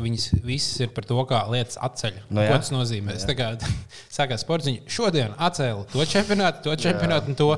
viņas 0.00 0.26
visas 0.44 0.80
ir 0.84 0.90
par 0.94 1.06
to, 1.08 1.16
kā 1.28 1.40
lietas 1.50 1.78
atceļ. 1.82 2.20
Nu 2.28 2.44
jā. 2.44 2.52
ko 2.52 2.60
tas 2.62 2.70
nozīmē? 2.74 3.16
Es 3.18 3.26
tā 3.28 3.36
kā 3.38 3.52
sākās 4.16 4.44
sports 4.44 4.68
ziņa, 4.68 4.84
šodien 4.90 5.34
atcēlu 5.48 5.86
to 5.92 6.06
čempionātu, 6.10 6.62
to 6.66 6.76
čempionātu 6.84 7.32
un 7.32 7.38
to. 7.38 7.50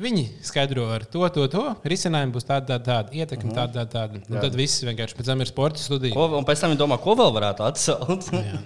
Viņi 0.00 0.24
skaidro 0.46 0.88
ar 0.94 1.06
to, 1.08 1.24
to, 1.34 1.46
to. 1.52 1.64
Risinājumi 1.88 2.34
būs 2.34 2.48
tādi, 2.48 2.70
tādi, 2.72 2.88
tādi 2.88 3.22
ietekmi, 3.22 3.54
tādi, 3.56 3.78
tādi. 3.80 3.94
tādi. 3.94 4.24
Un 4.28 4.40
tad 4.40 4.58
viss 4.58 4.84
vienkārši 4.86 5.18
pēc 5.18 5.30
tam 5.32 5.44
ir 5.44 5.50
sporta 5.50 5.82
studija. 5.82 6.16
Ko, 6.16 6.28
un 6.38 6.48
pēc 6.48 6.64
tam 6.64 6.74
viņi 6.74 6.82
domā, 6.82 7.00
ko 7.02 7.16
vēl 7.18 7.34
varētu 7.38 7.68
atcelt. 7.68 8.32
Jā. 8.34 8.64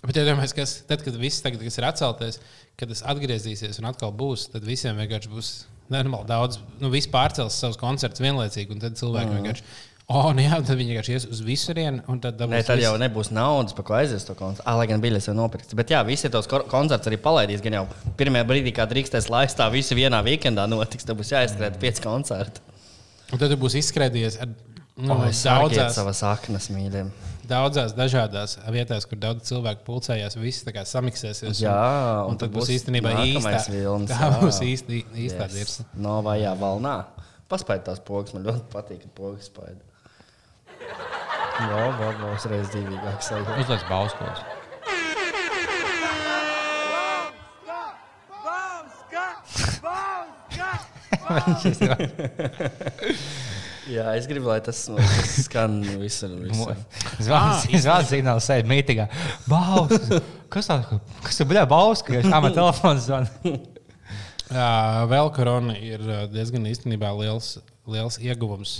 Bet, 0.00 0.16
ja 0.16 0.24
domāju, 0.24 0.54
kas 0.56 0.78
tad, 0.88 1.02
kad 1.04 1.16
viss 1.20 1.42
tagad, 1.44 1.60
kas 1.60 1.76
ir 1.76 1.84
atceltais, 1.84 2.40
kad 2.80 2.88
tas 2.88 3.02
atgriezīsies 3.12 3.82
un 3.82 3.90
atkal 3.90 4.14
būs, 4.16 4.46
tad 4.54 4.64
visiem 4.64 4.96
vienkārši 4.96 5.32
būs 5.32 5.50
nenormāli 5.92 6.28
daudz. 6.30 6.60
Nu, 6.80 6.88
viss 6.92 7.10
pārcels 7.10 7.58
savus 7.60 7.78
koncertus 7.80 8.22
vienlaicīgi, 8.24 8.72
un 8.72 8.80
tad 8.80 8.96
cilvēki 9.00 9.28
mm. 9.28 9.40
vienkārši. 9.40 9.66
Oh, 10.10 10.32
nu 10.34 10.42
jā, 10.42 10.56
tad 10.66 10.74
viņi 10.74 10.90
vienkārši 10.96 11.12
ies 11.14 11.24
uz 11.30 11.40
visurienu, 11.46 12.00
un 12.10 12.18
tad 12.18 12.34
dabūs 12.40 12.50
Nē, 12.56 12.60
tad 12.66 12.80
jau 12.82 12.96
nebūs 12.98 13.28
naudas, 13.30 13.76
par 13.78 13.84
ko 13.86 13.94
aizies 13.94 14.24
to 14.26 14.34
koncertu. 14.34 14.64
Ah, 14.66 14.74
lai 14.80 14.88
gan 14.90 14.98
biļetes 15.04 15.28
jau 15.30 15.34
nopirktas. 15.38 15.76
Bet 15.78 15.92
jā, 15.94 16.00
visi 16.08 16.26
tos 16.34 16.48
ko- 16.50 16.64
koncertus 16.66 17.06
arī 17.12 17.18
palaidīs. 17.22 17.62
Gan 17.62 17.76
jau 17.78 17.84
pirmajā 18.18 18.48
brīdī, 18.48 18.72
kad 18.74 18.90
drīkstēs 18.90 19.28
laiks, 19.30 19.54
tā 19.54 19.68
visi 19.70 19.94
vienā 19.94 20.18
weekendā 20.26 20.64
notiks. 20.66 21.06
Tad 21.06 21.14
būs 21.20 21.30
jāizskrēja 21.30 21.78
pieci 21.78 22.02
koncerti. 22.02 22.58
Un 23.30 23.38
tad 23.38 23.54
tu 23.54 23.60
būsi 23.62 23.78
izskrējies 23.84 24.40
ar 24.42 24.50
Nu, 25.00 25.14
Oh, 25.14 25.22
daudzās, 25.30 25.94
savas 25.96 26.18
saknes 26.20 26.66
mīļiem. 26.74 27.06
daudzās 27.48 27.94
dažādās 27.96 28.58
vietās, 28.68 29.06
kur 29.08 29.16
daudz 29.22 29.46
cilvēku 29.48 29.86
pulcējās, 29.86 30.34
visi 30.36 30.66
tā 30.66 30.74
kā 30.76 30.82
samiksēsies. 30.84 31.62
Jā, 31.62 31.72
un, 31.72 32.26
un 32.26 32.30
un 32.34 32.40
tad 32.42 32.50
būs 32.52 32.66
būs 32.66 32.72
īstenībā 32.74 33.14
nākamais 33.14 33.62
īsta 33.62 33.72
vilnis, 33.72 34.10
Tā 34.10 34.18
jā. 34.28 34.40
būs 34.42 34.58
īsti, 34.66 34.98
īstā 35.24 35.46
yes. 35.46 35.54
dirsa. 35.54 35.86
No 35.94 36.18
vajā 36.26 36.52
valnā. 36.60 36.96
Paspēj 37.48 37.80
tās 37.86 38.02
pogas, 38.04 38.34
man 38.36 38.44
ļoti 38.50 38.66
patīk, 38.74 39.00
ka 39.06 39.14
pogas 39.16 39.48
spēj. 39.48 39.78
Jā, 41.60 41.84
vēl 42.00 42.16
būs 42.22 42.48
reiz 42.50 42.72
dzīvīgāks. 42.72 43.30
sajūta. 43.30 43.60
Uzliek 43.60 43.84
bauskos. 43.90 44.40
Jā, 53.90 54.12
es 54.14 54.26
gribu, 54.30 54.46
lai 54.50 54.60
tas, 54.62 54.84
tas 54.86 55.44
skan 55.44 55.80
visur. 56.00 56.30
visur. 56.42 56.76
Zvans 57.22 57.64
signāls 58.10 58.46
sēž 58.46 58.64
mītīgā. 58.70 59.06
Baus! 59.50 59.92
Kas 60.50 60.66
tā? 60.70 60.76
Kas 61.24 61.38
tā 61.40 61.44
bļā 61.50 61.64
baus? 61.70 61.98
Ka 62.06 62.10
kā 62.24 62.38
man 62.42 62.52
telefons 62.56 63.02
zvana? 63.06 63.28
Vēl 65.10 65.28
korona 65.34 65.72
ir 65.78 66.00
ā, 66.02 66.04
diezgan 66.30 66.64
īstenībā 66.70 67.08
liels, 67.18 67.46
liels 67.86 68.16
ieguvums. 68.22 68.70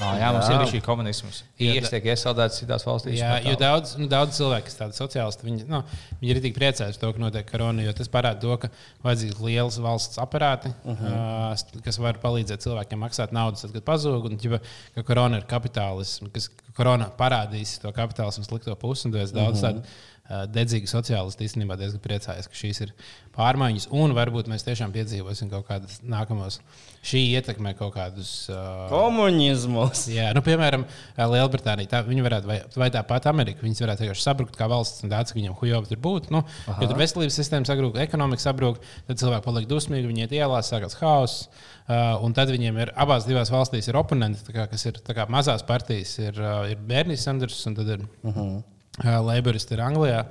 Oh, 0.00 0.14
jā, 0.16 0.28
mums 0.32 0.48
jā. 0.48 0.56
ir 0.56 0.70
šī 0.70 0.80
komunisms. 0.84 1.42
Īres 1.60 1.92
tiek 1.92 2.06
iesaldēts 2.12 2.60
citās 2.62 2.86
valstīs. 2.88 3.18
Jā, 3.20 3.34
jo 3.44 3.52
daudz, 3.60 3.92
nu, 4.00 4.08
daudz 4.10 4.38
cilvēku, 4.38 4.66
kas 4.68 4.78
tādi 4.78 4.96
sociālisti, 4.96 5.46
viņi, 5.46 5.66
nu, 5.68 5.82
viņi 6.22 6.34
ir 6.34 6.40
tik 6.46 6.56
priecājušies 6.56 7.00
par 7.00 7.10
to, 7.10 7.12
ka 7.16 7.24
notiek 7.24 7.50
korona, 7.50 7.84
jo 7.84 7.92
tas 7.98 8.08
parāda 8.12 8.40
to, 8.40 8.56
ka 8.62 8.70
vajadzīgs 9.04 9.42
liels 9.44 9.80
valsts 9.84 10.20
aparāti, 10.22 10.72
uh. 10.84 11.02
-huh. 11.02 11.52
uh, 11.52 11.82
kas 11.84 12.00
var 12.00 12.20
palīdzēt 12.22 12.64
cilvēkiem 12.64 13.04
maksāt 13.04 13.34
naudu, 13.36 13.60
tad, 13.60 13.74
kad 13.76 13.88
pazūg. 13.92 14.30
Un, 14.30 14.38
ģipa, 14.40 14.62
ka 14.96 15.04
korona 15.04 15.42
ir 15.42 15.48
kapitālisms, 15.50 16.32
kas 16.32 16.48
korona 16.76 17.10
parādīs 17.18 17.76
to 17.82 17.92
kapitālismu 17.92 18.46
slikto 18.46 18.74
pusi, 18.80 19.08
un 19.08 19.12
daudz 19.12 19.34
Mhm. 19.34 19.60
tādu 19.60 19.82
uh, 20.30 20.44
dedzīgu 20.50 20.88
sociālistu 20.90 21.44
īstenībā 21.44 21.76
diezgan 21.80 22.00
priecājas, 22.04 22.46
ka 22.48 22.56
šīs 22.56 22.80
ir 22.86 22.94
pārmaiņas, 23.34 23.88
un 23.94 24.14
varbūt 24.16 24.48
mēs 24.50 24.64
tiešām 24.66 24.94
piedzīvosim 24.94 25.50
kaut 25.52 25.66
kādas 25.68 25.98
nākamos. 26.02 26.60
Šī 27.06 27.22
ietekmē 27.38 27.72
kaut 27.78 27.94
kādus. 27.94 28.30
Uh, 28.52 28.86
Komunismus. 28.90 30.04
Jā, 30.12 30.30
nu, 30.36 30.42
piemēram, 30.44 30.84
Lielbritānija. 31.16 31.88
Tā, 31.94 32.02
viņi 32.04 32.24
varētu, 32.26 32.50
vai, 32.50 32.58
vai 32.76 32.90
tāpat 32.92 33.28
Amerika, 33.30 33.64
viņas 33.64 33.84
varētu 33.86 34.04
vienkārši 34.04 34.26
sabrukt 34.26 34.58
kā 34.58 34.68
valsts, 34.70 35.04
un 35.06 35.12
tāds, 35.12 35.32
ka 35.32 35.40
viņiem 35.40 35.56
huijovs 35.56 35.92
tur 35.92 36.02
būtu. 36.04 36.34
Nu, 36.34 36.42
ja 36.68 36.80
tur 36.84 36.98
veselības 37.00 37.38
sistēma 37.40 37.68
sabrūk, 37.68 37.96
ekonomika 38.04 38.44
sabrūk, 38.44 38.82
tad 39.08 39.22
cilvēki 39.22 39.46
paliek 39.46 39.70
dusmīgi, 39.70 40.10
viņi 40.10 40.26
iet 40.26 40.36
ielās, 40.42 40.68
sākās 40.72 40.98
haoss. 41.00 41.46
Uh, 41.90 42.20
un 42.22 42.34
tad 42.36 42.52
viņiem 42.52 42.76
ir 42.84 42.92
abās 43.02 43.24
divās 43.26 43.50
valstīs 43.50 43.88
ir 43.90 43.96
oponenti, 43.98 44.44
kā, 44.54 44.68
kas 44.70 44.84
ir 44.86 45.00
kā 45.08 45.24
mazās 45.32 45.64
partijas. 45.66 46.12
Ir, 46.20 46.36
uh, 46.38 46.68
ir 46.70 46.78
Bērnijas 46.86 47.24
Sanders 47.26 47.64
un 47.66 47.78
tad 47.80 47.88
ir 47.96 48.04
uh 48.04 48.36
-huh. 48.36 48.60
Leiboristi 48.98 49.74
ir 49.76 49.82
Anglijā. 49.84 50.24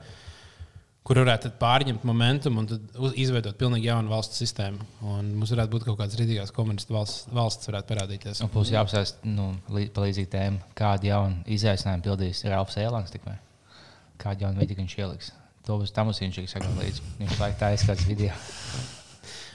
Kur 1.10 1.18
varētu 1.24 1.48
tad 1.48 1.56
pārņemt 1.58 2.04
momentu 2.06 2.52
un 2.54 2.68
izveidot 3.18 3.56
pilnīgi 3.58 3.88
jaunu 3.88 4.12
valsts 4.12 4.38
sistēmu. 4.44 4.84
Un 5.10 5.32
mums 5.40 5.50
varētu 5.56 5.72
būt 5.74 5.86
kaut 5.88 5.98
kādas 5.98 6.20
rītīgās 6.20 6.52
komunistu 6.54 6.94
valsts, 6.94 7.24
valsts 7.34 7.70
varētu 7.72 7.90
parādīties. 7.96 8.42
Un 8.46 8.52
plus 8.54 8.70
jāapstāsta 8.70 9.26
nu, 9.26 9.48
lī- 9.74 9.88
palīdzīga 9.96 10.30
tēma, 10.36 10.60
kādu 10.78 11.10
jaunu 11.10 11.42
izaicinājumu 11.50 12.06
pildīs 12.06 12.44
Ralfs 12.46 12.78
Eilants. 12.78 13.16
tikmēr. 13.16 13.40
Kādu 14.22 14.46
jaunu 14.46 14.60
vidi 14.62 14.76
viņš 14.78 14.98
ieliks. 15.00 15.32
To 15.66 15.80
būs 15.80 15.94
tam 15.96 16.12
mums 16.12 16.20
viņš 16.22 16.38
ir 16.44 16.48
sakot 16.52 16.78
līdzi. 16.78 17.02
Viņš 17.24 17.40
laikā 17.42 17.58
tā 17.64 17.74
izskatās 17.74 18.06
video. 18.06 18.36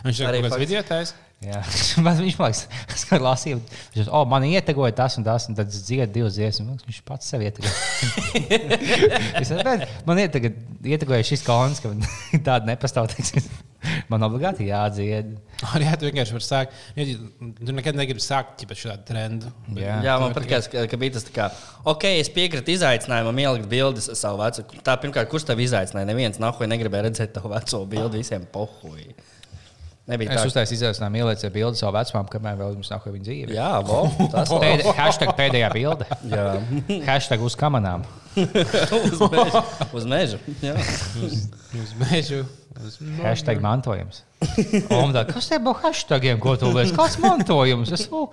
Viņš 0.05 0.21
Arī 0.27 0.41
kaut 0.43 0.51
kāds 0.51 0.59
video 0.65 0.83
tājs. 0.83 1.15
Man 2.05 2.17
viņš 2.19 2.39
man 2.39 2.53
liekas, 2.53 2.63
es 2.95 3.05
kā 3.09 3.19
lasīju, 3.21 3.59
viņš 3.61 3.99
teica, 3.99 4.13
oh, 4.17 4.25
man 4.29 4.47
ietegoja 4.49 4.95
tas 4.97 5.19
un 5.21 5.27
tas, 5.27 5.49
un 5.51 5.59
tad 5.59 5.69
dzied 5.73 6.13
divas 6.15 6.39
dziesmas. 6.39 6.85
Viņš 6.87 7.03
pats 7.07 7.29
sev 7.31 7.45
ietegoja. 7.45 7.75
man 10.09 10.23
ietegoja, 10.23 11.21
šis 11.27 11.45
kons, 11.47 11.83
ka 11.85 11.93
tāda 12.49 12.65
nepastāv. 12.71 13.11
teiksim. 13.13 13.45
Man 14.09 14.25
obligāti 14.25 14.71
jādzied. 14.71 15.35
Arī 15.75 15.85
jā, 15.85 15.97
tu 16.01 16.09
vienkārši 16.09 16.35
vari 16.37 16.47
sākt. 16.47 16.79
Ja, 16.97 17.05
tu 17.05 17.75
nekad 17.77 17.99
negribi 17.99 18.23
sākt 18.25 18.65
ar 18.65 18.81
šādu 18.81 19.05
trendu. 19.11 19.51
Jā. 19.77 19.99
Jā, 20.07 20.15
man 20.23 20.33
patīk, 20.37 20.71
ka, 20.73 20.87
ka 20.89 21.01
bija 21.01 21.17
tas 21.19 21.27
tā, 21.29 21.35
kā, 21.37 21.51
ok, 21.93 22.09
es 22.23 22.33
piekrītu 22.33 22.73
izaicinājumam, 22.79 23.43
ielikt 23.45 23.69
bildes 23.69 24.09
savu 24.17 24.41
veco. 24.41 24.65
Tā, 24.81 24.97
pirmkārt, 25.03 25.29
kurš 25.33 25.45
tev 25.51 25.61
izaicināja? 25.61 26.09
Neviens 26.09 26.41
nahuj 26.41 26.71
negribēja 26.73 27.11
redzēt 27.11 27.37
tavu 27.37 27.53
veco 27.53 27.85
bildi, 27.91 28.25
visiem 28.25 28.49
pohuj. 28.57 29.05
Nebija 30.05 30.35
Es 30.35 30.43
tā, 30.43 30.49
uztaisīju 30.51 30.77
izaicinājumu 30.77 31.21
ieliecēt 31.23 31.53
bildi 31.55 31.79
savu 31.81 31.95
vecumam, 31.97 32.27
kamēr 32.29 32.59
vēl 32.59 32.75
mums 32.77 32.91
nav 32.93 33.07
viņa 33.09 33.25
dzīve. 33.25 33.55
Jā, 33.57 33.69
vo, 33.89 34.03
tas 34.35 34.51
Pēdē, 34.53 34.93
hashtag 34.99 35.31
pēdējā 35.39 35.71
bilde. 35.73 36.09
Jā, 36.29 36.43
Hashtag 37.07 37.45
uz 37.47 37.57
kamanām. 37.57 38.05
uz 38.37 39.23
mežu. 39.33 39.63
Uz 39.97 40.09
mežu. 40.11 40.41
Jā. 40.61 40.75
Uz 41.81 41.95
mežu. 42.03 42.43
Uz 42.85 42.99
Hashtag 43.23 43.63
mantojums. 43.65 44.21
Tā, 44.45 45.25
kas 45.31 45.49
te 45.49 45.61
būs 45.63 45.81
hashtagiem, 45.87 46.43
ko 46.43 46.53
tu 46.61 46.69
liec? 46.75 46.93
Kāds 46.93 47.17
mantojums? 47.23 47.95
Es, 47.97 48.05
nu, 48.13 48.27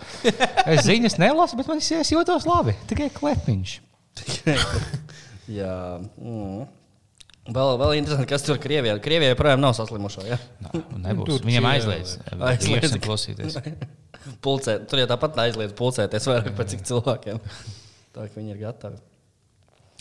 es 0.65 0.83
ziņas 0.89 1.15
nelasu, 1.23 1.55
bet 1.61 1.71
man 1.71 1.79
es 1.79 2.11
jūtos 2.11 2.49
labi. 2.49 2.75
Tikai 2.91 3.07
klepiņš. 3.15 3.77
Jā. 5.61 5.77
Mm. 6.19 6.67
Vēl, 7.49 7.71
vēl 7.81 7.95
interesanti, 7.97 8.29
kas 8.29 8.43
tur 8.45 8.59
Krievijā. 8.61 8.93
Krievijā 9.01 9.31
joprojām 9.33 9.63
nav 9.63 9.73
saslimušo. 9.73 10.23
Ja? 10.29 10.37
Nu, 10.67 10.83
nebūs. 11.01 11.31
Tur 11.31 11.47
Viņam 11.47 11.67
aizliedz. 11.71 12.17
Aizliedz. 12.29 12.67
Aizliedz. 12.69 12.97
Klausīties. 13.01 13.57
Pulcē, 14.45 14.77
tur 14.89 15.01
jau 15.01 15.07
tāpat 15.09 15.39
aizliedz 15.47 15.73
pulcēties 15.77 16.27
vairāk 16.29 16.51
par 16.57 16.69
cik 16.69 16.83
cilvēkiem. 16.85 17.39
Tā 18.13 18.27
kā 18.27 18.37
viņi 18.37 18.53
ir 18.53 18.61
gatavi. 18.61 19.01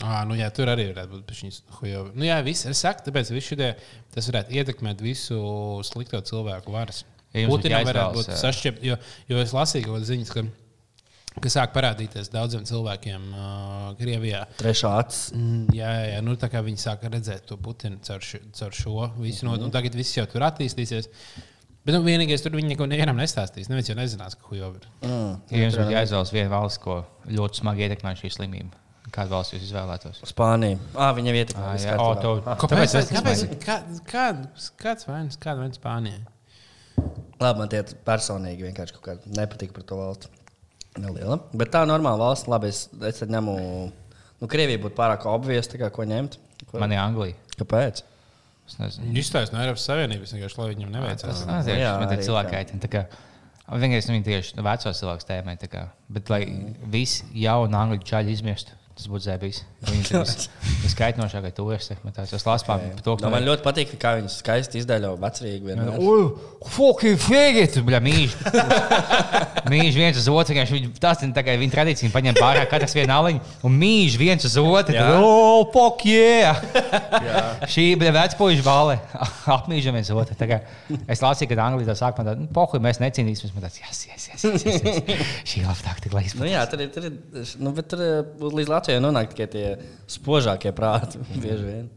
À, 0.01 0.21
nu, 0.25 0.35
jā, 0.37 0.47
tur 0.53 0.69
arī 0.71 0.87
varētu 0.91 1.13
būt 1.13 1.33
šīs 1.37 1.61
hujovi. 1.77 2.13
Nu, 2.17 2.25
jā, 2.25 2.37
viss, 2.45 2.65
es 2.69 2.81
saku, 2.81 3.05
tāpēc 3.05 3.29
šodien 3.45 3.81
tas 4.13 4.29
varētu 4.29 4.57
ietekmēt 4.57 5.01
visu 5.05 5.41
slikto 5.85 6.21
cilvēku 6.25 6.73
varas. 6.73 7.03
Putinam 7.31 7.85
varētu 7.87 8.17
būt 8.17 8.31
jā. 8.33 8.37
sašķept, 8.41 8.81
jo, 8.85 8.97
jo 9.29 9.41
es 9.41 9.53
lasīju 9.55 9.87
kaut 9.87 9.99
kādas 9.99 10.09
ziņas, 10.09 10.33
ka, 10.35 10.43
ka 11.39 11.51
sāk 11.51 11.71
parādīties 11.75 12.31
daudziem 12.33 12.65
cilvēkiem 12.67 13.29
uh, 13.31 13.85
Krievijā. 13.99 14.43
Trešā 14.59 14.91
acis. 14.99 15.29
Mm, 15.37 15.69
Jā, 15.77 15.91
jā, 16.09 16.17
nu, 16.25 16.35
tā 16.39 16.49
kā 16.51 16.63
viņi 16.65 16.81
sāka 16.81 17.11
redzēt 17.11 17.45
to 17.47 17.57
Putinu 17.61 18.01
caur, 18.03 18.25
ši, 18.25 18.41
caur 18.57 18.75
šo 18.75 19.07
visu. 19.15 19.45
Mm 19.45 19.53
-hmm. 19.53 19.63
no, 19.63 19.71
tagad 19.71 19.95
viss 19.95 20.17
jau 20.17 20.25
tur 20.27 20.43
attīstīsies. 20.49 21.07
Bet 21.85 21.95
nu, 21.95 22.03
vienīgais 22.05 22.43
tur 22.43 22.53
viņi 22.53 22.75
neko 22.75 22.85
nevienam 22.85 23.17
nestāstīs. 23.17 23.69
Neviens 23.69 23.89
jau 23.89 23.95
nezinās, 23.97 24.35
ka 24.35 24.51
hujovi 24.51 24.77
ir. 24.81 24.87
Mm. 25.01 25.39
Ja 25.49 25.63
jums 25.63 25.77
būtu 25.79 25.95
jāizvēlas 25.95 26.33
viena 26.33 26.49
valsts, 26.49 26.77
ko 26.83 27.05
ļoti 27.25 27.63
smagi 27.63 27.87
ietekmē 27.87 28.13
šī 28.19 28.29
slimība, 28.29 28.77
kādu 29.09 29.33
valsts 29.33 29.55
jūs 29.55 29.63
izvēlētos? 29.69 30.21
Spānija. 30.29 30.77
Ah, 30.93 31.15
viņa 31.17 31.31
vieta. 31.31 31.57
Ah, 31.57 31.73
jā, 31.81 31.95
o, 31.97 32.13
to, 32.21 32.35
Kāpēc? 32.45 32.93
Kāpēc? 32.93 33.15
kāpēc? 33.15 33.63
Kā, 33.65 33.79
kā, 34.05 34.27
kāds 34.77 35.09
vainas? 35.09 35.39
Kāda 35.41 35.63
vainas 35.63 35.81
Spānijai? 35.81 36.21
Labi, 37.41 37.57
man 37.57 37.69
tie 37.69 37.81
personīgi 38.05 38.67
vienkārši 38.67 38.93
kaut 38.99 39.07
kāda 39.07 39.33
nepatīk 39.41 39.73
par 39.73 39.87
to 39.89 39.97
valsti. 39.97 40.29
Neliela. 40.99 41.37
Bet 41.55 41.71
tā 41.71 41.85
ir 41.85 41.91
normāla 41.91 42.19
valsts. 42.19 42.49
Labi, 42.51 42.71
es, 42.73 42.85
es 43.07 43.21
ņemu. 43.23 43.55
Nu, 44.41 44.49
Krievija 44.51 44.81
būtu 44.81 44.97
pārāk 44.97 45.27
obvies, 45.29 45.69
tā 45.71 45.79
kā 45.79 45.91
ko 45.93 46.03
ņemt. 46.07 46.39
Ko? 46.67 46.79
Man 46.81 46.91
ir 46.95 46.99
Anglija. 46.99 47.37
Kāpēc? 47.59 48.01
Es 48.67 48.77
nezinu. 48.79 49.07
Viņi 49.09 49.21
izstājas 49.23 49.51
no 49.53 49.61
Eiropas 49.61 49.85
Savienības, 49.87 50.33
vienkārši 50.35 50.59
lai 50.59 50.67
viņam 50.73 50.91
Tas 50.91 50.97
neveicās. 50.97 51.43
man 52.01 52.11
tie 52.11 52.17
arī 52.17 52.27
cilvēki 52.27 52.57
Vienīgais, 53.71 54.07
nu, 54.09 54.17
viņi 54.17 54.25
tieši 54.27 54.63
vecos 54.67 54.99
cilvēkus 54.99 55.27
tēmē. 55.29 55.55
tā 55.61 55.69
kā. 55.71 55.85
Bet, 56.11 56.29
lai 56.33 56.41
visi 56.91 57.23
jauni 57.39 57.77
angļu 57.77 58.01
čaļi 58.09 58.33
izmirstu, 58.35 58.75
tas 59.01 59.09
būtu 59.09 59.25
zēbīs. 59.25 59.59
Viņi 59.89 60.03
ir 60.13 60.33
viskaitnošākie 60.85 61.51
turisti. 61.57 61.97
Es 62.21 62.45
lasu 62.45 62.67
par 62.67 62.83
to, 63.01 63.17
Nu, 63.21 63.31
man 63.33 63.45
ļoti 63.47 63.65
patīk, 63.65 63.95
kā 64.01 64.13
viņi 64.19 64.29
skaisti 64.31 64.79
izdaļo 64.81 65.15
vecrīgi. 65.21 65.75
Ui, 65.97 66.27
fucking! 66.69 67.25
Bļa, 67.81 67.99
mīž. 68.05 68.35
mīž 69.73 69.97
viens 69.97 70.19
uz 70.21 70.27
otru. 70.31 70.55
Viņi, 70.55 70.91
tas 71.01 71.21
ir 71.25 71.33
tā 71.35 71.43
kā 71.45 71.55
viņa 71.59 71.75
tradīcija. 71.75 72.11
Paņem 72.13 72.37
pārāk 72.37 72.69
katrs 72.71 72.95
vienu 72.97 73.15
aliņu 73.15 73.41
un 73.67 73.77
mīž 73.81 74.17
viens 74.21 74.45
uz 74.47 74.57
otru. 74.61 74.93
Tad, 74.93 75.17
O, 75.21 75.63
pok, 75.73 76.05
yeah! 76.07 76.61
Šī 77.73 77.91
bija 78.01 78.13
vecpuļu 78.15 78.63
balva. 78.65 78.99
Apmīžam 79.57 79.97
viens 79.97 80.11
otru. 80.13 80.37
Es 81.11 81.21
lasīju, 81.23 81.49
ka 81.51 81.65
Anglijā 81.65 81.95
sāk 81.97 82.19
man 82.19 82.29
tāda, 82.31 82.39
nu, 82.43 82.49
pohuj, 82.53 82.81
mēs 82.83 82.99
necīnīsimies. 83.01 83.53
Man 83.55 83.65
tāds, 83.65 83.79
yes, 83.81 84.03
yes, 84.09 84.27
yes, 84.31 84.45
yes, 84.45 84.65
yes, 84.65 85.01
yes. 85.07 85.33
Šī 85.47 85.61
ir 85.61 85.67
laba 85.69 85.85
taktika, 85.85 86.17
lai 86.17 86.23
Nu, 86.25 86.29
izpildītu. 86.29 86.51
jā, 86.53 86.63
tur 86.71 86.81
ir, 86.83 86.89
tur 86.93 87.07
ir, 87.07 87.13
nu, 87.61 87.71
bet 87.77 87.87
tur 87.91 88.01
eh, 88.05 88.31
līdz 88.41 88.69
Latvijai 88.71 88.90
nonāk 88.99 89.31
tikai 89.31 89.47
tie 89.53 89.65
spožākie 90.11 90.73
prāti. 90.75 91.21
Bieži 91.37 91.67
vien. 91.71 91.89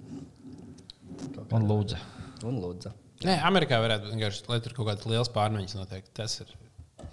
Un 1.55 1.67
lūdzu. 1.69 1.99
Un 2.47 2.61
lūdzu. 2.63 2.93
Nē, 3.25 3.39
Amerikā 3.49 3.79
varētu 3.81 4.07
būt 4.07 4.15
vienkārši, 4.17 4.45
lai 4.51 4.59
tur 4.61 4.75
kaut 4.77 4.91
kādas 4.91 5.09
lielas 5.09 5.31
pārmaiņas 5.33 5.77
notiek. 5.79 6.07
Tas 6.17 6.37
ir. 6.43 6.51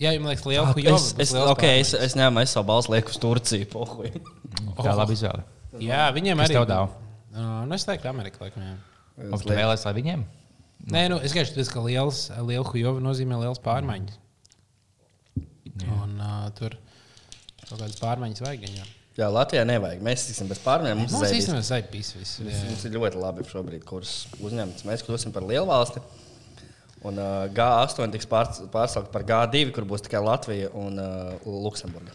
Jā, 0.02 0.12
jums 0.16 0.28
liekas, 0.32 0.46
liela 0.48 0.74
Es, 0.96 1.08
es, 1.20 1.32
okay, 1.36 1.80
es, 1.84 1.94
es 1.94 2.16
ņēmu 2.20 2.42
es 2.44 2.54
savu 2.56 2.68
balsu 2.72 2.94
lieku 2.94 3.14
uz 3.14 3.20
Turciju. 3.22 3.68
Pohuj. 3.72 4.12
Tā 4.80 4.88
ir 4.88 4.98
laba 4.98 5.16
izvēle. 5.16 5.44
Jā, 5.84 6.04
viņiem 6.16 6.42
Kas 6.42 6.50
arī. 6.50 6.58
tev 6.58 6.68
dāv? 6.70 6.94
Uh, 7.32 7.62
nu, 7.68 7.76
es 7.78 7.86
teiktu, 7.88 8.10
Amerikā. 8.12 8.42
Laikam, 8.44 8.64
jā. 8.66 8.76
Un 9.30 9.44
tu 9.44 9.52
vēlēsies, 9.54 9.86
lai 9.88 9.94
viņiem? 10.00 10.24
Nē, 10.92 11.04
nu, 11.14 11.20
es 11.22 11.36
vienkārši 11.36 11.56
tādu, 11.56 11.68
ka 11.76 11.84
liels, 11.86 12.24
liela 12.42 12.66
huijova 12.68 13.04
nozīmē 13.04 13.38
liels 13.44 13.62
pārmaiņas. 13.64 14.18
Un, 15.86 16.18
uh, 16.18 16.48
tur 16.58 16.76
kaut 17.70 17.78
kādas 17.78 18.00
pārmaiņas 18.02 18.44
vajag. 18.44 18.66
Viņam. 18.68 18.90
Jā, 19.20 19.28
Latvijā 19.28 19.64
nevajag. 19.68 20.00
Mēs 20.06 20.24
tiksim 20.30 20.48
bez 20.48 20.62
pārmaiņām. 20.64 21.02
Mums, 21.04 21.14
Mums 21.18 21.34
īstenībā 21.36 21.64
zaļ 21.68 21.82
pis 21.92 22.14
viss. 22.16 22.38
mums, 22.46 22.62
mums 22.70 22.86
ir 22.88 22.94
ļoti 22.96 23.20
labi 23.20 23.44
šobrīd, 23.50 23.84
kurus 23.88 24.14
uzņemts. 24.40 24.86
Mēs 24.88 25.04
kļūsim 25.04 25.34
par 25.36 25.44
lielu 25.50 25.68
valsti. 25.68 26.00
Un 27.08 27.18
uh, 27.20 27.50
G8 27.52 28.14
tiks 28.14 28.30
pārsaukt 28.30 29.10
par 29.12 29.26
G2, 29.28 29.66
kur 29.76 29.88
būs 29.90 30.06
tikai 30.06 30.22
Latvija 30.24 30.70
un 30.78 31.02
uh, 31.02 31.44
Luksemburga. 31.44 32.14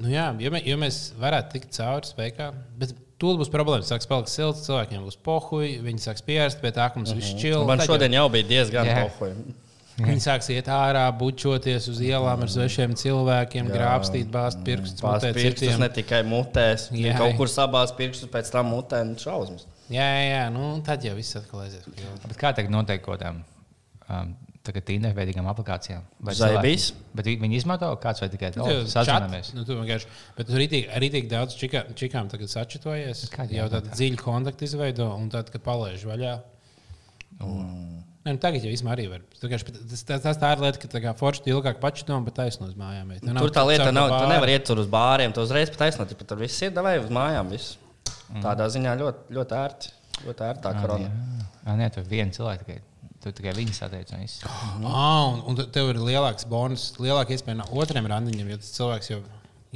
Nu, 0.00 0.08
jā, 0.08 0.30
jo, 0.40 0.52
mē, 0.54 0.62
jo 0.64 0.76
mēs 0.80 1.00
varētu 1.20 1.56
tikt 1.58 1.74
cauri 1.76 2.08
spēkā. 2.08 2.50
Bet 2.80 2.94
tur 3.20 3.36
būs 3.40 3.50
problēmas. 3.52 3.90
Sāks 3.90 4.08
palikt 4.08 4.32
silts, 4.32 4.64
cilvēkiem 4.68 5.04
būs 5.04 5.18
pohuļi, 5.26 5.74
viņi 5.84 6.04
sāks 6.06 6.24
pierast 6.24 6.62
pie 6.62 6.72
tā, 6.72 6.88
ka 6.88 7.02
mums 7.02 7.12
viss 7.16 7.36
čil. 7.40 7.66
Man 7.68 7.82
Tad 7.82 7.90
šodien 7.90 8.16
jau 8.16 8.28
bija 8.32 8.48
diezgan 8.48 8.88
pohuļi. 8.96 9.58
Viņi 10.00 10.22
sāks 10.24 10.48
iet 10.54 10.68
ārā, 10.72 11.04
bučoties 11.18 11.88
uz 11.92 12.00
ielām 12.04 12.44
ar 12.44 12.50
svešiem 12.52 12.94
cilvēkiem, 12.98 13.70
grābstīt, 13.72 14.30
bāzt 14.32 14.62
pirkstus, 14.64 15.00
citiem. 15.00 15.80
ne 15.82 15.88
tikai 15.96 16.20
mutēs, 16.28 16.88
Jā. 16.92 17.10
bet 17.12 17.20
kaut 17.20 17.36
kur 17.40 17.52
sabās 17.52 17.92
pirkstus, 17.96 18.30
pēc 18.32 18.50
tam 18.54 18.70
mutē 18.74 19.02
un 19.06 19.16
šausmas. 19.20 19.66
Jā, 19.90 20.06
jā, 20.06 20.26
jā, 20.30 20.44
nu 20.54 20.68
tad 20.86 21.02
jau 21.04 21.16
viss 21.18 21.36
atkal 21.36 21.64
aizies. 21.64 21.88
Bet 22.26 22.38
kā 22.38 22.52
tagad 22.54 22.70
notiek 22.70 23.02
kaut 23.02 23.18
kādām 23.18 23.42
um, 24.08 24.36
tīnveidīgām 24.62 25.48
aplikācijām? 25.50 26.04
Vai 26.20 26.34
Zaibīs? 26.38 26.92
Bet 27.14 27.26
vi- 27.26 27.38
viņi 27.40 27.56
izmanto 27.58 27.88
kāds 28.02 28.20
vai 28.22 28.28
tikai 28.28 28.52
Nu, 28.56 28.64
to 28.68 28.84
tu 28.84 28.92
sazināmies? 28.92 29.52
Nu, 29.54 29.64
tu 29.64 29.74
vienkārši, 29.74 30.06
bet 30.36 30.46
tur 30.46 30.56
arī 30.60 31.10
tik 31.10 31.28
daudz 31.28 31.56
čika, 31.56 31.84
čikām 31.94 32.30
tagad 32.30 32.48
sačitojies. 32.52 33.26
Jau 33.50 33.68
tādu 33.68 33.90
dziļu 33.90 34.20
kontaktu 34.22 34.64
izveido, 34.64 35.10
un 35.16 35.28
tad, 35.28 35.50
kad 35.50 35.62
palaiž 35.62 36.04
vaļā. 36.06 36.38
Nē, 38.20 38.34
nu, 38.34 38.38
tagad 38.42 38.60
jau 38.60 38.68
vispār 38.68 38.98
arī 38.98 39.06
var. 39.08 39.22
Tas, 39.40 39.62
tas, 40.04 40.20
tas 40.26 40.36
tā 40.42 40.50
ir 40.52 40.60
lieta, 40.60 40.88
ka 41.06 41.12
forši 41.16 41.46
ilgāk 41.54 41.78
pačito, 41.80 42.18
bet 42.26 42.34
taisno 42.36 42.66
uz 42.68 42.74
mājām. 42.76 43.14
Tev 43.22 43.32
nav 43.32 43.46
Tur 43.46 43.54
tā 43.56 43.62
lieta 43.64 43.86
nav. 43.96 44.10
to 44.12 44.18
Tu 44.20 44.28
nevari 44.34 44.56
iet 44.58 44.66
tur 44.68 44.82
uz 44.82 44.90
bāriem, 44.92 45.32
tu 45.32 45.40
uzreiz 45.40 45.72
pat 45.72 45.86
aizsnāt, 45.88 46.12
bet 46.18 46.28
tur 46.28 46.36
viss 46.42 46.60
ir 46.66 46.74
devai 46.76 46.98
uz 47.00 47.08
mājām. 47.16 47.48
Viss. 47.54 47.78
Tādā 48.44 48.68
ziņā 48.76 48.92
ļoti, 49.00 49.32
ļoti 49.38 49.56
ērti. 49.62 49.94
Ļoti 50.26 50.46
ērti 50.50 50.64
tā 50.66 50.74
korona. 50.82 51.08
Jā, 51.64 51.78
nē, 51.80 51.88
tur 51.96 52.04
viena 52.12 52.36
cilvēka 52.36 52.66
tikai. 52.68 52.78
Tu 53.20 53.32
tikai 53.36 53.52
viņas 53.56 53.80
satieci. 53.82 54.14
un 54.16 54.20
viss. 54.24 54.44
Ah, 54.84 55.24
un, 55.32 55.40
un 55.48 55.56
te- 55.56 55.66
tev 55.72 55.90
ir 55.94 55.98
lielāks 56.04 56.44
bonus, 56.48 56.90
lielāka 57.00 57.32
iespēja 57.36 57.58
no 57.62 57.66
otriem 57.80 58.06
randiņiem, 58.08 58.52
jo 58.52 58.60
tas 58.60 58.70
cilvēks 58.76 59.10
jau 59.14 59.18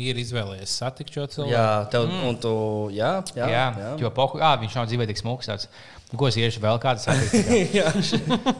ir 0.01 0.16
izvēlējies 0.20 0.76
satikt 0.80 1.12
šo 1.16 1.26
cilvēku. 1.32 1.53
Jā, 1.53 1.66
tev, 1.92 2.09
mm. 2.09 2.22
un 2.28 2.38
tu, 2.42 2.53
jā, 2.97 3.11
jā, 3.36 3.45
Jā, 3.45 3.49
jā. 3.53 3.66
jā. 3.84 3.90
jo 4.05 4.11
pohu, 4.16 4.40
ah, 4.42 4.57
viņš 4.61 4.78
nav 4.80 4.88
dzīvē 4.90 5.07
tik 5.11 5.20
smūgs. 5.20 5.68
Nu, 6.14 6.18
Ko 6.20 6.28
es 6.30 6.36
iešu 6.38 6.60
vēl 6.62 6.78
kādā 6.78 7.02
veidā? 7.50 7.90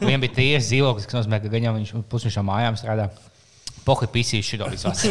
Viņam 0.01 0.23
bija 0.25 0.35
tiesa 0.35 0.67
dzīvoklis, 0.67 1.07
kas 1.07 1.21
nozīmē, 1.21 1.39
ka 1.45 1.51
jau 1.69 1.75
viņš 1.77 1.93
no 2.41 2.43
mājām 2.49 2.75
strādā. 2.81 3.05
Pohu 3.85 4.07
pisīs 4.11 4.43
šito 4.49 4.67
vasaru. 4.67 5.05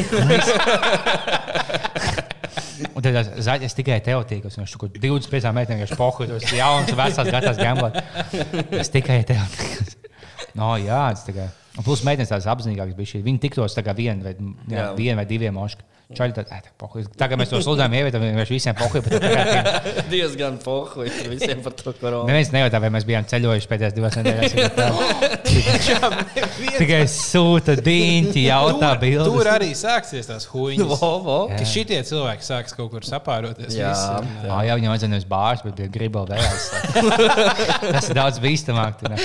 Un 2.94 3.02
tad 3.02 3.14
tās 3.14 3.28
zaļas 3.46 3.76
tikai 3.78 4.00
tev 4.04 4.24
tīk, 4.28 4.44
es 4.50 4.56
tur 4.74 4.90
25 4.90 5.52
metriem 5.54 5.78
vienkārši 5.78 5.98
pohu, 5.98 6.26
tas 6.28 6.44
ir 6.50 6.58
jauns, 6.58 6.90
vecās, 6.98 7.30
gatavs 7.30 7.60
gamblot. 7.62 7.98
Es 8.82 8.90
tikai 8.92 9.20
tev 9.28 9.44
tīk. 9.54 9.94
No, 10.58 10.74
jā, 10.78 11.00
tas 11.14 11.24
kā. 11.34 11.46
Un 11.78 11.86
plus 11.86 12.04
meitenes 12.06 12.30
tādas 12.30 12.46
apzinīgākas 12.50 12.98
bija 12.98 13.12
šī. 13.14 13.22
Viņi 13.26 13.40
tiktos 13.46 13.74
tā 13.74 13.82
kā 13.86 13.94
vien 13.98 14.20
vai, 14.22 14.34
jā, 14.70 14.76
Jā. 14.76 14.90
vien 14.98 15.18
vai 15.18 15.24
diviem 15.26 15.56
moškiem. 15.56 15.86
Čaļi 16.12 16.34
tad, 16.36 16.50
"Ē, 16.52 16.58
tā 16.60 16.70
pohu." 16.76 17.00
Tagad 17.16 17.38
mēs 17.40 17.48
to 17.48 17.56
sludinām, 17.64 17.94
ievietam 17.96 18.20
vienkārši 18.20 18.52
visiem 18.52 18.74
pohu. 18.76 19.00
bet 19.00 19.22
tagad- 19.24 20.04
diezgan 20.12 20.58
pohuļi 20.60 21.10
tur 21.16 21.30
visiem 21.32 21.62
par 21.64 21.72
to 21.72 21.92
koronu. 21.96 22.28
Neviens 22.28 22.50
nejautā, 22.52 22.76
vai 22.84 22.90
mēs 22.92 23.06
bijām 23.08 23.24
ceļojuši 23.24 23.70
pēdējās 23.70 23.94
divās 23.96 24.14
nedēļās. 24.20 24.52
Tikai 26.76 27.00
sūta 27.08 27.76
dīņķi, 27.80 28.44
jautā 28.50 28.90
bildes. 29.00 29.32
tur 29.32 29.48
arī 29.54 29.70
sāksies 29.72 30.28
tās 30.28 30.44
vo. 30.52 31.38
Ka 31.48 31.64
šitie 31.64 32.02
cilvēki 32.04 32.44
sāks 32.44 32.76
kaut 32.76 32.90
kur 32.92 33.00
sapāroties. 33.00 33.72
Jā. 33.72 33.90
visi, 33.94 34.46
Jā, 34.46 34.60
jā 34.68 34.76
viņam 34.76 34.92
vajadzēja 34.92 35.12
nevis 35.16 35.28
bārs, 35.32 35.64
bet 35.64 35.74
bija 35.80 35.88
gribēl 35.96 36.28
vēlēs. 36.28 36.64
Tas 37.96 38.08
ir 38.12 38.14
daudz 38.20 38.38
bīstamāk. 38.44 39.00
ne? 39.08 39.16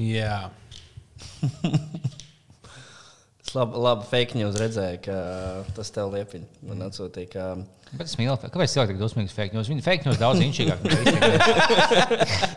jā. 0.00 0.40
Es 3.54 3.58
labi, 3.60 3.78
labi 3.78 4.02
fake 4.10 4.34
news 4.34 4.56
redzēju, 4.58 4.96
ka 5.04 5.16
tas 5.76 5.92
tev 5.94 6.08
liepiņ. 6.10 6.46
Man 6.66 6.80
atsūtīja, 6.88 7.28
ka 7.30 7.44
Bet 7.94 8.08
es 8.08 8.16
mīlu, 8.18 8.34
kāpēc 8.42 8.72
cilvēki 8.72 8.90
tik 8.90 8.98
dusmīgi 8.98 9.30
fake 9.30 9.54
news? 9.54 9.68
Viņi 9.70 9.82
fake 9.86 10.08
news 10.08 10.16
daudz 10.18 10.40
inčīgāk. 10.42 10.80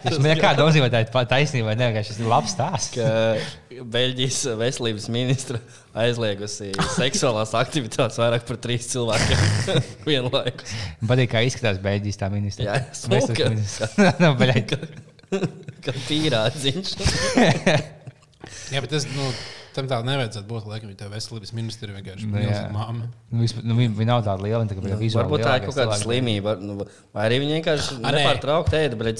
Tas 0.01 0.15
man 0.23 0.39
kā 0.39 0.55
nozīmē, 0.57 0.87
tā 0.89 1.03
taisnība, 1.29 1.67
vai 1.67 1.75
ne? 1.77 1.91
Vienkārši 1.91 2.15
Tas 2.15 2.21
ir 2.23 2.29
labs 2.31 2.55
stāsts. 2.55 2.95
ka 2.95 3.83
Beļģijas 3.93 4.39
veselības 4.57 5.05
ministra 5.13 5.61
aizliegusi 6.01 6.71
seksuālās 6.95 7.53
aktivitātes 7.59 8.17
vairāk 8.17 8.47
par 8.49 8.57
trīs 8.63 8.89
cilvēkiem 8.89 9.43
vienlaikus. 10.09 10.73
Man 11.03 11.11
patīk, 11.11 11.29
kā 11.35 11.43
izskatās 11.45 11.77
Beļģijas 11.85 12.21
tā 12.23 12.31
ministra. 12.33 12.71
Jā, 12.71 12.79
smuka. 13.03 13.51
no, 14.23 14.33
beļģi. 14.41 14.81
Kā 15.85 15.93
pīrādziņš. 16.07 16.97
jā, 18.73 18.81
bet 18.81 18.89
tas 18.95 19.05
nu, 19.13 19.29
tam 19.77 19.87
tā 19.91 19.99
nevajadzētu 20.07 20.49
būt. 20.49 20.67
Laikam, 20.71 20.91
tev 20.99 21.13
veselības 21.13 21.53
ministri 21.57 21.93
vienkārši 21.95 22.27
Nu, 22.27 22.41
ir 22.41 22.67
māma. 22.73 23.07
Nu, 23.31 23.43
vispār- 23.45 23.65
nu, 23.67 23.77
viņi, 23.79 23.93
viņi 24.01 24.09
nav 24.09 24.25
tādi 24.27 24.47
lieli, 24.47 24.59
viņi 24.65 24.73
tikai 24.73 24.99
vizuāli 24.99 25.23
Varbūt 25.23 25.45
tā 25.45 25.55
ir 25.57 25.65
kaut 25.67 25.79
kāda 25.79 25.97
slimība. 26.01 26.57
Nu, 26.59 26.77
vai 27.15 27.29
arī 27.29 27.39
viņi 27.43 27.57
vienkārši 27.59 27.97
nē. 28.01 28.13
nepārtraukti 28.17 28.81
ēda 28.83 29.15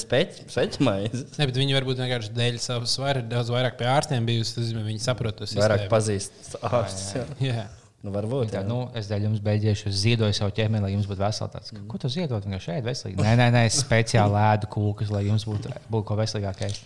sveķmaizi. 0.52 1.24
Ne, 1.38 1.48
bet 1.50 1.56
viņi 1.62 1.80
varbūt 1.80 2.04
vienkārši 2.04 2.36
dēļ 2.36 2.60
savas 2.64 2.98
svaru 2.98 3.24
daudz 3.30 3.54
vairāk 3.54 3.78
pie 3.80 3.90
ārstiem 3.94 4.28
bijusi. 4.28 4.58
Tas 4.58 4.68
nozīmē, 4.68 4.86
viņi 4.92 5.04
saprot 5.04 5.38
to 5.38 5.46
Vairāk 5.46 5.88
sistēmu. 5.88 5.92
pazīst 5.96 6.58
ārstus. 6.62 7.68
Nu, 8.06 8.12
varbūt. 8.14 8.52
Tā, 8.54 8.62
jā. 8.62 8.68
nu, 8.70 8.92
es 8.96 9.10
dēļ 9.10 9.26
jums 9.26 9.42
beigšu, 9.44 9.90
ziedoju 9.90 10.36
savu 10.38 10.54
ķermeni, 10.56 10.86
lai 10.86 10.92
jums 10.94 11.08
būtu 11.10 11.24
vesels. 11.24 11.72
Mm. 11.74 11.88
ko 11.90 11.98
tu 11.98 12.12
ziedot? 12.14 12.46
Viņa 12.46 12.60
šeit 12.62 12.86
veselīgi. 12.86 13.18
Nē, 13.26 13.34
nē, 13.40 13.48
nē, 13.56 13.64
es 13.72 13.82
speciāli 13.82 14.38
ēdu 14.38 14.70
kūkas, 14.70 15.10
lai 15.12 15.26
jums 15.26 15.48
būtu, 15.50 15.74
būtu 15.90 16.08
ko 16.08 16.20
veselīgāk 16.22 16.62
ēst. 16.70 16.86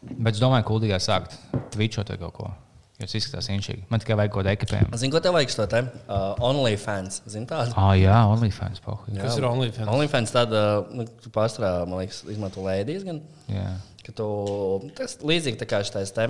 Bet 0.00 0.36
es 0.36 0.40
domāju, 0.40 0.64
ka 0.64 0.70
Kuldīgā 0.72 0.98
sākt 1.02 1.36
twitchot 1.74 2.12
vai 2.12 2.18
kaut 2.20 2.36
ko. 2.38 2.50
Tas 3.00 3.14
izskatās 3.16 3.48
inšīgi. 3.48 3.86
Man 3.88 4.02
tikai 4.02 4.16
vajag 4.20 4.32
kaut 4.34 4.42
kādu 4.42 4.52
ekipējumu. 4.52 4.98
Zini, 5.00 5.12
ko 5.14 5.22
tev 5.24 5.32
vajag 5.32 5.52
šo 5.54 5.64
te? 5.72 5.80
Uh, 6.04 6.42
OnlyFans. 6.50 7.22
Zini 7.32 7.48
tādu? 7.48 7.72
Ah, 7.80 7.94
jā, 7.96 8.18
OnlyFans. 8.28 8.82
Kas 8.84 9.38
ir 9.40 9.46
OnlyFans? 9.48 9.88
OnlyFans 9.88 10.34
tāda, 10.34 10.64
nu, 10.92 11.06
tu 11.24 11.32
pārstrādā, 11.32 11.86
man 11.88 12.02
liekas, 12.02 12.20
izmanto 12.28 12.64
lēdijas 12.66 13.06
gan. 13.08 13.22
Jā. 13.48 13.70
Ka 14.04 14.12
tu, 14.16 14.28
tas 14.98 15.16
līdzīgi 15.24 15.60
tā 15.62 15.68
kā 15.70 15.80
šis 15.86 16.12
te 16.16 16.28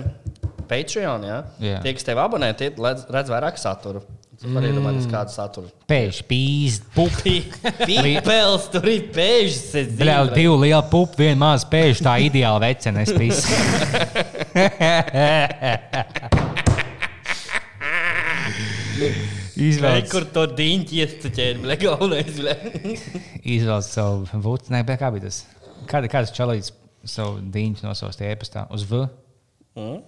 Patreon, 0.71 1.27
jā. 1.27 1.37
Jā. 1.59 1.83
Tie, 1.83 1.91
kas 1.97 2.07
tev 2.07 2.21
abonē, 2.23 2.53
tie 2.55 2.69
redz, 2.71 3.03
redz 3.11 3.31
vairāk 3.33 3.59
satura. 3.59 4.03
Iedomāties, 4.41 5.05
Mm. 5.05 5.11
kādu 5.13 5.29
saturu. 5.35 5.67
Pēž, 5.87 6.21
pīz, 6.25 6.79
pupi. 6.95 7.35
Pīpels, 7.89 8.69
tur 8.73 8.87
ir 8.89 9.03
pēžs. 9.13 9.67
Bļā, 9.99 10.15
divi 10.33 10.55
lieli 10.65 10.81
pupi, 10.89 11.21
viena 11.27 11.37
maza 11.43 11.67
pēž, 11.69 12.01
tā 12.01 12.15
pīz. 13.13 13.45
Vai 19.01 19.67
Izvēlēt, 19.67 20.07
kur 20.11 20.25
to 20.33 20.43
diņķi 20.57 20.97
bļa, 21.63 21.75
galvenais, 21.81 22.37
izvēlēt 23.43 23.87
savu 23.87 24.41
vūtu. 24.45 24.71
Nē, 24.73 24.81
kā 24.99 25.09
bija 25.13 25.27
tas? 25.27 25.41
Kāda, 25.89 26.09
kāds 26.11 26.33
čalīts 26.35 26.71
savu 27.09 27.39
dīņu 27.53 27.83
nosaukt 27.85 28.21
iepastā 28.25 28.65
uz 28.73 28.85
V? 28.89 29.03
Mm? 29.77 29.99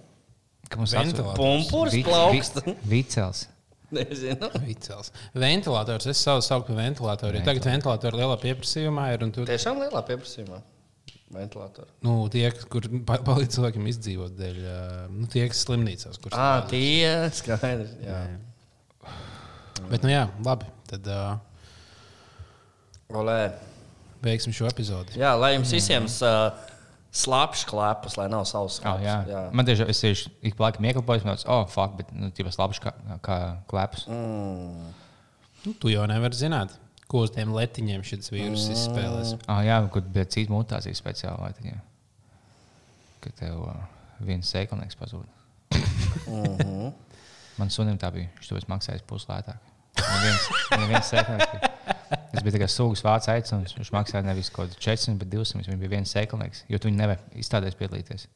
Ka 0.70 0.80
mums. 0.80 0.94
Pumpurs 1.38 1.92
Vi- 1.94 2.02
plaukst. 2.06 2.60
vi- 2.66 2.76
Vicels. 2.96 3.44
Nezinu. 3.96 4.48
Vicels. 4.66 5.10
Ventilators. 5.38 6.06
Es 6.12 6.20
savu 6.24 6.42
saucu 6.44 6.70
par 6.72 6.78
ventilatoru. 6.82 7.38
jo 7.40 7.44
Tagad 7.46 7.66
ventilatori 7.70 8.20
lielā 8.20 8.36
pieprasījumā 8.42 9.08
ir. 9.14 9.26
Tu, 9.34 9.44
Tiešām 9.48 9.82
lielā 9.84 10.02
pieprasījumā. 10.08 10.60
Ventilatori. 11.34 11.88
nu, 12.06 12.12
tie, 12.30 12.44
kur 12.70 12.84
pa- 13.08 13.18
palīdz 13.26 13.56
cilvēkiem 13.56 13.86
izdzīvot 13.90 14.36
dēļ, 14.38 14.58
nu, 15.10 15.26
tie, 15.32 15.48
kas 15.50 15.64
slimnīcās. 15.66 16.20
Kur 16.22 16.30
Ah, 16.36 16.60
strādā. 16.62 16.68
tie 16.70 17.30
skaidrs. 17.40 17.94
Jā. 18.04 18.20
Bet, 19.90 20.04
nu 20.06 20.12
jā, 20.12 20.28
labi. 20.46 20.68
Tad 20.88 21.08
uh, 21.10 21.34
Olē. 23.18 23.40
beigsim 24.22 24.54
šo 24.54 24.68
epizodi. 24.70 25.18
Jā, 25.20 25.32
lai 25.36 25.54
jums 25.56 25.72
visiem 25.74 26.06
uh, 26.06 26.54
slapjš 27.14 27.64
klēpus, 27.70 28.16
lai 28.18 28.26
nav 28.32 28.44
savs 28.50 28.80
Oh, 28.82 28.98
jā. 29.02 29.16
jā. 29.30 29.42
Man 29.54 29.66
tieši 29.68 29.86
es 29.92 30.00
tieši 30.02 30.32
ik 30.50 30.56
pa 30.58 30.66
laikam 30.68 30.86
ieklapojos, 30.88 31.24
un 31.24 31.30
tāds, 31.32 31.46
oh, 31.50 31.62
fuck, 31.70 31.94
bet 32.00 32.10
nu, 32.14 32.30
tas 32.34 32.58
labs 32.58 32.80
kā, 32.82 32.92
kā 33.24 33.38
klēpus. 33.70 34.08
Mm. 34.10 34.88
Nu, 35.64 35.74
tu 35.80 35.92
jau 35.92 36.04
nevari 36.10 36.36
zināt, 36.36 36.74
ko 37.08 37.22
uz 37.24 37.32
tiem 37.34 37.54
letiņiem 37.54 38.02
šis 38.04 38.32
vīrus 38.34 38.66
izspēlēs. 38.74 39.36
Ah, 39.46 39.62
jā, 39.66 39.78
kur 39.94 40.02
bija 40.04 40.26
cita 40.28 40.52
mutācija 40.52 40.98
speciāli. 40.98 41.54
jā. 41.70 41.78
Kad 43.24 43.38
tev 43.40 43.62
uh, 43.62 43.78
viens 44.20 44.50
sēklinieks 44.50 44.98
pazūd. 45.00 45.24
Mhm. 46.26 46.90
Man 47.54 47.70
sunim 47.70 47.96
tā 48.00 48.10
bija. 48.10 48.26
Viņš 48.40 48.50
to 48.50 48.58
maksāja 48.66 49.04
puslētāk. 49.06 49.70
Viņam 49.94 50.22
viens, 50.24 50.46
viņam 50.72 50.90
viens 50.90 51.10
sēklinieks. 51.12 51.73
Tas 52.34 52.42
bija 52.44 52.56
tikai 52.56 52.68
sūgas 52.72 53.02
vārds 53.06 53.28
aicinājums. 53.30 53.74
Viņš 53.78 53.92
maksāja 53.94 54.24
nevis 54.26 54.50
kaut 54.52 54.72
kādu 54.72 54.80
400, 54.82 55.18
bet 55.20 55.30
200. 55.32 55.60
Viņš 55.60 55.82
bija 55.82 55.92
viens 55.92 56.14
sēklinieks, 56.14 56.64
jo 56.70 56.80
tu 56.80 56.90
viņu 56.90 56.98
nevari 56.98 57.40
izstādēs 57.42 57.78
piedalīties. 57.78 58.26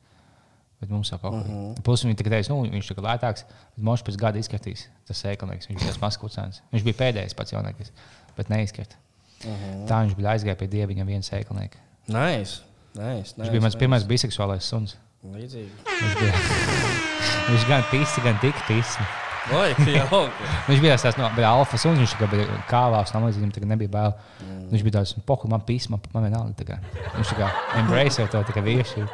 Bet 0.79 0.93
mums 0.95 1.11
jau 1.11 1.19
kaut 1.19 1.35
kā 1.35 1.43
tāda. 1.43 1.83
Plus 1.83 2.05
viņš 2.07 2.21
tikai 2.21 2.37
teica, 2.37 2.55
nu, 2.55 2.69
viņš 2.71 2.93
ir 2.95 3.03
lētāks, 3.03 3.45
bet 3.75 3.85
mums 3.91 4.05
pēc 4.07 4.19
gada 4.21 4.39
izskatīs 4.39 4.87
tas 5.09 5.19
sēklinieks. 5.25 5.67
Viņš 5.67 5.83
bija 5.83 5.91
tas 5.91 6.01
maskūcēns. 6.05 6.63
Viņš 6.77 6.87
bija 6.87 6.99
pēdējais 7.01 7.35
pats 7.39 7.57
jaunākais, 7.57 7.91
bet 8.39 8.53
neizskatījās. 8.55 9.03
Tā 9.91 10.01
viņš 10.07 10.15
bija 10.19 10.33
aizgājis 10.37 10.59
pie 10.63 10.71
dieviņa 10.71 11.07
viena 11.07 11.27
sēklinieka. 11.27 11.83
Nice. 12.15 12.63
Nice, 12.99 13.35
Viņš 13.39 13.51
bija 13.53 13.63
mans 13.63 13.77
pirmais 13.79 14.07
biseksuālais 14.09 14.67
suns. 14.67 14.97
Līdzīgi. 15.23 15.71
Viņš 15.87 16.19
bija 16.23 16.43
viņš 17.51 17.67
gan 17.69 17.87
pīsi, 17.91 18.23
gan 18.25 18.39
tik 18.43 18.63
pīsi. 18.71 19.07
Viņš 19.49 20.83
bija 20.83 20.97
tāds 21.01 21.19
no, 21.21 21.31
alfa 21.49 21.79
suns, 21.81 22.01
viņš 22.03 22.17
bija 22.21 22.59
kāvās, 22.69 23.15
līdz 23.15 23.41
viņam 23.41 23.55
tagad 23.55 23.73
nebija 23.73 23.93
bail. 23.93 24.15
Mm. 24.45 24.59
Viņš 24.73 24.85
bija 24.87 24.97
tāds, 24.99 25.15
pohu, 25.29 25.49
man 25.53 25.65
pīsi, 25.65 25.93
man, 25.93 26.03
man 26.13 26.29
vienalga. 26.29 26.57
tā 26.59 26.67
kā. 26.69 26.79
Viņš 27.17 27.33
tā 27.33 27.39
kā 27.39 27.51
embrace 27.81 28.27
to 28.33 28.43
tikai 28.51 28.65
vieši. 28.67 29.07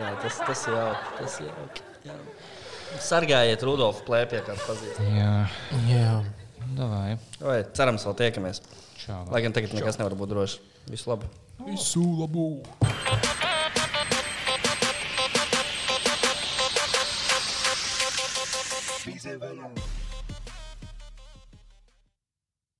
Jā, 0.00 0.10
tas, 0.22 0.40
tas 0.46 0.66
ir 0.68 0.76
jauki. 0.76 1.14
Tas 1.20 1.38
ir 1.40 1.48
jauki. 1.50 1.86
Jā. 2.08 2.18
Sargājiet 3.00 3.62
Rudolfu 3.66 4.04
plēpē, 4.08 4.42
kā 4.46 4.56
pazīst. 4.64 4.98
Jā, 5.14 5.34
Jā. 5.86 6.14
davai. 6.78 7.18
Vai, 7.38 7.60
cerams, 7.76 8.06
vēl 8.08 8.18
tiekamies. 8.24 8.62
Čau. 9.00 9.22
Lai 9.32 9.44
gan 9.46 9.54
tagad 9.56 9.76
nekas 9.76 10.00
nevar 10.00 10.18
būt 10.18 10.34
drošs. 10.34 10.58
Visu 10.90 11.12
labu! 11.12 11.30
Visu 11.68 12.04
labu! 12.18 12.50
fiz 19.12 19.26
é 19.26 19.36
velhão. 19.36 19.99